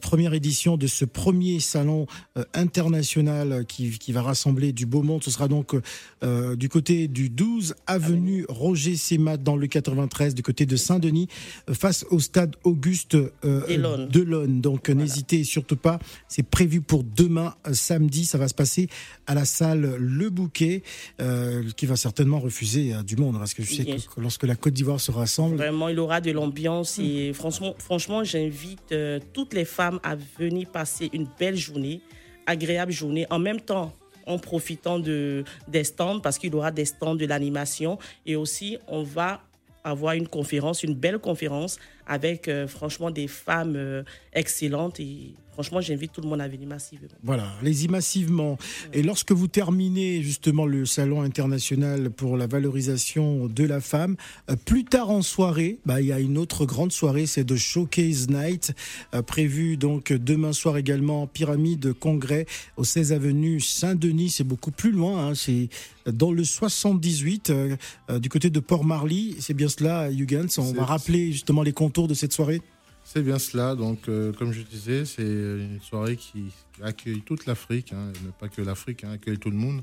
première 0.00 0.34
édition 0.34 0.76
de 0.76 0.86
ce 0.86 1.04
premier 1.04 1.60
salon 1.60 2.06
euh, 2.36 2.44
international 2.54 3.64
qui, 3.66 3.98
qui 3.98 4.12
va 4.12 4.22
rassembler 4.22 4.72
du 4.72 4.86
beau 4.86 5.02
monde. 5.02 5.22
Ce 5.22 5.30
sera 5.30 5.48
donc 5.48 5.74
euh, 6.22 6.56
du 6.56 6.68
côté 6.68 7.08
du 7.08 7.30
12 7.30 7.74
avenue 7.86 8.46
Roger 8.48 8.96
Sémat 8.96 9.36
dans 9.36 9.56
le 9.56 9.66
93, 9.66 10.34
du 10.34 10.42
côté 10.42 10.66
de 10.66 10.76
Saint-Denis, 10.76 11.28
euh, 11.68 11.74
face 11.74 12.04
au 12.10 12.18
stade 12.20 12.56
Auguste 12.64 13.14
euh, 13.14 13.66
Delon. 13.68 14.08
Delon. 14.10 14.60
Donc 14.60 14.88
euh, 14.88 14.94
n'hésitez 14.94 15.44
surtout 15.44 15.76
pas. 15.76 15.98
C'est 16.28 16.42
prévu 16.42 16.80
pour 16.80 17.04
demain 17.04 17.54
euh, 17.66 17.74
samedi. 17.74 18.24
Ça 18.24 18.38
va 18.38 18.48
se 18.48 18.54
passer 18.54 18.88
à 19.26 19.34
la 19.34 19.44
salle 19.44 19.96
Le 19.98 20.30
Bouquet, 20.30 20.82
euh, 21.20 21.62
qui 21.76 21.86
va 21.86 21.96
certainement 21.96 22.40
refuser 22.40 22.94
euh, 22.94 23.02
du 23.02 23.16
monde, 23.16 23.38
parce 23.38 23.54
que 23.54 23.62
je 23.62 23.74
sais 23.74 23.84
que, 23.84 24.20
lorsque 24.20 24.44
la 24.44 24.56
Côte 24.56 24.72
d'Ivoire 24.74 25.00
se 25.00 25.10
rassemble, 25.10 25.56
Vraiment, 25.56 25.88
il 25.88 25.98
aura 25.98 26.20
de 26.20 26.30
l'ambiance 26.30 26.98
et 26.98 27.32
franchement, 27.32 27.74
franchement 27.78 28.24
j'invite 28.24 28.92
euh, 28.92 29.18
toutes 29.32 29.54
les 29.54 29.64
à 29.78 30.16
venir 30.38 30.68
passer 30.70 31.10
une 31.12 31.26
belle 31.38 31.56
journée, 31.56 32.00
agréable 32.46 32.92
journée, 32.92 33.26
en 33.30 33.38
même 33.38 33.60
temps 33.60 33.92
en 34.26 34.38
profitant 34.38 34.98
de, 34.98 35.44
des 35.68 35.84
stands, 35.84 36.20
parce 36.20 36.38
qu'il 36.38 36.52
y 36.52 36.56
aura 36.56 36.70
des 36.70 36.84
stands 36.86 37.14
de 37.14 37.26
l'animation. 37.26 37.98
Et 38.26 38.36
aussi 38.36 38.78
on 38.88 39.02
va 39.02 39.42
avoir 39.84 40.14
une 40.14 40.28
conférence, 40.28 40.82
une 40.82 40.94
belle 40.94 41.18
conférence 41.18 41.78
avec 42.06 42.48
euh, 42.48 42.66
franchement 42.66 43.10
des 43.10 43.28
femmes 43.28 43.76
euh, 43.76 44.02
excellentes 44.32 45.00
et 45.00 45.34
franchement 45.54 45.80
j'invite 45.80 46.12
tout 46.12 46.20
le 46.20 46.28
monde 46.28 46.40
à 46.40 46.48
venir 46.48 46.68
massivement. 46.68 47.08
Voilà, 47.22 47.46
allez-y 47.60 47.88
massivement. 47.88 48.58
Et 48.92 49.02
lorsque 49.02 49.32
vous 49.32 49.46
terminez 49.46 50.22
justement 50.22 50.66
le 50.66 50.84
salon 50.84 51.22
international 51.22 52.10
pour 52.10 52.36
la 52.36 52.46
valorisation 52.46 53.46
de 53.46 53.64
la 53.64 53.80
femme, 53.80 54.16
euh, 54.50 54.56
plus 54.56 54.84
tard 54.84 55.10
en 55.10 55.22
soirée, 55.22 55.78
bah, 55.86 56.00
il 56.00 56.08
y 56.08 56.12
a 56.12 56.20
une 56.20 56.38
autre 56.38 56.66
grande 56.66 56.92
soirée, 56.92 57.26
c'est 57.26 57.44
de 57.44 57.56
Showcase 57.56 58.28
Night, 58.28 58.74
euh, 59.14 59.22
prévue 59.22 59.76
donc 59.76 60.12
demain 60.12 60.52
soir 60.52 60.76
également, 60.76 61.26
Pyramide 61.26 61.92
Congrès 61.92 62.46
au 62.76 62.84
16 62.84 63.12
avenue 63.12 63.60
Saint-Denis. 63.60 64.30
C'est 64.30 64.44
beaucoup 64.44 64.72
plus 64.72 64.90
loin, 64.90 65.28
hein, 65.28 65.34
c'est 65.34 65.68
dans 66.06 66.32
le 66.32 66.44
78, 66.44 67.50
euh, 67.50 67.76
euh, 68.10 68.18
du 68.18 68.28
côté 68.28 68.50
de 68.50 68.60
Port-Marly. 68.60 69.36
C'est 69.40 69.54
bien 69.54 69.68
cela, 69.68 70.10
Huygens. 70.10 70.58
On 70.58 70.72
va 70.72 70.84
rappeler 70.84 71.32
justement 71.32 71.62
les 71.62 71.72
de 72.02 72.14
cette 72.14 72.32
soirée. 72.32 72.60
C'est 73.04 73.22
bien 73.22 73.38
cela. 73.38 73.74
Donc, 73.74 74.08
euh, 74.08 74.32
comme 74.32 74.52
je 74.52 74.62
disais, 74.62 75.04
c'est 75.04 75.22
une 75.22 75.78
soirée 75.80 76.16
qui 76.16 76.46
accueille 76.82 77.20
toute 77.20 77.46
l'Afrique, 77.46 77.92
hein, 77.92 78.12
pas 78.40 78.48
que 78.48 78.62
l'Afrique, 78.62 79.04
hein, 79.04 79.12
accueille 79.12 79.38
tout 79.38 79.50
le 79.50 79.56
monde. 79.56 79.82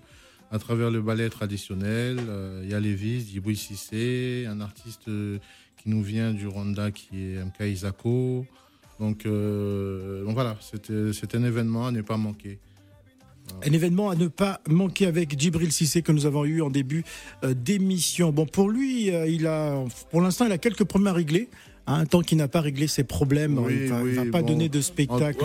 à 0.53 0.59
travers 0.59 0.91
le 0.91 1.01
ballet 1.01 1.30
traditionnel. 1.30 2.20
Il 2.64 2.70
y 2.70 2.74
a 2.74 2.80
Lévis, 2.82 3.26
Djibril 3.26 3.55
Sissé, 3.55 4.45
un 4.49 4.59
artiste 4.59 5.05
qui 5.05 5.86
nous 5.88 6.03
vient 6.03 6.34
du 6.34 6.45
Rwanda 6.45 6.91
qui 6.91 7.07
est 7.22 7.41
MK 7.41 7.72
Isako. 7.72 8.45
Donc, 8.99 9.24
donc 9.24 10.34
voilà, 10.34 10.57
c'est 10.59 11.36
un 11.36 11.43
événement 11.45 11.88
à 11.88 11.91
ne 11.91 12.01
pas 12.01 12.18
manquer. 12.18 12.59
Un 13.66 13.72
événement 13.72 14.09
à 14.09 14.16
ne 14.16 14.28
pas 14.28 14.59
manquer 14.68 15.05
avec 15.05 15.39
Djibril 15.39 15.72
Sissé 15.72 16.01
que 16.01 16.12
nous 16.12 16.26
avons 16.26 16.43
eu 16.43 16.62
en 16.62 16.70
début 16.70 17.05
d'émission. 17.43 18.34
Bon, 18.34 18.45
pour 18.45 18.70
lui, 18.70 19.07
il 19.07 19.47
a, 19.47 19.82
pour 20.09 20.20
l'instant, 20.20 20.45
il 20.47 20.51
a 20.51 20.57
quelques 20.57 20.84
problèmes 20.84 21.14
à 21.14 21.14
régler. 21.14 21.47
Hein, 21.88 22.06
tant 22.06 22.22
qu'il 22.22 22.38
n'a 22.38 22.48
pas 22.48 22.62
réglé 22.62 22.88
ses 22.88 23.04
problèmes, 23.04 23.60
il 23.70 23.92
ne 23.92 24.24
va, 24.24 24.32
pas 24.32 24.42
donner 24.42 24.70
de 24.70 24.82
spectacle. 24.82 25.44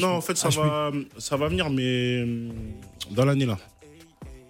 non, 0.00 0.06
en 0.08 0.20
fait, 0.20 0.36
ça, 0.36 0.48
va, 0.48 0.90
ça 1.18 1.36
va 1.36 1.48
venir, 1.48 1.70
mais 1.70 1.82
euh, 1.82 2.48
dans 3.10 3.24
l'année 3.24 3.46
là. 3.46 3.58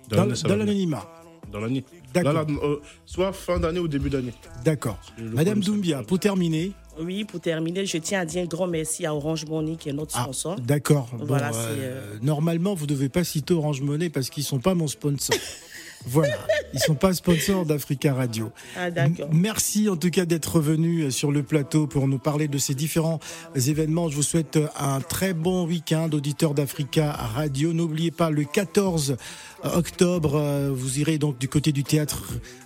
Dans, 0.09 0.25
l'anonymat. 0.57 1.05
Dans 1.51 1.61
l'année. 1.61 1.85
D'accord. 2.13 2.47
Euh, 2.63 2.81
soit 3.07 3.33
fin 3.33 3.59
d'année 3.59 3.81
ou 3.81 3.89
début 3.89 4.11
d'année. 4.11 4.33
D'accord. 4.65 4.99
Madame 5.19 5.61
Doumbia, 5.61 6.03
pour 6.03 6.19
terminer. 6.19 6.73
Oui, 7.01 7.25
pour 7.25 7.41
terminer, 7.41 7.87
je 7.87 7.99
tiens 7.99 8.21
à 8.21 8.25
dire 8.25 8.43
un 8.43 8.47
grand 8.47 8.69
merci 8.69 9.05
à 9.05 9.15
Orange 9.15 9.47
Money 9.47 9.77
qui 9.77 9.89
est 9.89 9.93
notre 9.93 10.13
ah, 10.17 10.23
sponsor. 10.23 10.61
D'accord. 10.61 11.11
Voilà, 11.19 11.51
euh, 11.53 12.17
Normalement, 12.23 12.75
vous 12.75 12.85
ne 12.85 12.91
devez 12.91 13.09
pas 13.09 13.25
citer 13.25 13.53
Orange 13.53 13.81
Money 13.81 14.11
parce 14.11 14.31
qu'ils 14.31 14.43
ne 14.43 14.47
sont 14.47 14.61
pas 14.61 14.75
mon 14.75 14.87
sponsor. 14.87 15.37
Voilà, 16.07 16.37
ils 16.73 16.81
sont 16.81 16.95
pas 16.95 17.15
sponsors 17.15 17.65
d'Africa 17.65 18.13
Radio. 18.13 18.53
Ah. 18.77 18.89
Merci 19.33 19.89
en 19.89 19.97
tout 19.97 20.11
cas 20.11 20.25
d'être 20.25 20.61
venu 20.61 21.11
sur 21.11 21.33
le 21.33 21.43
plateau 21.43 21.87
pour 21.87 22.09
nous 22.09 22.19
parler 22.19 22.49
de 22.49 22.59
ces 22.59 22.75
différents 22.75 23.21
événements. 23.55 24.09
Je 24.09 24.17
vous 24.17 24.23
souhaite 24.23 24.59
un 24.79 25.01
très 25.01 25.33
bon 25.33 25.67
week-end, 25.67 26.11
auditeur 26.13 26.55
d'Africa 26.55 27.13
Radio. 27.13 27.73
N'oubliez 27.73 28.11
pas 28.11 28.31
le 28.31 28.45
14 28.45 29.17
octobre. 29.65 30.35
Euh, 30.37 30.71
vous 30.73 30.99
irez 31.01 31.19
donc 31.19 31.39
du 31.39 31.49
côté 31.49 31.73
du 31.73 31.85
théâtre 31.85 32.23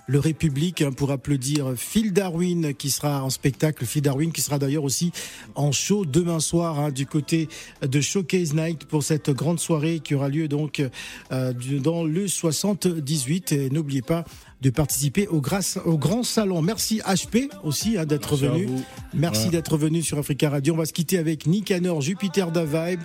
Le 0.07 0.19
République 0.19 0.81
hein, 0.81 0.91
pour 0.91 1.11
applaudir 1.11 1.73
Phil 1.75 2.13
Darwin 2.13 2.73
qui 2.73 2.89
sera 2.89 3.23
en 3.23 3.29
spectacle. 3.29 3.85
Phil 3.85 4.01
Darwin 4.01 4.31
qui 4.31 4.41
sera 4.41 4.59
d'ailleurs 4.59 4.83
aussi 4.83 5.11
en 5.55 5.71
show 5.71 6.05
demain 6.05 6.39
soir 6.39 6.79
hein, 6.79 6.91
du 6.91 7.05
côté 7.05 7.49
de 7.81 8.01
Showcase 8.01 8.53
Night 8.53 8.85
pour 8.85 9.03
cette 9.03 9.29
grande 9.29 9.59
soirée 9.59 9.99
qui 9.99 10.15
aura 10.15 10.29
lieu 10.29 10.47
donc 10.47 10.83
euh, 11.31 11.53
dans 11.81 12.03
le 12.03 12.27
78. 12.27 13.51
Et 13.51 13.69
n'oubliez 13.69 14.01
pas 14.01 14.25
de 14.61 14.69
participer 14.69 15.27
au, 15.27 15.41
au, 15.85 15.97
grand 15.97 16.23
salon. 16.23 16.61
Merci 16.61 17.01
HP 17.05 17.49
aussi 17.63 17.97
hein, 17.97 18.05
d'être 18.05 18.35
venu. 18.35 18.67
Merci 19.13 19.49
d'être 19.49 19.77
venu 19.77 20.01
sur 20.01 20.17
Africa 20.17 20.49
Radio. 20.49 20.73
On 20.73 20.77
va 20.77 20.85
se 20.85 20.93
quitter 20.93 21.17
avec 21.17 21.45
Nicanor, 21.45 22.01
Jupiter 22.01 22.51
da 22.51 22.65
Vibe. 22.65 23.01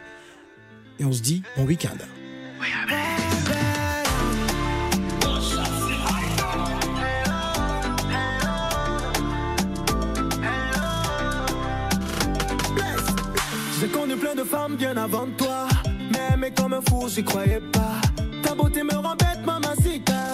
Et 0.99 1.05
on 1.05 1.13
se 1.13 1.23
dit 1.23 1.43
bon 1.57 1.65
week-end. 1.65 1.97
Plein 14.17 14.35
de 14.35 14.45
femmes 14.45 14.77
bien 14.77 14.97
avant 14.97 15.27
toi. 15.37 15.67
Mais, 16.39 16.51
comme 16.51 16.75
un 16.75 16.81
fou, 16.81 17.09
j'y 17.09 17.25
croyais 17.25 17.61
pas. 17.73 18.01
Ta 18.43 18.55
beauté 18.55 18.83
me 18.83 18.95
rend 18.95 19.17
bête, 19.17 19.45
mamacita. 19.45 20.34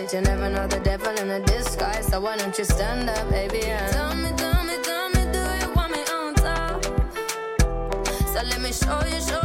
switch. 0.00 0.12
You 0.12 0.20
never 0.20 0.48
know 0.50 0.66
the 0.66 0.80
devil 0.80 1.14
in 1.18 1.30
a 1.30 1.40
disguise. 1.40 2.06
So 2.06 2.20
why 2.20 2.36
don't 2.36 2.56
you 2.56 2.64
stand 2.64 3.08
up, 3.08 3.30
baby? 3.30 3.62
And 3.64 3.92
tell 3.92 4.14
me, 4.14 4.30
tell 4.36 4.64
me, 4.64 4.76
tell 4.82 5.08
me, 5.10 5.24
do 5.32 5.38
you 5.60 5.72
want 5.74 5.92
me 5.92 6.02
on 6.12 6.34
top? 6.34 6.84
So 8.32 8.42
let 8.42 8.60
me 8.60 8.72
show 8.72 9.00
you, 9.06 9.20
show 9.20 9.39